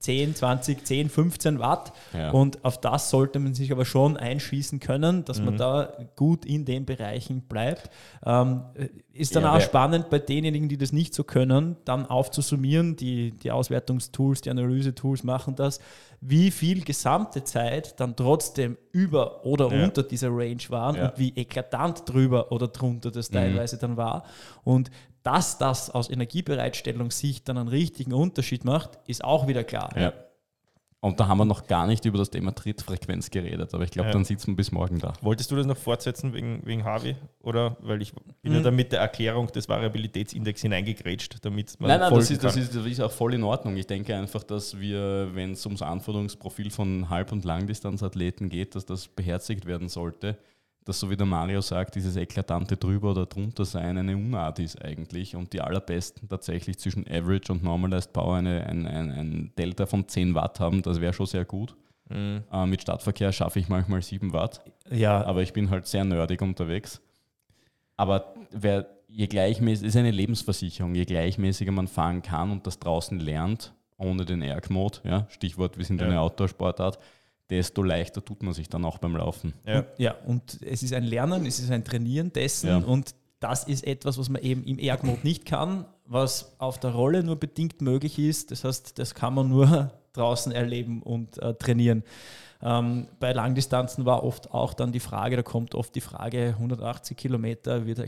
10, 0.00 0.34
20, 0.34 0.84
10, 0.84 1.10
15 1.10 1.58
Watt. 1.60 1.92
Ja. 2.12 2.30
Und 2.30 2.64
auf 2.64 2.80
das 2.80 3.10
sollte 3.10 3.38
man 3.38 3.54
sich 3.54 3.70
aber 3.70 3.84
schon 3.84 4.16
einschießen 4.16 4.80
können, 4.80 5.24
dass 5.24 5.38
mhm. 5.38 5.44
man 5.44 5.56
da 5.58 5.92
gut 6.16 6.44
in 6.44 6.64
den 6.64 6.86
Bereichen 6.86 7.42
bleibt. 7.42 7.90
Ähm, 8.24 8.62
ist 9.12 9.36
dann 9.36 9.44
ja, 9.44 9.54
auch 9.54 9.60
spannend 9.60 10.10
bei 10.10 10.18
denjenigen, 10.18 10.68
die 10.68 10.78
das 10.78 10.92
nicht 10.92 11.14
so 11.14 11.24
können, 11.24 11.76
dann 11.84 12.06
aufzusummieren. 12.06 12.96
Die, 12.96 13.32
die 13.32 13.50
Auswertungstools, 13.50 14.40
die 14.40 14.50
Analyse-Tools 14.50 15.22
machen 15.22 15.54
das, 15.54 15.80
wie 16.20 16.50
viel 16.50 16.84
gesamte 16.84 17.44
Zeit 17.44 17.98
dann 18.00 18.16
trotzdem 18.16 18.76
über 18.90 19.44
oder 19.44 19.72
ja. 19.72 19.84
unter 19.84 20.02
dieser 20.02 20.30
Range 20.30 20.62
waren 20.68 20.98
und 20.98 21.12
wie 21.16 21.32
eklatant 21.36 22.08
drüber 22.08 22.50
oder 22.50 22.68
drunter 22.68 23.10
das 23.10 23.30
mhm. 23.30 23.34
teilweise 23.34 23.76
mhm. 23.76 23.80
dann 23.80 23.96
war. 23.96 24.24
Und 24.64 24.90
dass 25.22 25.58
das 25.58 25.90
aus 25.90 26.10
Energiebereitstellungssicht 26.10 27.48
dann 27.48 27.58
einen 27.58 27.68
richtigen 27.68 28.12
Unterschied 28.12 28.64
macht, 28.64 28.98
ist 29.06 29.24
auch 29.24 29.46
wieder 29.48 29.64
klar. 29.64 29.90
Ja. 29.96 30.12
Und 31.00 31.20
da 31.20 31.28
haben 31.28 31.38
wir 31.38 31.44
noch 31.44 31.68
gar 31.68 31.86
nicht 31.86 32.04
über 32.06 32.18
das 32.18 32.28
Thema 32.30 32.52
Trittfrequenz 32.52 33.30
geredet, 33.30 33.72
aber 33.72 33.84
ich 33.84 33.92
glaube, 33.92 34.08
ja. 34.08 34.12
dann 34.12 34.24
sitzen 34.24 34.48
wir 34.48 34.56
bis 34.56 34.72
morgen 34.72 34.98
da. 34.98 35.12
Wolltest 35.20 35.48
du 35.48 35.54
das 35.54 35.64
noch 35.64 35.76
fortsetzen 35.76 36.34
wegen, 36.34 36.60
wegen 36.64 36.82
Harvey? 36.82 37.14
Oder 37.40 37.76
weil 37.80 38.02
ich 38.02 38.12
bin 38.42 38.50
mhm. 38.50 38.58
ja 38.58 38.62
da 38.64 38.70
mit 38.72 38.90
der 38.90 38.98
Erklärung 39.00 39.46
des 39.46 39.68
Variabilitätsindex 39.68 40.60
hineingegrätscht, 40.60 41.36
damit 41.42 41.78
man. 41.78 41.90
Nein, 41.90 42.00
nein, 42.00 42.12
das 42.12 42.32
ist, 42.32 42.42
das, 42.42 42.56
ist, 42.56 42.74
das 42.74 42.84
ist 42.84 43.00
auch 43.00 43.12
voll 43.12 43.34
in 43.34 43.44
Ordnung. 43.44 43.76
Ich 43.76 43.86
denke 43.86 44.16
einfach, 44.16 44.42
dass 44.42 44.80
wir, 44.80 45.32
wenn 45.34 45.52
es 45.52 45.64
ums 45.66 45.82
Anforderungsprofil 45.82 46.70
von 46.70 47.08
Halb- 47.08 47.30
und 47.30 47.44
Langdistanzathleten 47.44 48.48
geht, 48.48 48.74
dass 48.74 48.84
das 48.84 49.06
beherzigt 49.06 49.66
werden 49.66 49.88
sollte 49.88 50.36
dass, 50.88 51.00
so 51.00 51.10
wie 51.10 51.16
der 51.16 51.26
Mario 51.26 51.60
sagt, 51.60 51.96
dieses 51.96 52.16
eklatante 52.16 52.76
drüber 52.76 53.10
oder 53.10 53.26
drunter 53.26 53.66
sein 53.66 53.98
eine 53.98 54.16
Unart 54.16 54.58
ist 54.58 54.82
eigentlich 54.82 55.36
und 55.36 55.52
die 55.52 55.60
allerbesten 55.60 56.26
tatsächlich 56.28 56.78
zwischen 56.78 57.06
Average 57.06 57.52
und 57.52 57.62
Normalized 57.62 58.10
Power 58.14 58.36
eine, 58.36 58.66
ein, 58.66 58.86
ein, 58.86 59.10
ein 59.10 59.52
Delta 59.58 59.84
von 59.84 60.08
10 60.08 60.34
Watt 60.34 60.60
haben, 60.60 60.80
das 60.80 60.98
wäre 60.98 61.12
schon 61.12 61.26
sehr 61.26 61.44
gut. 61.44 61.76
Mhm. 62.08 62.42
Äh, 62.50 62.64
mit 62.64 62.80
Stadtverkehr 62.80 63.32
schaffe 63.32 63.58
ich 63.58 63.68
manchmal 63.68 64.00
7 64.00 64.32
Watt. 64.32 64.64
Ja. 64.90 65.22
Aber 65.26 65.42
ich 65.42 65.52
bin 65.52 65.68
halt 65.68 65.86
sehr 65.86 66.04
nerdig 66.04 66.40
unterwegs. 66.40 67.02
Aber 67.98 68.32
wer, 68.50 68.86
je 69.08 69.26
gleichmäßig, 69.26 69.88
ist 69.88 69.96
eine 69.96 70.10
Lebensversicherung, 70.10 70.94
je 70.94 71.04
gleichmäßiger 71.04 71.70
man 71.70 71.88
fahren 71.88 72.22
kann 72.22 72.50
und 72.50 72.66
das 72.66 72.78
draußen 72.78 73.20
lernt, 73.20 73.74
ohne 73.98 74.24
den 74.24 74.40
Erg-Mode, 74.40 75.00
ja, 75.04 75.26
Stichwort, 75.28 75.76
wir 75.76 75.84
sind 75.84 76.00
ja. 76.00 76.06
eine 76.06 76.20
Outdoor-Sportart, 76.20 76.98
desto 77.50 77.82
leichter 77.82 78.24
tut 78.24 78.42
man 78.42 78.52
sich 78.52 78.68
dann 78.68 78.84
auch 78.84 78.98
beim 78.98 79.16
Laufen. 79.16 79.54
Ja, 79.66 79.78
und, 79.78 79.86
ja, 79.98 80.14
und 80.26 80.58
es 80.62 80.82
ist 80.82 80.92
ein 80.92 81.04
Lernen, 81.04 81.46
es 81.46 81.58
ist 81.58 81.70
ein 81.70 81.84
Trainieren 81.84 82.32
dessen 82.32 82.68
ja. 82.68 82.78
und 82.78 83.14
das 83.40 83.64
ist 83.64 83.86
etwas, 83.86 84.18
was 84.18 84.28
man 84.28 84.42
eben 84.42 84.64
im 84.64 84.78
Erg-Mode 84.78 85.20
nicht 85.22 85.46
kann, 85.46 85.86
was 86.06 86.54
auf 86.58 86.78
der 86.78 86.90
Rolle 86.90 87.22
nur 87.22 87.36
bedingt 87.36 87.80
möglich 87.80 88.18
ist. 88.18 88.50
Das 88.50 88.64
heißt, 88.64 88.98
das 88.98 89.14
kann 89.14 89.34
man 89.34 89.48
nur 89.48 89.92
draußen 90.12 90.52
erleben 90.52 91.02
und 91.02 91.38
äh, 91.38 91.54
trainieren. 91.54 92.02
Ähm, 92.60 93.06
bei 93.20 93.32
Langdistanzen 93.32 94.04
war 94.04 94.24
oft 94.24 94.50
auch 94.50 94.74
dann 94.74 94.90
die 94.90 94.98
Frage, 94.98 95.36
da 95.36 95.42
kommt 95.42 95.76
oft 95.76 95.94
die 95.94 96.00
Frage, 96.00 96.48
180 96.48 97.16
Kilometer, 97.16 97.86
wird, 97.86 98.00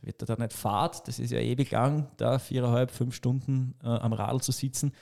wird 0.00 0.28
da 0.28 0.36
nicht 0.36 0.54
Fahrt? 0.54 1.06
Das 1.06 1.18
ist 1.18 1.30
ja 1.30 1.40
ewig 1.40 1.70
lang, 1.72 2.08
da 2.16 2.38
viereinhalb, 2.38 2.90
fünf 2.90 3.14
Stunden 3.14 3.74
äh, 3.82 3.88
am 3.88 4.14
Radl 4.14 4.40
zu 4.40 4.52
sitzen 4.52 4.92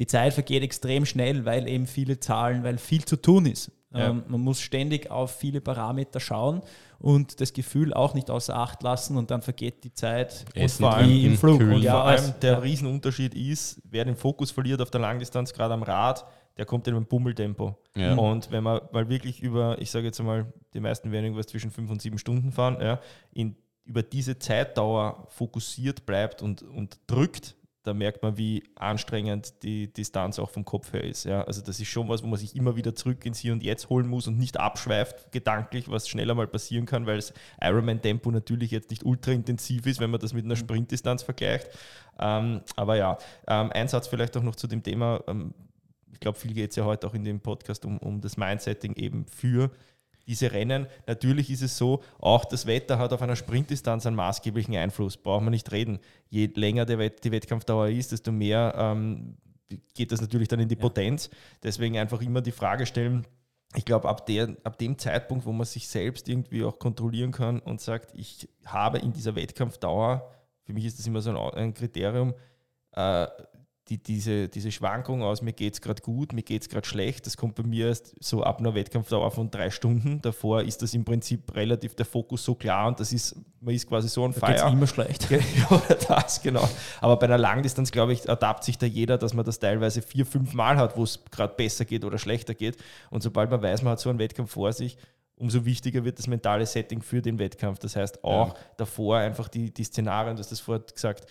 die 0.00 0.06
Zeit 0.06 0.32
vergeht 0.32 0.62
extrem 0.62 1.04
schnell, 1.04 1.44
weil 1.44 1.68
eben 1.68 1.86
viele 1.86 2.18
Zahlen, 2.18 2.64
weil 2.64 2.78
viel 2.78 3.04
zu 3.04 3.16
tun 3.16 3.44
ist. 3.44 3.70
Ja. 3.92 4.08
Ähm, 4.08 4.24
man 4.28 4.40
muss 4.40 4.60
ständig 4.60 5.10
auf 5.10 5.36
viele 5.36 5.60
Parameter 5.60 6.20
schauen 6.20 6.62
und 6.98 7.40
das 7.40 7.52
Gefühl 7.52 7.92
auch 7.92 8.14
nicht 8.14 8.30
außer 8.30 8.56
Acht 8.56 8.82
lassen 8.82 9.18
und 9.18 9.30
dann 9.30 9.42
vergeht 9.42 9.84
die 9.84 9.92
Zeit 9.92 10.46
Essen 10.54 10.84
vor 10.84 10.94
allem 10.94 11.10
im 11.10 11.36
Flug. 11.36 11.60
Und 11.60 11.82
ja, 11.82 11.92
vor 11.92 12.04
allem 12.04 12.32
der 12.40 12.52
ja. 12.52 12.58
Riesenunterschied 12.58 13.34
ist, 13.34 13.82
wer 13.84 14.06
den 14.06 14.16
Fokus 14.16 14.50
verliert 14.50 14.80
auf 14.80 14.90
der 14.90 15.02
Langdistanz, 15.02 15.52
gerade 15.52 15.74
am 15.74 15.82
Rad, 15.82 16.24
der 16.56 16.64
kommt 16.64 16.88
in 16.88 16.94
einem 16.94 17.04
Bummeltempo. 17.04 17.76
Ja. 17.94 18.14
Und 18.14 18.50
wenn 18.50 18.64
man 18.64 18.80
mal 18.92 19.08
wirklich 19.10 19.42
über, 19.42 19.78
ich 19.80 19.90
sage 19.90 20.06
jetzt 20.06 20.22
mal, 20.22 20.50
die 20.72 20.80
meisten 20.80 21.12
werden 21.12 21.24
irgendwas 21.24 21.48
zwischen 21.48 21.70
fünf 21.70 21.90
und 21.90 22.00
sieben 22.00 22.16
Stunden 22.16 22.52
fahren, 22.52 22.78
ja, 22.80 23.00
in, 23.32 23.54
über 23.84 24.02
diese 24.02 24.38
Zeitdauer 24.38 25.26
fokussiert 25.28 26.06
bleibt 26.06 26.40
und, 26.42 26.62
und 26.62 27.00
drückt, 27.06 27.56
da 27.82 27.94
merkt 27.94 28.22
man, 28.22 28.36
wie 28.36 28.62
anstrengend 28.74 29.62
die 29.62 29.90
Distanz 29.90 30.38
auch 30.38 30.50
vom 30.50 30.64
Kopf 30.64 30.92
her 30.92 31.02
ist. 31.02 31.24
Ja, 31.24 31.42
also 31.44 31.62
das 31.62 31.80
ist 31.80 31.88
schon 31.88 32.08
was, 32.08 32.22
wo 32.22 32.26
man 32.26 32.38
sich 32.38 32.54
immer 32.54 32.76
wieder 32.76 32.94
zurück 32.94 33.24
ins 33.24 33.38
Hier 33.38 33.54
und 33.54 33.62
Jetzt 33.62 33.88
holen 33.88 34.06
muss 34.06 34.26
und 34.26 34.38
nicht 34.38 34.60
abschweift 34.60 35.32
gedanklich, 35.32 35.90
was 35.90 36.08
schneller 36.08 36.34
mal 36.34 36.46
passieren 36.46 36.84
kann, 36.84 37.06
weil 37.06 37.16
das 37.16 37.32
Ironman-Tempo 37.60 38.30
natürlich 38.30 38.70
jetzt 38.70 38.90
nicht 38.90 39.04
ultra 39.04 39.32
intensiv 39.32 39.86
ist, 39.86 39.98
wenn 39.98 40.10
man 40.10 40.20
das 40.20 40.34
mit 40.34 40.44
einer 40.44 40.54
mhm. 40.54 40.60
Sprintdistanz 40.60 41.22
vergleicht. 41.22 41.70
Ähm, 42.18 42.60
aber 42.76 42.96
ja, 42.96 43.16
ähm, 43.46 43.70
ein 43.72 43.88
Satz 43.88 44.08
vielleicht 44.08 44.36
auch 44.36 44.42
noch 44.42 44.56
zu 44.56 44.66
dem 44.66 44.82
Thema. 44.82 45.24
Ähm, 45.26 45.54
ich 46.12 46.20
glaube, 46.20 46.38
viel 46.38 46.52
geht 46.52 46.70
es 46.70 46.76
ja 46.76 46.84
heute 46.84 47.06
auch 47.06 47.14
in 47.14 47.24
dem 47.24 47.40
Podcast 47.40 47.86
um, 47.86 47.96
um 47.96 48.20
das 48.20 48.36
Mindsetting 48.36 48.94
eben 48.96 49.24
für 49.24 49.70
diese 50.30 50.52
Rennen. 50.52 50.86
Natürlich 51.08 51.50
ist 51.50 51.62
es 51.62 51.76
so, 51.76 52.02
auch 52.20 52.44
das 52.44 52.64
Wetter 52.66 52.98
hat 52.98 53.12
auf 53.12 53.20
einer 53.20 53.34
Sprintdistanz 53.34 54.06
einen 54.06 54.14
maßgeblichen 54.14 54.76
Einfluss, 54.76 55.16
braucht 55.16 55.42
man 55.42 55.50
nicht 55.50 55.72
reden. 55.72 55.98
Je 56.28 56.46
länger 56.54 56.86
Wett 56.86 57.24
die 57.24 57.32
Wettkampfdauer 57.32 57.88
ist, 57.88 58.12
desto 58.12 58.30
mehr 58.30 58.72
ähm, 58.76 59.36
geht 59.94 60.12
das 60.12 60.20
natürlich 60.20 60.46
dann 60.46 60.60
in 60.60 60.68
die 60.68 60.76
ja. 60.76 60.80
Potenz. 60.80 61.30
Deswegen 61.64 61.98
einfach 61.98 62.22
immer 62.22 62.40
die 62.42 62.52
Frage 62.52 62.86
stellen, 62.86 63.26
ich 63.74 63.84
glaube, 63.84 64.08
ab, 64.08 64.28
ab 64.64 64.78
dem 64.78 64.98
Zeitpunkt, 64.98 65.46
wo 65.46 65.52
man 65.52 65.66
sich 65.66 65.88
selbst 65.88 66.28
irgendwie 66.28 66.64
auch 66.64 66.78
kontrollieren 66.78 67.32
kann 67.32 67.58
und 67.58 67.80
sagt, 67.80 68.12
ich 68.14 68.48
habe 68.64 68.98
in 68.98 69.12
dieser 69.12 69.34
Wettkampfdauer, 69.34 70.30
für 70.62 70.72
mich 70.72 70.84
ist 70.84 70.98
das 71.00 71.06
immer 71.06 71.20
so 71.20 71.30
ein, 71.30 71.54
ein 71.54 71.74
Kriterium, 71.74 72.34
äh, 72.92 73.26
die, 73.90 73.98
diese, 73.98 74.48
diese 74.48 74.70
Schwankung 74.70 75.22
aus, 75.22 75.42
mir 75.42 75.52
geht 75.52 75.74
es 75.74 75.80
gerade 75.80 76.00
gut, 76.00 76.32
mir 76.32 76.42
geht 76.42 76.62
es 76.62 76.68
gerade 76.68 76.86
schlecht, 76.86 77.26
das 77.26 77.36
kommt 77.36 77.56
bei 77.56 77.64
mir 77.64 77.88
erst 77.88 78.14
so 78.22 78.44
ab 78.44 78.60
einer 78.60 78.74
Wettkampfdauer 78.74 79.32
von 79.32 79.50
drei 79.50 79.70
Stunden. 79.70 80.22
Davor 80.22 80.62
ist 80.62 80.80
das 80.82 80.94
im 80.94 81.04
Prinzip 81.04 81.54
relativ 81.54 81.96
der 81.96 82.06
Fokus 82.06 82.44
so 82.44 82.54
klar 82.54 82.86
und 82.86 83.00
das 83.00 83.12
ist, 83.12 83.34
man 83.60 83.74
ist 83.74 83.88
quasi 83.88 84.08
so 84.08 84.24
ein 84.24 84.32
Feier. 84.32 84.58
Feier. 84.58 84.72
immer 84.72 84.86
schlecht. 84.86 85.28
ja, 85.30 85.82
das, 86.08 86.40
genau. 86.40 86.68
Aber 87.00 87.16
bei 87.16 87.26
einer 87.26 87.38
Langdistanz, 87.38 87.90
glaube 87.90 88.12
ich, 88.12 88.30
adapt 88.30 88.62
sich 88.62 88.78
da 88.78 88.86
jeder, 88.86 89.18
dass 89.18 89.34
man 89.34 89.44
das 89.44 89.58
teilweise 89.58 90.02
vier, 90.02 90.24
fünf 90.24 90.54
Mal 90.54 90.76
hat, 90.76 90.96
wo 90.96 91.02
es 91.02 91.24
gerade 91.30 91.54
besser 91.54 91.84
geht 91.84 92.04
oder 92.04 92.18
schlechter 92.18 92.54
geht. 92.54 92.76
Und 93.10 93.24
sobald 93.24 93.50
man 93.50 93.60
weiß, 93.60 93.82
man 93.82 93.92
hat 93.92 94.00
so 94.00 94.08
einen 94.08 94.20
Wettkampf 94.20 94.52
vor 94.52 94.72
sich, 94.72 94.96
umso 95.40 95.64
wichtiger 95.64 96.04
wird 96.04 96.18
das 96.18 96.26
mentale 96.26 96.66
Setting 96.66 97.02
für 97.02 97.22
den 97.22 97.38
Wettkampf. 97.38 97.78
Das 97.78 97.96
heißt 97.96 98.22
auch 98.22 98.48
ja. 98.48 98.54
davor 98.76 99.16
einfach 99.16 99.48
die, 99.48 99.72
die 99.72 99.84
Szenarien, 99.84 100.36
du 100.36 100.40
hast 100.40 100.52
das 100.52 100.60
vorher 100.60 100.84
gesagt, 100.84 101.26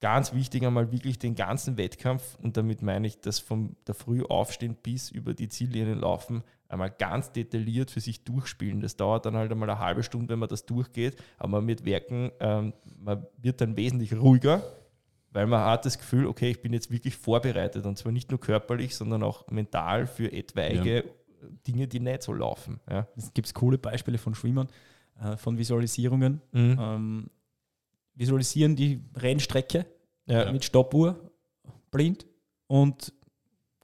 ganz 0.00 0.34
wichtig 0.34 0.64
einmal 0.64 0.92
wirklich 0.92 1.18
den 1.18 1.34
ganzen 1.34 1.76
Wettkampf 1.76 2.36
und 2.42 2.56
damit 2.56 2.82
meine 2.82 3.06
ich 3.06 3.20
das 3.20 3.38
vom 3.38 3.76
der 3.86 3.94
Früh 3.94 4.22
aufstehen 4.22 4.76
bis 4.82 5.10
über 5.10 5.34
die 5.34 5.48
Ziellinie 5.48 5.94
laufen 5.94 6.42
einmal 6.68 6.90
ganz 6.90 7.32
detailliert 7.32 7.90
für 7.90 8.00
sich 8.00 8.24
durchspielen. 8.24 8.80
Das 8.80 8.96
dauert 8.96 9.26
dann 9.26 9.36
halt 9.36 9.50
einmal 9.50 9.70
eine 9.70 9.78
halbe 9.78 10.02
Stunde, 10.02 10.30
wenn 10.30 10.38
man 10.38 10.48
das 10.48 10.66
durchgeht, 10.66 11.16
aber 11.38 11.60
man 11.60 11.66
wird 11.66 11.84
merken, 11.84 12.32
ähm, 12.40 12.72
man 12.98 13.26
wird 13.38 13.60
dann 13.60 13.76
wesentlich 13.76 14.14
ruhiger, 14.14 14.62
weil 15.30 15.46
man 15.46 15.64
hat 15.64 15.84
das 15.84 15.98
Gefühl, 15.98 16.26
okay, 16.26 16.50
ich 16.50 16.62
bin 16.62 16.72
jetzt 16.72 16.90
wirklich 16.90 17.16
vorbereitet 17.16 17.86
und 17.86 17.96
zwar 17.98 18.12
nicht 18.12 18.30
nur 18.30 18.40
körperlich, 18.40 18.96
sondern 18.96 19.22
auch 19.22 19.46
mental 19.48 20.06
für 20.06 20.32
etwaige 20.32 20.96
ja. 20.96 21.02
Dinge, 21.66 21.86
die 21.86 22.00
nicht 22.00 22.22
so 22.22 22.32
laufen. 22.32 22.80
Ja. 22.90 23.06
Es 23.16 23.32
gibt 23.32 23.52
coole 23.54 23.78
Beispiele 23.78 24.18
von 24.18 24.34
Schwimmern, 24.34 24.68
äh, 25.20 25.36
von 25.36 25.58
Visualisierungen. 25.58 26.40
Mhm. 26.52 26.78
Ähm, 26.80 27.30
visualisieren 28.16 28.74
die 28.74 29.00
Rennstrecke 29.14 29.86
ja. 30.26 30.50
mit 30.50 30.64
Stoppuhr, 30.64 31.30
blind 31.90 32.26
und 32.66 33.12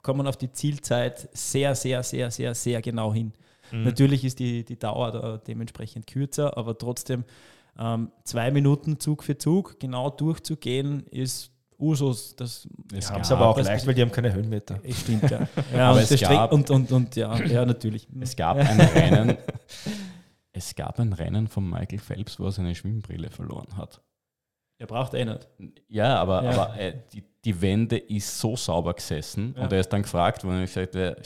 kommen 0.02 0.26
auf 0.26 0.36
die 0.36 0.50
Zielzeit 0.50 1.28
sehr, 1.32 1.74
sehr, 1.74 2.02
sehr, 2.02 2.30
sehr, 2.30 2.54
sehr 2.54 2.82
genau 2.82 3.14
hin. 3.14 3.32
Mhm. 3.70 3.84
Natürlich 3.84 4.24
ist 4.24 4.38
die, 4.38 4.64
die 4.64 4.78
Dauer 4.78 5.12
da 5.12 5.38
dementsprechend 5.38 6.06
kürzer, 6.06 6.56
aber 6.56 6.76
trotzdem 6.76 7.24
ähm, 7.78 8.10
zwei 8.24 8.50
Minuten 8.50 8.98
Zug 8.98 9.22
für 9.22 9.38
Zug 9.38 9.78
genau 9.80 10.10
durchzugehen, 10.10 11.06
ist 11.06 11.50
Usus. 11.78 12.36
Das 12.36 12.68
es 12.92 13.10
haben 13.10 13.22
es 13.22 13.32
aber 13.32 13.48
auch 13.48 13.58
leicht, 13.58 13.86
weil 13.86 13.94
die 13.94 14.02
haben 14.02 14.12
keine 14.12 14.32
Höhenmeter. 14.32 14.80
Stimmt, 14.90 15.30
ja. 15.30 15.48
ja 15.74 15.90
aber 15.90 16.00
es 16.00 16.20
gab, 16.20 16.52
und, 16.52 16.70
und, 16.70 16.92
und 16.92 17.16
ja, 17.16 17.36
ja, 17.44 17.64
natürlich. 17.64 18.06
Es 18.20 18.36
gab 18.36 18.58
ein 18.58 18.80
Rennen, 18.80 19.36
es 20.52 20.74
gab 20.74 20.98
ein 21.00 21.12
Rennen 21.12 21.48
von 21.48 21.68
Michael 21.68 21.98
Phelps, 21.98 22.38
wo 22.38 22.44
er 22.44 22.52
seine 22.52 22.74
Schwimmbrille 22.74 23.30
verloren 23.30 23.76
hat. 23.76 24.00
Er 24.82 24.88
braucht 24.88 25.14
eh 25.14 25.24
nicht. 25.24 25.48
Ja, 25.86 26.16
aber, 26.16 26.42
ja. 26.42 26.50
aber 26.50 26.76
äh, 26.76 26.92
die, 27.12 27.22
die 27.44 27.62
Wende 27.62 27.98
ist 27.98 28.36
so 28.40 28.56
sauber 28.56 28.94
gesessen 28.94 29.54
ja. 29.56 29.62
und 29.62 29.72
er 29.72 29.78
ist 29.78 29.90
dann 29.90 30.02
gefragt 30.02 30.42
worden, 30.42 30.64
ich 30.64 30.72
sagte, 30.72 31.22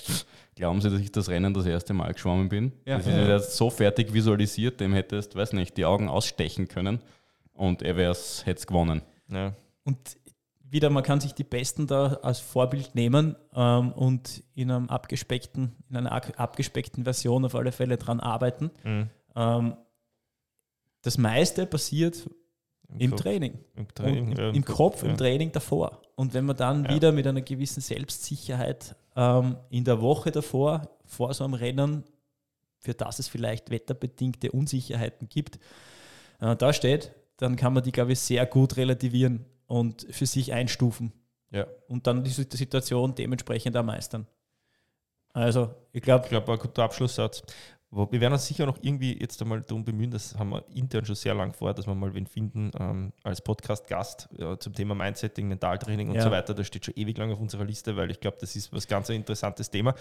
glauben 0.55 0.83
Sie, 0.83 0.91
dass 0.91 1.01
ich 1.01 1.11
das 1.11 1.31
Rennen 1.31 1.55
das 1.55 1.65
erste 1.65 1.95
Mal 1.95 2.13
geschwommen 2.13 2.51
bin? 2.51 2.73
Ja. 2.85 2.99
Das 2.99 3.07
ist 3.07 3.17
ja. 3.17 3.39
so 3.39 3.71
fertig 3.71 4.13
visualisiert, 4.13 4.79
dem 4.79 4.93
hättest, 4.93 5.37
weiß 5.37 5.55
nicht, 5.55 5.75
die 5.79 5.87
Augen 5.87 6.11
ausstechen 6.11 6.69
können 6.69 7.01
und 7.55 7.81
er 7.81 7.95
hätte 7.95 8.11
es 8.11 8.67
gewonnen. 8.67 9.01
Ja. 9.29 9.55
Und 9.85 10.19
wieder, 10.63 10.91
man 10.91 11.03
kann 11.03 11.21
sich 11.21 11.33
die 11.33 11.45
Besten 11.45 11.87
da 11.87 12.19
als 12.21 12.41
Vorbild 12.41 12.95
nehmen 12.95 13.37
ähm, 13.55 13.91
und 13.93 14.43
in, 14.55 14.71
einem 14.71 14.91
abgespeckten, 14.91 15.77
in 15.89 15.97
einer 15.97 16.13
abgespeckten 16.13 17.05
Version 17.05 17.47
auf 17.47 17.55
alle 17.55 17.73
Fälle 17.73 17.97
dran 17.97 18.21
arbeiten. 18.21 18.71
Mhm. 18.85 19.09
Ähm, 19.35 19.77
das 21.01 21.17
meiste 21.17 21.65
passiert 21.65 22.29
im, 22.89 23.01
Im 23.01 23.17
Training. 23.17 23.59
Im, 23.75 23.95
Training, 23.95 24.33
im, 24.33 24.39
ja, 24.39 24.51
im 24.51 24.65
Kopf, 24.65 25.03
ja. 25.03 25.11
im 25.11 25.17
Training 25.17 25.53
davor. 25.53 26.01
Und 26.15 26.35
wenn 26.35 26.45
man 26.45 26.57
dann 26.57 26.85
ja. 26.85 26.95
wieder 26.95 27.13
mit 27.13 27.27
einer 27.27 27.43
gewissen 27.43 27.81
Selbstsicherheit 27.81 28.95
ähm, 29.17 29.57
in 29.71 29.85
der 29.85 30.01
Woche 30.01 30.31
davor, 30.31 30.89
vor 31.05 31.35
so 31.35 31.45
einem 31.45 31.55
Rennen, 31.55 32.05
für 32.79 32.95
das 32.95 33.19
es 33.19 33.29
vielleicht 33.29 33.71
wetterbedingte 33.71 34.53
Unsicherheiten 34.53 35.29
gibt, 35.29 35.59
äh, 36.41 36.55
da 36.57 36.73
steht, 36.73 37.13
dann 37.37 37.57
kann 37.57 37.73
man 37.73 37.83
die, 37.83 37.93
glaube 37.93 38.13
ich, 38.13 38.21
sehr 38.21 38.47
gut 38.47 38.77
relativieren 38.77 39.45
und 39.67 40.07
für 40.11 40.27
sich 40.27 40.53
einstufen. 40.53 41.13
Ja. 41.51 41.67
Und 41.89 42.07
dann 42.07 42.25
die 42.25 42.31
Situation 42.31 43.15
dementsprechend 43.15 43.77
ermeistern. 43.77 44.27
Also, 45.33 45.75
ich 45.93 46.01
glaube. 46.01 46.25
Ich 46.25 46.31
glaube, 46.31 46.53
ein 46.53 46.59
guter 46.59 46.85
Abschlusssatz. 46.85 47.43
Wir 47.93 48.21
werden 48.21 48.33
uns 48.33 48.47
sicher 48.47 48.67
noch 48.67 48.79
irgendwie 48.83 49.19
jetzt 49.19 49.41
einmal 49.41 49.63
darum 49.63 49.85
bemühen, 49.85 50.11
das 50.11 50.37
haben 50.37 50.51
wir 50.51 50.65
intern 50.75 51.05
schon 51.05 51.15
sehr 51.15 51.35
lang 51.35 51.53
vor, 51.53 51.73
dass 51.73 51.87
wir 51.87 51.95
mal 51.95 52.13
wen 52.15 52.27
finden 52.27 52.73
ähm, 52.79 53.13
als 53.23 53.41
Podcast-Gast 53.41 54.29
ja, 54.37 54.59
zum 54.59 54.75
Thema 54.75 54.97
Mindsetting, 54.97 55.47
Mentaltraining 55.47 56.09
und 56.09 56.17
ja. 56.17 56.23
so 56.23 56.31
weiter. 56.33 56.53
Das 56.53 56.67
steht 56.67 56.85
schon 56.85 56.95
ewig 56.97 57.17
lang 57.17 57.33
auf 57.33 57.41
unserer 57.41 57.65
Liste, 57.65 57.97
weil 57.97 58.11
ich 58.11 58.19
glaube, 58.19 58.39
das 58.41 58.57
ist 58.57 58.73
was 58.73 58.89
ganz 58.89 59.09
ein 59.09 59.17
interessantes 59.17 59.71
Thema. 59.71 59.95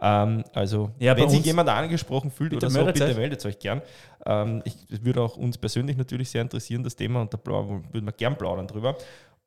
Ähm, 0.00 0.44
also, 0.52 0.90
ja, 0.98 1.16
wenn 1.16 1.30
sich 1.30 1.44
jemand 1.44 1.70
angesprochen 1.70 2.30
fühlt 2.30 2.52
oder 2.52 2.68
so, 2.68 2.84
bitte 2.84 3.14
meldet 3.14 3.44
euch 3.46 3.58
gern. 3.58 3.80
Ähm, 4.26 4.62
ich 4.64 4.74
würde 5.02 5.22
auch 5.22 5.38
uns 5.38 5.56
persönlich 5.56 5.96
natürlich 5.96 6.28
sehr 6.28 6.42
interessieren, 6.42 6.82
das 6.82 6.94
Thema, 6.94 7.22
und 7.22 7.32
da 7.32 7.38
würden 7.42 8.04
wir 8.04 8.12
gern 8.12 8.36
plaudern 8.36 8.66
drüber. 8.66 8.96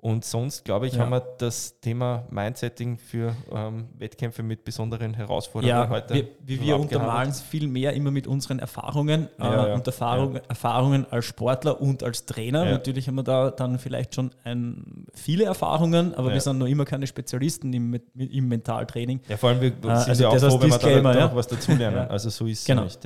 Und 0.03 0.25
sonst, 0.25 0.65
glaube 0.65 0.87
ich, 0.87 0.95
ja. 0.95 0.99
haben 0.99 1.11
wir 1.11 1.21
das 1.37 1.79
Thema 1.79 2.25
Mindsetting 2.29 2.97
für 2.97 3.33
ähm, 3.49 3.85
Wettkämpfe 3.97 4.43
mit 4.43 4.65
besonderen 4.65 5.13
Herausforderungen 5.13 5.81
ja, 5.81 5.87
heute. 5.87 6.13
Wir, 6.13 6.27
wie 6.41 6.59
wir 6.59 6.77
untermalen 6.77 7.29
es 7.29 7.39
viel 7.39 7.69
mehr 7.69 7.93
immer 7.93 8.11
mit 8.11 8.27
unseren 8.27 8.59
Erfahrungen 8.59 9.29
ja, 9.39 9.67
äh, 9.69 9.73
und 9.73 9.87
Erfahrung, 9.87 10.35
Erfahrungen 10.49 11.05
als 11.09 11.23
Sportler 11.23 11.79
und 11.79 12.03
als 12.03 12.25
Trainer. 12.25 12.65
Natürlich 12.65 13.07
haben 13.07 13.15
wir 13.15 13.23
da 13.23 13.49
dann 13.49 13.79
vielleicht 13.79 14.13
schon 14.15 14.31
ein, 14.43 15.05
viele 15.13 15.45
Erfahrungen, 15.45 16.13
aber 16.15 16.33
wir 16.33 16.41
sind 16.41 16.57
noch 16.57 16.67
immer 16.67 16.83
keine 16.83 17.07
Spezialisten 17.07 17.71
im, 17.71 17.97
im 18.13 18.47
Mentaltraining. 18.49 19.21
Ja, 19.29 19.37
vor 19.37 19.51
allem 19.51 19.61
wir 19.61 19.69
äh, 19.69 19.71
sind 19.71 20.09
also 20.09 20.23
ja 20.23 20.29
auch 20.31 20.37
froh, 20.37 20.59
wenn 20.59 21.01
wir 21.01 21.13
da 21.13 21.27
noch 21.27 21.35
was 21.37 21.47
dazulernen. 21.47 22.09
Also 22.13 22.29
so 22.29 22.45
ist 22.45 22.59
es 22.59 22.65
genau. 22.65 22.83
nicht. 22.83 22.99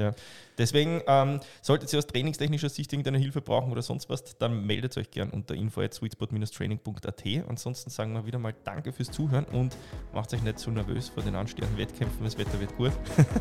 Deswegen 0.58 1.02
ähm, 1.08 1.40
solltet 1.62 1.92
ihr 1.94 2.00
aus 2.00 2.08
trainingstechnischer 2.08 2.70
Sicht 2.70 2.92
irgendeine 2.94 3.18
Hilfe 3.18 3.42
brauchen 3.42 3.72
oder 3.72 3.82
sonst 3.82 4.10
was, 4.10 4.38
dann 4.38 4.66
meldet 4.66 4.98
euch 4.98 5.12
gern 5.12 5.30
unter 5.30 5.56
info 5.56 5.82
at 5.82 5.94
sweetspot-training.at. 5.94 7.24
Ansonsten 7.48 7.90
sagen 7.90 8.14
wir 8.14 8.26
wieder 8.26 8.40
mal 8.40 8.54
Danke 8.64 8.92
fürs 8.92 9.12
Zuhören 9.12 9.46
und 9.46 9.76
macht 10.14 10.34
euch 10.34 10.44
nicht 10.44 10.60
so 10.60 10.72
nervös 10.72 11.10
vor 11.10 11.24
den 11.24 11.36
anstehenden 11.36 11.78
Wettkämpfen. 11.78 12.24
Das 12.24 12.38
Wetter 12.38 12.60
wird 12.60 12.76
gut. 12.78 12.92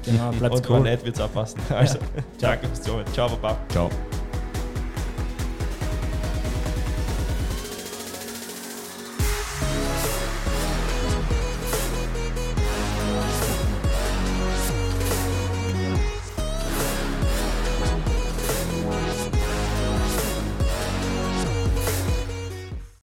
Genau, 0.04 0.30
bleibt 0.38 0.54
und 0.56 0.70
cool. 0.70 0.80
nicht 0.80 1.04
wird 1.04 1.16
es 1.16 1.20
auch 1.20 1.32
passen. 1.32 1.60
Also, 1.70 1.98
ja. 1.98 2.04
danke 2.40 2.66
fürs 2.68 2.82
Zuhören. 2.82 3.06
Ciao, 3.12 3.28
Papa. 3.28 3.58
Ciao. 3.70 3.90